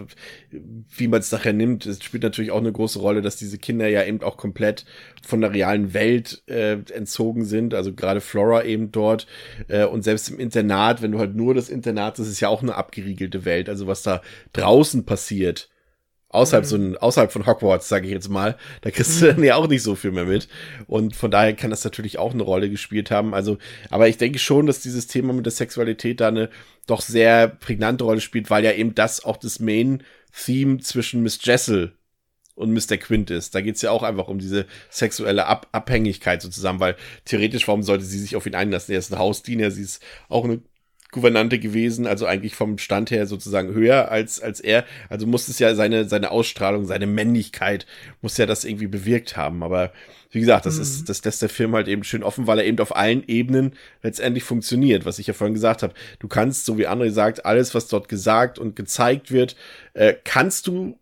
[0.50, 3.88] wie man es nachher nimmt, es spielt natürlich auch eine große Rolle, dass diese Kinder
[3.88, 4.84] ja eben auch komplett
[5.26, 9.26] von der realen Welt äh, entzogen sind, also gerade Flora eben dort
[9.66, 12.62] äh, und selbst im Internat, wenn du halt nur das Internat, das ist ja auch
[12.62, 14.22] eine abgeriegelte Welt, also was da
[14.52, 15.70] draußen passiert,
[16.34, 19.56] außerhalb so ein, außerhalb von Hogwarts, sage ich jetzt mal, da kriegst du dann ja
[19.56, 20.48] auch nicht so viel mehr mit.
[20.86, 23.34] Und von daher kann das natürlich auch eine Rolle gespielt haben.
[23.34, 23.58] Also,
[23.90, 26.50] aber ich denke schon, dass dieses Thema mit der Sexualität da eine
[26.86, 31.96] doch sehr prägnante Rolle spielt, weil ja eben das auch das Main-Theme zwischen Miss Jessel
[32.54, 32.96] und Mr.
[32.96, 33.54] Quint ist.
[33.54, 38.04] Da geht's ja auch einfach um diese sexuelle Ab Abhängigkeit sozusagen, weil theoretisch, warum sollte
[38.04, 38.92] sie sich auf ihn einlassen?
[38.92, 40.60] Er ist ein Hausdiener, sie ist auch eine
[41.14, 44.84] Gouvernante gewesen, also eigentlich vom Stand her sozusagen höher als, als er.
[45.08, 47.86] Also muss es ja seine, seine Ausstrahlung, seine Männlichkeit,
[48.20, 49.62] muss ja das irgendwie bewirkt haben.
[49.62, 49.92] Aber
[50.30, 52.80] wie gesagt, das ist, das lässt der Film halt eben schön offen, weil er eben
[52.80, 55.94] auf allen Ebenen letztendlich funktioniert, was ich ja vorhin gesagt habe.
[56.18, 59.54] Du kannst, so wie André sagt, alles, was dort gesagt und gezeigt wird,
[59.92, 60.98] äh, kannst du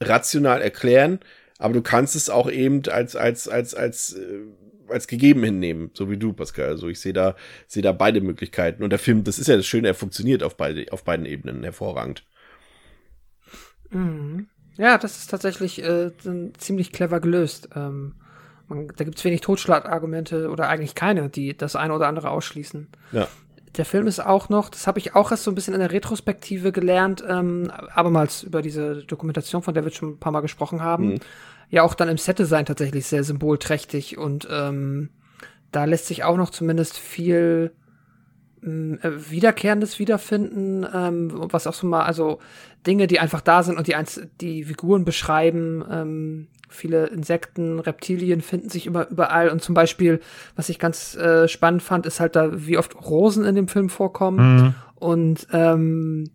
[0.00, 1.20] rational erklären,
[1.58, 4.40] aber du kannst es auch eben als, als, als, als, äh,
[4.88, 6.68] als gegeben hinnehmen, so wie du, Pascal.
[6.68, 7.36] Also ich sehe da,
[7.66, 8.82] sehe da beide Möglichkeiten.
[8.82, 11.62] Und der Film, das ist ja das Schöne, er funktioniert auf beide, auf beiden Ebenen
[11.62, 12.24] hervorragend.
[13.90, 14.48] Mhm.
[14.76, 16.10] Ja, das ist tatsächlich äh,
[16.58, 17.68] ziemlich clever gelöst.
[17.76, 18.14] Ähm,
[18.68, 22.88] man, da gibt's wenig Totschlagargumente oder eigentlich keine, die das eine oder andere ausschließen.
[23.12, 23.28] Ja.
[23.76, 25.90] Der Film ist auch noch, das habe ich auch erst so ein bisschen in der
[25.90, 30.82] Retrospektive gelernt, ähm, abermals über diese Dokumentation, von der wir schon ein paar Mal gesprochen
[30.82, 31.14] haben.
[31.14, 31.20] Mhm.
[31.70, 35.10] Ja, auch dann im Set-Design tatsächlich sehr symbolträchtig und ähm,
[35.72, 37.72] da lässt sich auch noch zumindest viel
[38.60, 42.38] mh, äh, Wiederkehrendes wiederfinden, ähm, was auch so mal, also
[42.86, 45.84] Dinge, die einfach da sind und die eins, die Figuren beschreiben.
[45.90, 50.20] Ähm, viele Insekten, Reptilien finden sich immer überall und zum Beispiel,
[50.56, 53.88] was ich ganz äh, spannend fand, ist halt da, wie oft Rosen in dem Film
[53.88, 56.30] vorkommen und ähm,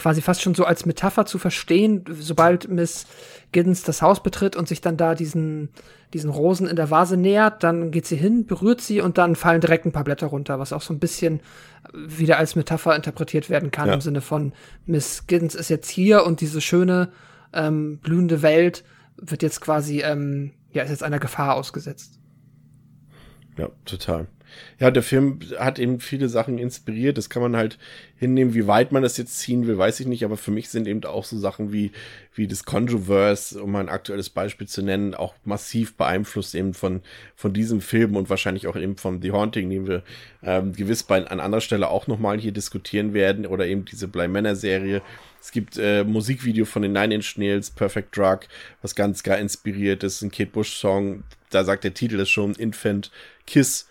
[0.00, 3.06] quasi fast schon so als Metapher zu verstehen, sobald Miss
[3.52, 5.68] Giddens das Haus betritt und sich dann da diesen,
[6.14, 9.60] diesen Rosen in der Vase nähert, dann geht sie hin, berührt sie und dann fallen
[9.60, 11.40] direkt ein paar Blätter runter, was auch so ein bisschen
[11.92, 13.94] wieder als Metapher interpretiert werden kann, Ja.
[13.94, 14.54] im Sinne von
[14.86, 17.10] Miss Giddens ist jetzt hier und diese schöne,
[17.52, 18.84] ähm, blühende Welt
[19.16, 22.18] wird jetzt quasi, ähm, ja, ist jetzt einer Gefahr ausgesetzt.
[23.58, 24.28] Ja, total.
[24.78, 27.18] Ja, der Film hat eben viele Sachen inspiriert.
[27.18, 27.78] Das kann man halt
[28.16, 28.54] hinnehmen.
[28.54, 30.24] Wie weit man das jetzt ziehen will, weiß ich nicht.
[30.24, 31.92] Aber für mich sind eben auch so Sachen wie,
[32.34, 37.02] wie das Controverse, um mal ein aktuelles Beispiel zu nennen, auch massiv beeinflusst eben von,
[37.34, 40.02] von diesem Film und wahrscheinlich auch eben von The Haunting, den wir
[40.42, 44.28] ähm, gewiss bei, an anderer Stelle auch nochmal hier diskutieren werden oder eben diese Bly
[44.28, 45.02] Manor Serie.
[45.40, 48.40] Es gibt äh, Musikvideo von den Nine Inch Nails, Perfect Drug,
[48.82, 51.24] was ganz geil inspiriert ist, ein Kate Bush Song.
[51.48, 53.10] Da sagt der Titel es schon, Infant
[53.46, 53.88] Kiss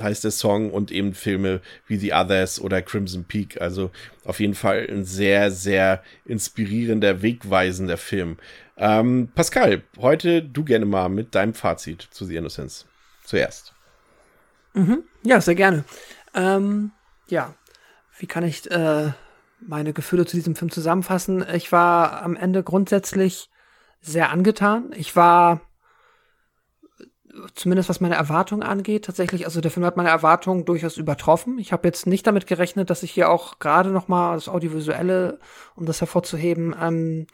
[0.00, 3.60] heißt der Song und eben Filme wie The Others oder Crimson Peak.
[3.60, 3.90] Also
[4.24, 8.36] auf jeden Fall ein sehr, sehr inspirierender, wegweisender Film.
[8.76, 12.86] Ähm, Pascal, heute du gerne mal mit deinem Fazit zu The Innocence.
[13.24, 13.74] Zuerst.
[15.22, 15.84] Ja, sehr gerne.
[16.34, 16.92] Ähm,
[17.28, 17.54] ja,
[18.18, 19.12] wie kann ich äh,
[19.60, 21.44] meine Gefühle zu diesem Film zusammenfassen?
[21.54, 23.50] Ich war am Ende grundsätzlich
[24.00, 24.92] sehr angetan.
[24.94, 25.60] Ich war
[27.54, 31.58] zumindest was meine Erwartungen angeht, tatsächlich, also der Film hat meine Erwartungen durchaus übertroffen.
[31.58, 35.38] Ich habe jetzt nicht damit gerechnet, dass ich hier auch gerade noch mal das Audiovisuelle,
[35.76, 37.26] um das hervorzuheben, ähm,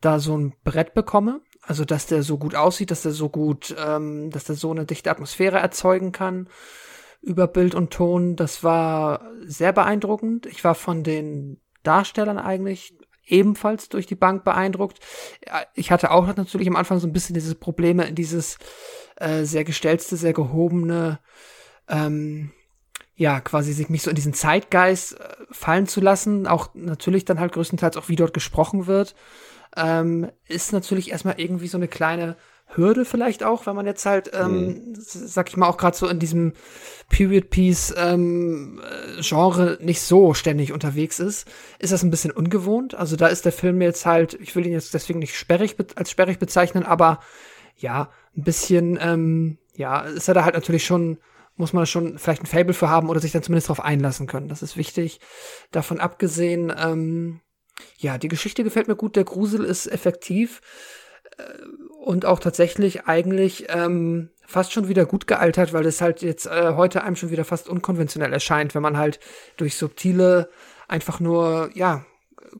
[0.00, 1.40] da so ein Brett bekomme.
[1.62, 4.84] Also, dass der so gut aussieht, dass der so gut, ähm, dass der so eine
[4.84, 6.48] dichte Atmosphäre erzeugen kann
[7.22, 8.36] über Bild und Ton.
[8.36, 10.44] Das war sehr beeindruckend.
[10.46, 12.94] Ich war von den Darstellern eigentlich
[13.26, 14.98] ebenfalls durch die Bank beeindruckt.
[15.74, 18.58] Ich hatte auch natürlich am Anfang so ein bisschen diese Probleme dieses
[19.16, 21.18] äh, sehr gestellte, sehr gehobene,
[21.88, 22.50] ähm,
[23.16, 27.40] ja, quasi sich mich so in diesen Zeitgeist äh, fallen zu lassen, auch natürlich dann
[27.40, 29.14] halt größtenteils auch wie dort gesprochen wird,
[29.76, 32.36] ähm, ist natürlich erstmal irgendwie so eine kleine
[32.66, 36.08] Hürde vielleicht auch, wenn man jetzt halt, ähm, s- sag ich mal, auch gerade so
[36.08, 36.54] in diesem
[37.08, 41.46] Period Piece ähm, äh, Genre nicht so ständig unterwegs ist,
[41.78, 42.94] ist das ein bisschen ungewohnt.
[42.94, 46.10] Also da ist der Film jetzt halt, ich will ihn jetzt deswegen nicht sperrig als
[46.10, 47.20] sperrig bezeichnen, aber
[47.76, 51.18] ja, ein bisschen, ähm, ja, ist er da halt natürlich schon,
[51.56, 54.48] muss man schon vielleicht ein Fable für haben oder sich dann zumindest darauf einlassen können.
[54.48, 55.20] Das ist wichtig.
[55.70, 57.40] Davon abgesehen, ähm,
[57.96, 60.60] ja, die Geschichte gefällt mir gut, der Grusel ist effektiv
[61.36, 61.42] äh,
[62.04, 66.74] und auch tatsächlich eigentlich ähm, fast schon wieder gut gealtert, weil es halt jetzt äh,
[66.74, 69.20] heute einem schon wieder fast unkonventionell erscheint, wenn man halt
[69.56, 70.50] durch subtile,
[70.86, 72.04] einfach nur, ja,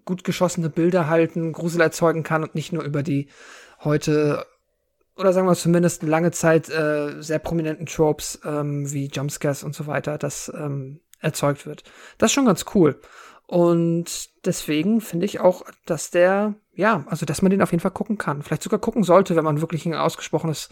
[0.05, 3.29] gut geschossene Bilder halten, Grusel erzeugen kann und nicht nur über die
[3.83, 4.47] heute
[5.17, 9.87] oder sagen wir zumindest lange Zeit äh, sehr prominenten Tropes ähm, wie Jumpscares und so
[9.87, 11.85] weiter, das ähm, erzeugt wird.
[12.19, 13.01] Das ist schon ganz cool.
[13.47, 17.91] Und deswegen finde ich auch, dass der, ja, also dass man den auf jeden Fall
[17.91, 18.43] gucken kann.
[18.43, 20.71] Vielleicht sogar gucken sollte, wenn man wirklich ein ausgesprochenes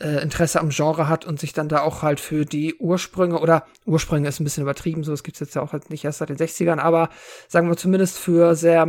[0.00, 3.66] äh, Interesse am Genre hat und sich dann da auch halt für die Ursprünge oder
[3.86, 6.28] Ursprünge ist ein bisschen übertrieben, so das gibt's jetzt ja auch halt nicht erst seit
[6.28, 7.08] den 60ern, aber
[7.48, 8.86] sagen wir zumindest für sehr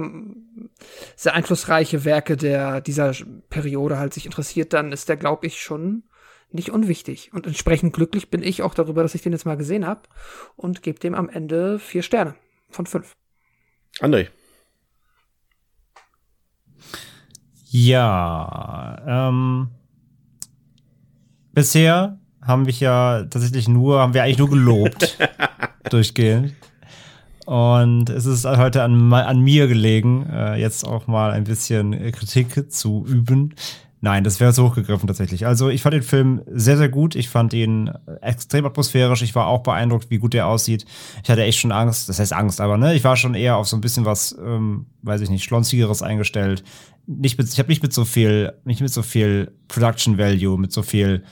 [1.16, 3.14] sehr einflussreiche Werke der dieser
[3.50, 6.04] Periode halt sich interessiert, dann ist der glaube ich schon
[6.52, 9.88] nicht unwichtig und entsprechend glücklich bin ich auch darüber, dass ich den jetzt mal gesehen
[9.88, 10.02] habe
[10.56, 12.36] und gebe dem am Ende vier Sterne
[12.70, 13.16] von fünf.
[14.00, 14.28] André.
[17.70, 19.70] Ja, ähm,
[21.58, 25.18] bisher haben wir ja tatsächlich nur, haben wir eigentlich nur gelobt
[25.90, 26.54] durchgehend.
[27.48, 32.72] Und es ist heute an, an mir gelegen, äh, jetzt auch mal ein bisschen Kritik
[32.72, 33.56] zu üben.
[34.02, 35.48] Nein, das wäre so hochgegriffen tatsächlich.
[35.48, 37.16] Also ich fand den Film sehr, sehr gut.
[37.16, 37.90] Ich fand ihn
[38.22, 39.24] extrem atmosphärisch.
[39.24, 40.86] Ich war auch beeindruckt, wie gut der aussieht.
[41.24, 43.68] Ich hatte echt schon Angst, das heißt Angst, aber ne, ich war schon eher auf
[43.68, 46.64] so ein bisschen was, ähm, weiß ich nicht, schlonzigeres eingestellt.
[47.08, 50.72] Nicht mit, ich habe nicht mit so viel, nicht mit so viel Production Value, mit
[50.72, 51.24] so viel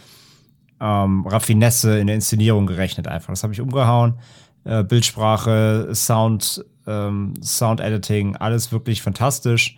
[0.79, 3.29] ähm, Raffinesse in der Inszenierung gerechnet einfach.
[3.29, 4.15] Das habe ich umgehauen.
[4.63, 9.77] Äh, Bildsprache, Sound, ähm, Sound Editing, alles wirklich fantastisch.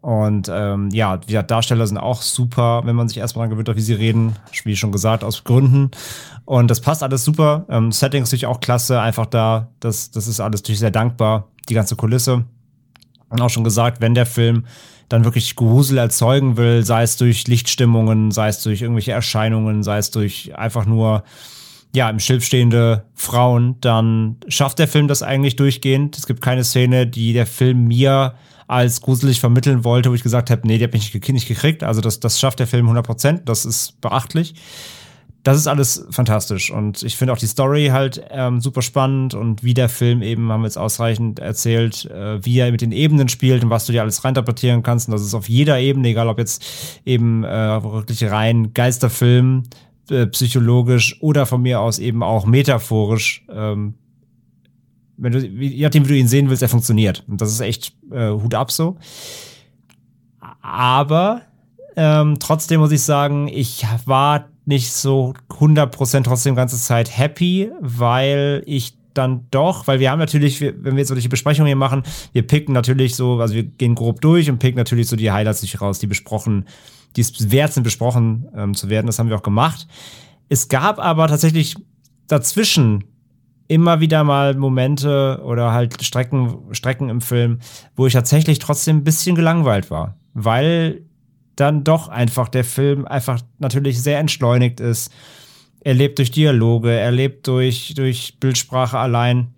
[0.00, 3.80] Und ähm, ja, die Darsteller sind auch super, wenn man sich erstmal daran gewöhnt, wie
[3.80, 4.36] sie reden.
[4.64, 5.90] Wie schon gesagt, aus Gründen.
[6.44, 7.64] Und das passt alles super.
[7.70, 9.68] Ähm, Setting ist natürlich auch klasse, einfach da.
[9.80, 11.48] Das, das ist alles natürlich sehr dankbar.
[11.70, 12.44] Die ganze Kulisse.
[13.30, 14.66] Und auch schon gesagt, wenn der Film
[15.14, 19.98] dann wirklich Grusel erzeugen will, sei es durch Lichtstimmungen, sei es durch irgendwelche Erscheinungen, sei
[19.98, 21.24] es durch einfach nur
[21.94, 26.18] ja, im Schiff stehende Frauen, dann schafft der Film das eigentlich durchgehend.
[26.18, 28.34] Es gibt keine Szene, die der Film mir
[28.66, 31.84] als gruselig vermitteln wollte, wo ich gesagt habe, nee, die hat mich nicht gekriegt.
[31.84, 34.54] Also das, das schafft der Film 100%, das ist beachtlich
[35.44, 36.70] das ist alles fantastisch.
[36.70, 40.50] Und ich finde auch die Story halt ähm, super spannend und wie der Film eben,
[40.50, 43.92] haben wir jetzt ausreichend erzählt, äh, wie er mit den Ebenen spielt und was du
[43.92, 45.06] dir alles reinterpretieren kannst.
[45.06, 46.64] Und das ist auf jeder Ebene, egal ob jetzt
[47.04, 49.64] eben äh, wirklich rein Geisterfilm,
[50.08, 53.44] äh, psychologisch oder von mir aus eben auch metaphorisch.
[53.50, 53.94] Ähm,
[55.18, 57.22] wenn du, je nachdem, wie du ihn sehen willst, er funktioniert.
[57.28, 58.96] Und das ist echt äh, Hut ab so.
[60.62, 61.42] Aber
[61.96, 68.62] ähm, trotzdem muss ich sagen, ich war nicht so 100% trotzdem ganze Zeit happy, weil
[68.66, 72.46] ich dann doch, weil wir haben natürlich, wenn wir jetzt solche Besprechungen hier machen, wir
[72.46, 75.80] picken natürlich so, also wir gehen grob durch und picken natürlich so die Highlights nicht
[75.80, 76.66] raus, die besprochen,
[77.16, 79.06] die wert sind, besprochen ähm, zu werden.
[79.06, 79.86] Das haben wir auch gemacht.
[80.48, 81.76] Es gab aber tatsächlich
[82.26, 83.04] dazwischen
[83.68, 87.60] immer wieder mal Momente oder halt Strecken, Strecken im Film,
[87.96, 91.02] wo ich tatsächlich trotzdem ein bisschen gelangweilt war, weil
[91.56, 95.12] dann doch einfach der Film einfach natürlich sehr entschleunigt ist.
[95.80, 99.48] Er lebt durch Dialoge, er lebt durch, durch Bildsprache allein.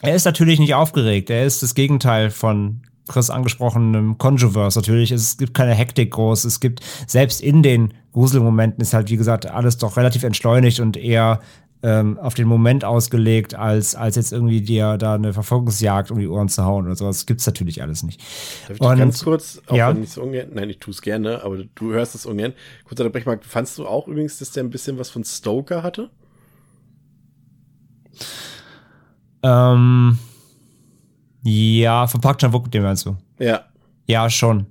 [0.00, 1.30] Er ist natürlich nicht aufgeregt.
[1.30, 4.78] Er ist das Gegenteil von Chris angesprochenem Controverse.
[4.78, 6.44] Natürlich, es gibt keine Hektik groß.
[6.44, 10.96] Es gibt selbst in den Gruselmomenten ist halt, wie gesagt, alles doch relativ entschleunigt und
[10.96, 11.40] eher
[11.82, 16.26] ähm, auf den Moment ausgelegt, als, als jetzt irgendwie dir da eine Verfolgungsjagd um die
[16.26, 17.18] Ohren zu hauen oder sowas.
[17.18, 18.20] Das gibt's natürlich alles nicht.
[18.66, 19.90] Darf ich und, ganz kurz, auch ja.
[19.90, 22.52] wenn ich es ungern, nein, ich tue es gerne, aber du hörst es ungern.
[22.84, 26.10] Kurz unterbrechen, Marc, fandst du auch übrigens, dass der ein bisschen was von Stoker hatte?
[29.42, 30.18] Ähm,
[31.44, 33.16] ja, Park Chan-wook, den meinst du?
[33.38, 33.66] Ja.
[34.06, 34.66] Ja, schon.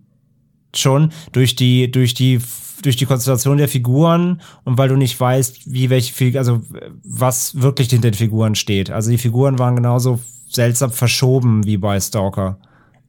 [0.75, 2.39] Schon durch die, durch die
[2.81, 6.61] durch die Konstellation der Figuren und weil du nicht weißt, wie welche, also
[7.03, 8.89] was wirklich hinter den Figuren steht.
[8.91, 12.57] Also die Figuren waren genauso seltsam verschoben wie bei Stalker.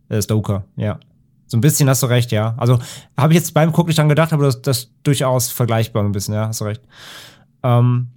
[0.09, 0.99] Äh, Stoker, ja.
[1.47, 2.55] So ein bisschen hast du recht, ja.
[2.59, 2.79] Also
[3.17, 6.35] habe ich jetzt beim Gucken nicht dran gedacht, aber das, das durchaus vergleichbar ein bisschen,
[6.35, 6.83] ja, hast du recht.
[7.63, 8.09] Ähm,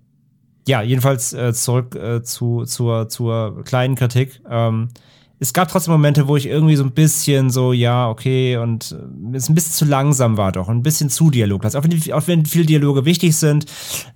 [0.68, 4.42] ja, jedenfalls äh, zurück äh, zu, zur, zur kleinen Kritik.
[4.50, 4.90] Ähm,
[5.42, 9.36] es gab trotzdem Momente, wo ich irgendwie so ein bisschen so, ja, okay, und äh,
[9.36, 11.76] es ein bisschen zu langsam war doch, ein bisschen zu dialoglos.
[11.76, 13.66] Auch wenn, auch wenn viele Dialoge wichtig sind,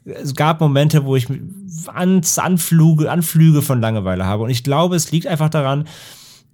[0.05, 1.25] es gab Momente, wo ich
[1.87, 4.43] ans Anflüge, Anflüge von Langeweile habe.
[4.43, 5.87] Und ich glaube, es liegt einfach daran,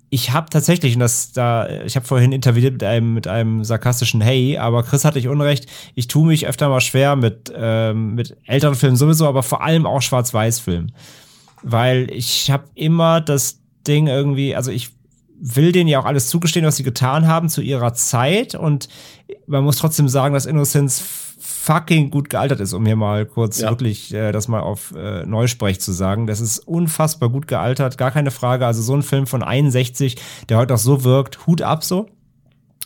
[0.10, 4.22] ich habe tatsächlich, und das da, ich habe vorhin interviewt mit einem, mit einem sarkastischen
[4.22, 8.38] Hey, aber Chris hatte ich Unrecht, ich tue mich öfter mal schwer mit, ähm, mit
[8.45, 10.93] älteren Filmen sowieso, aber vor allem auch Schwarz-Weiß-Filmen.
[11.61, 14.91] Weil ich habe immer das Ding irgendwie, also ich
[15.41, 18.53] will denen ja auch alles zugestehen, was sie getan haben zu ihrer Zeit.
[18.53, 18.87] Und
[19.47, 21.03] man muss trotzdem sagen, dass Innocence
[21.39, 23.69] fucking gut gealtert ist, um hier mal kurz ja.
[23.69, 26.27] wirklich äh, das mal auf äh, Neusprech zu sagen.
[26.27, 28.65] Das ist unfassbar gut gealtert, gar keine Frage.
[28.65, 30.17] Also so ein Film von 61,
[30.49, 32.07] der heute auch so wirkt, Hut ab so.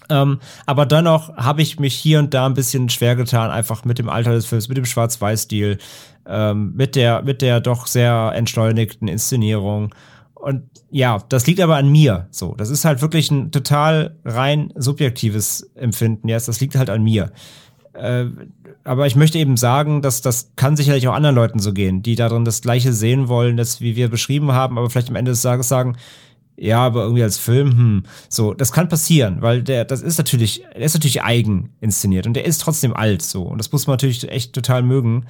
[0.10, 3.98] Ähm, aber dennoch habe ich mich hier und da ein bisschen schwer getan, einfach mit
[3.98, 5.80] dem Alter des Films, mit dem Schwarz-Weiß-Stil,
[6.28, 9.94] ähm, mit der, mit der doch sehr entschleunigten Inszenierung.
[10.36, 12.28] Und ja, das liegt aber an mir.
[12.30, 16.28] So, das ist halt wirklich ein total rein subjektives Empfinden.
[16.28, 17.32] Jetzt, das liegt halt an mir.
[17.94, 18.26] Äh,
[18.84, 22.16] aber ich möchte eben sagen, dass das kann sicherlich auch anderen Leuten so gehen, die
[22.16, 25.42] darin das Gleiche sehen wollen, das wie wir beschrieben haben, aber vielleicht am Ende des
[25.42, 25.98] Tages sagen,
[26.58, 30.64] ja, aber irgendwie als Film, hm, so, das kann passieren, weil der, das ist natürlich,
[30.74, 33.44] der ist natürlich eigen inszeniert und der ist trotzdem alt, so.
[33.44, 35.26] Und das muss man natürlich echt total mögen.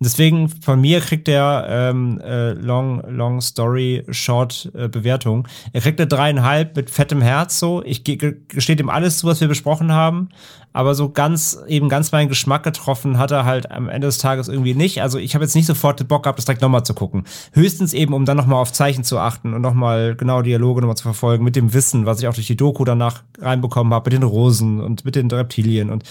[0.00, 5.48] Deswegen von mir kriegt er ähm, äh, Long, Long Story Short äh, Bewertung.
[5.72, 7.82] Er kriegt eine dreieinhalb mit fettem Herz so.
[7.84, 10.28] Ich gestehe ihm alles zu, was wir besprochen haben.
[10.74, 14.48] Aber so ganz, eben ganz meinen Geschmack getroffen hat er halt am Ende des Tages
[14.48, 15.02] irgendwie nicht.
[15.02, 17.22] Also ich habe jetzt nicht sofort den Bock gehabt, das direkt nochmal zu gucken.
[17.52, 21.04] Höchstens eben, um dann nochmal auf Zeichen zu achten und nochmal genau Dialoge nochmal zu
[21.04, 24.28] verfolgen mit dem Wissen, was ich auch durch die Doku danach reinbekommen habe, mit den
[24.28, 25.90] Rosen und mit den Reptilien.
[25.90, 26.02] Und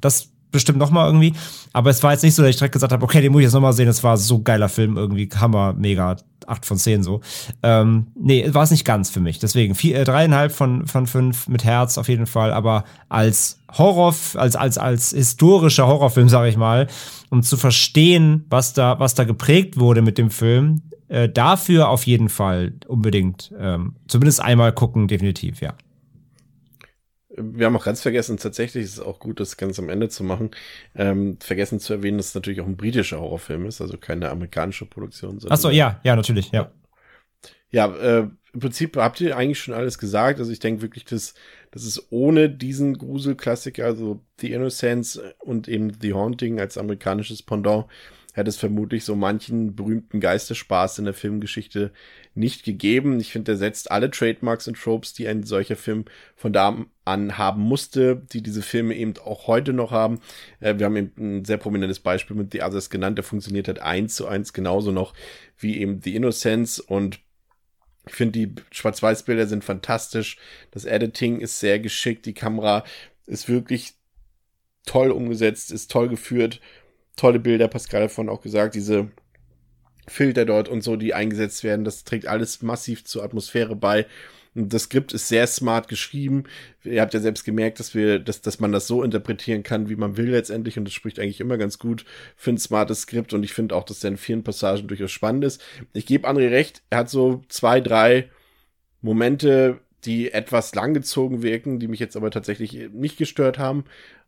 [0.00, 1.34] das bestimmt noch mal irgendwie.
[1.72, 3.44] Aber es war jetzt nicht so, dass ich direkt gesagt habe, okay, den muss ich
[3.44, 3.86] jetzt noch mal sehen.
[3.86, 6.16] Das war so geiler Film, irgendwie Hammer, mega,
[6.46, 7.20] acht von zehn so.
[7.62, 9.38] Ähm, nee, war es nicht ganz für mich.
[9.38, 12.52] Deswegen vier, äh, dreieinhalb von, von fünf mit Herz auf jeden Fall.
[12.52, 16.86] Aber als Horror, als, als, als historischer Horrorfilm, sage ich mal,
[17.30, 22.06] um zu verstehen, was da, was da geprägt wurde mit dem Film, äh, dafür auf
[22.06, 25.74] jeden Fall unbedingt, ähm, zumindest einmal gucken, definitiv, ja.
[27.36, 30.22] Wir haben auch ganz vergessen, tatsächlich ist es auch gut, das ganz am Ende zu
[30.22, 30.50] machen,
[30.94, 34.86] ähm, vergessen zu erwähnen, dass es natürlich auch ein britischer Horrorfilm ist, also keine amerikanische
[34.86, 35.38] Produktion.
[35.48, 36.70] Ach so, ja, ja, natürlich, ja.
[37.70, 40.38] Ja, äh, im Prinzip habt ihr eigentlich schon alles gesagt.
[40.38, 41.34] Also ich denke wirklich, dass,
[41.70, 47.86] dass es ohne diesen Gruselklassiker, also The Innocence und eben The Haunting als amerikanisches Pendant,
[48.34, 51.92] hätte es vermutlich so manchen berühmten Geisterspaß in der Filmgeschichte
[52.34, 53.20] nicht gegeben.
[53.20, 56.04] Ich finde, er setzt alle Trademarks und Tropes, die ein solcher Film
[56.36, 60.20] von da an haben musste, die diese Filme eben auch heute noch haben.
[60.60, 63.80] Äh, wir haben eben ein sehr prominentes Beispiel mit The Others genannt, der funktioniert halt
[63.80, 65.14] eins zu eins genauso noch
[65.58, 67.20] wie eben The Innocence und
[68.04, 70.36] ich finde, die Schwarz-Weiß-Bilder sind fantastisch.
[70.72, 72.26] Das Editing ist sehr geschickt.
[72.26, 72.82] Die Kamera
[73.26, 73.94] ist wirklich
[74.86, 76.60] toll umgesetzt, ist toll geführt
[77.16, 79.10] tolle Bilder, Pascal davon auch gesagt, diese
[80.08, 84.06] Filter dort und so, die eingesetzt werden, das trägt alles massiv zur Atmosphäre bei.
[84.54, 86.44] Das Skript ist sehr smart geschrieben.
[86.84, 89.96] Ihr habt ja selbst gemerkt, dass wir, dass, dass man das so interpretieren kann, wie
[89.96, 90.78] man will letztendlich.
[90.78, 92.04] Und das spricht eigentlich immer ganz gut
[92.36, 93.32] für ein smartes Skript.
[93.32, 95.62] Und ich finde auch, dass der in vielen Passagen durchaus spannend ist.
[95.94, 98.28] Ich gebe André recht, er hat so zwei, drei
[99.00, 103.84] Momente, die etwas langgezogen wirken, die mich jetzt aber tatsächlich nicht gestört haben.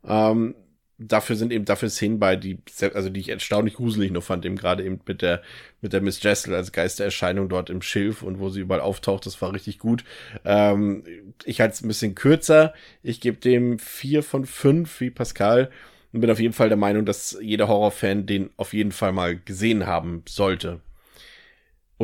[0.06, 0.54] Ähm,
[0.98, 2.58] dafür sind eben dafür Szenen bei, die,
[2.94, 5.42] also die ich erstaunlich gruselig nur fand, eben gerade eben mit der,
[5.80, 9.40] mit der Miss Jessel als Geistererscheinung dort im Schilf und wo sie überall auftaucht, das
[9.42, 10.04] war richtig gut.
[10.44, 11.04] Ähm,
[11.44, 12.74] ich halte es ein bisschen kürzer.
[13.02, 15.70] Ich gebe dem vier von fünf, wie Pascal,
[16.12, 19.36] und bin auf jeden Fall der Meinung, dass jeder Horrorfan den auf jeden Fall mal
[19.36, 20.80] gesehen haben sollte.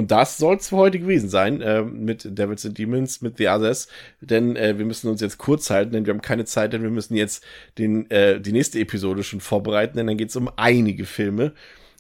[0.01, 3.49] Und das soll es für heute gewesen sein äh, mit Devils and Demons, mit The
[3.49, 3.87] Others.
[4.23, 6.89] Denn äh, wir müssen uns jetzt kurz halten, denn wir haben keine Zeit, denn wir
[6.89, 7.45] müssen jetzt
[7.77, 11.53] den, äh, die nächste Episode schon vorbereiten, denn dann geht es um einige Filme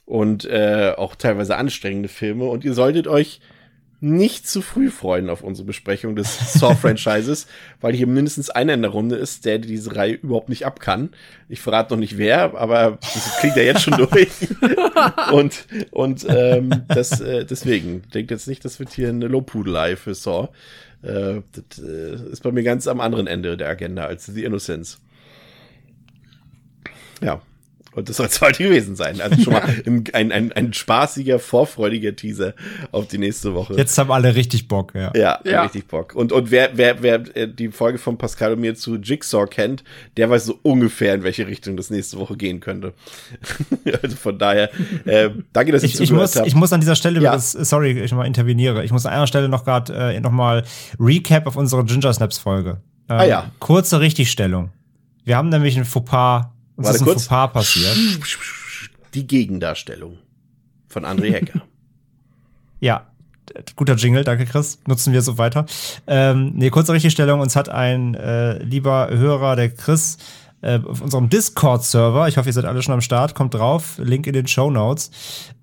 [0.06, 2.46] und äh, auch teilweise anstrengende Filme.
[2.46, 3.42] Und ihr solltet euch
[4.00, 7.46] nicht zu früh freuen auf unsere Besprechung des Saw-Franchises,
[7.80, 11.10] weil hier mindestens einer in der Runde ist, der diese Reihe überhaupt nicht ab kann.
[11.48, 14.30] Ich verrate noch nicht wer, aber das kriegt er jetzt schon durch.
[15.32, 20.14] und und ähm, das, äh, deswegen, denkt jetzt nicht, das wird hier eine Lobpudelei für
[20.14, 20.48] Saw.
[21.02, 24.98] Äh, das äh, ist bei mir ganz am anderen Ende der Agenda als The Innocence.
[27.22, 27.42] Ja.
[27.92, 29.20] Und das soll es heute gewesen sein.
[29.20, 32.54] Also schon mal ein, ein, ein, ein spaßiger, vorfreudiger Teaser
[32.92, 33.74] auf die nächste Woche.
[33.74, 35.10] Jetzt haben alle richtig Bock, ja.
[35.16, 35.62] Ja, ja.
[35.62, 36.14] richtig Bock.
[36.14, 39.82] Und, und wer, wer, wer äh, die Folge von Pascal und mir zu Jigsaw kennt,
[40.16, 42.94] der weiß so ungefähr, in welche Richtung das nächste Woche gehen könnte.
[44.02, 44.70] also von daher,
[45.04, 46.46] äh, danke, dass ich, ich, ich muss, habt.
[46.46, 47.32] Ich muss an dieser Stelle, ja.
[47.32, 48.84] das, sorry, ich mal interveniere.
[48.84, 50.62] Ich muss an einer Stelle noch gerade äh, noch mal
[51.00, 52.80] Recap auf unsere Ginger Snaps Folge.
[53.08, 53.50] Ähm, ah ja.
[53.58, 54.70] Kurze Richtigstellung.
[55.24, 56.50] Wir haben nämlich ein Fauxpas
[56.80, 57.26] uns Warte ist ein kurz.
[57.26, 57.96] Fauxpas passiert.
[59.14, 60.18] Die Gegendarstellung
[60.88, 61.62] von André Hecker.
[62.80, 63.06] ja,
[63.76, 64.78] guter Jingle, danke Chris.
[64.86, 65.66] Nutzen wir so weiter.
[66.06, 67.40] Ähm, nee, kurze Richtigstellung.
[67.40, 70.18] Uns hat ein äh, lieber Hörer, der Chris,
[70.62, 74.34] auf unserem Discord-Server, ich hoffe, ihr seid alle schon am Start, kommt drauf, Link in
[74.34, 75.10] den Show Notes,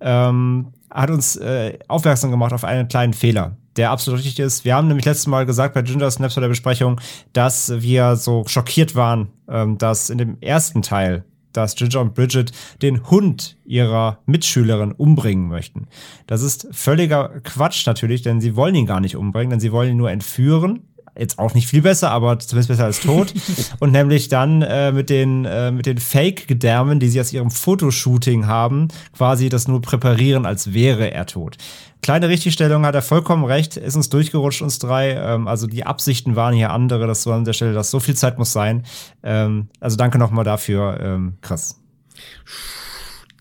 [0.00, 4.64] ähm, hat uns äh, aufmerksam gemacht auf einen kleinen Fehler, der absolut richtig ist.
[4.64, 7.00] Wir haben nämlich letztes Mal gesagt bei Ginger Snaps bei der Besprechung,
[7.32, 12.52] dass wir so schockiert waren, ähm, dass in dem ersten Teil dass Ginger und Bridget
[12.82, 15.88] den Hund ihrer Mitschülerin umbringen möchten.
[16.26, 19.90] Das ist völliger Quatsch natürlich, denn sie wollen ihn gar nicht umbringen, denn sie wollen
[19.90, 20.82] ihn nur entführen
[21.18, 23.34] jetzt auch nicht viel besser, aber zumindest besser als tot.
[23.80, 28.46] und nämlich dann äh, mit den, äh, mit den Fake-Gedärmen, die sie aus ihrem Fotoshooting
[28.46, 31.56] haben, quasi das nur präparieren, als wäre er tot.
[32.00, 35.10] Kleine Richtigstellung hat er vollkommen recht, ist uns durchgerutscht, uns drei.
[35.10, 38.14] Ähm, also die Absichten waren hier andere, das so an der Stelle, dass so viel
[38.14, 38.84] Zeit muss sein.
[39.22, 41.80] Ähm, also danke nochmal dafür, ähm, Chris.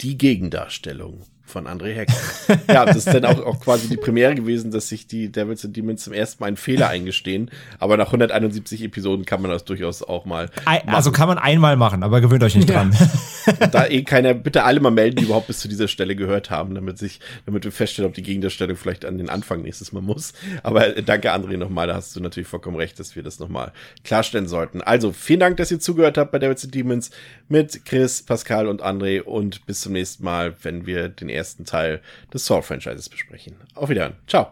[0.01, 2.09] Die Gegendarstellung von André Heck.
[2.67, 5.75] ja, das ist dann auch, auch quasi die Premiere gewesen, dass sich die Devils and
[5.75, 7.49] Demons zum ersten Mal einen Fehler eingestehen.
[7.79, 10.49] Aber nach 171 Episoden kann man das durchaus auch mal.
[10.65, 10.89] Machen.
[10.89, 12.83] Also kann man einmal machen, aber gewöhnt euch nicht ja.
[12.83, 12.95] dran.
[13.71, 16.75] da eh keiner, bitte alle mal melden, die überhaupt bis zu dieser Stelle gehört haben,
[16.75, 20.33] damit sich, damit wir feststellen, ob die Gegendarstellung vielleicht an den Anfang nächstes Mal muss.
[20.63, 21.87] Aber äh, danke, André, nochmal.
[21.87, 23.71] Da hast du natürlich vollkommen recht, dass wir das nochmal
[24.03, 24.81] klarstellen sollten.
[24.81, 27.11] Also, vielen Dank, dass ihr zugehört habt bei Devils and Demons
[27.47, 32.01] mit Chris, Pascal und André und bis zum nächsten Mal, wenn wir den ersten Teil
[32.33, 33.55] des Saw-Franchises besprechen.
[33.75, 34.15] Auf Wiedersehen.
[34.27, 34.51] Ciao.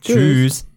[0.00, 0.66] Tschüss.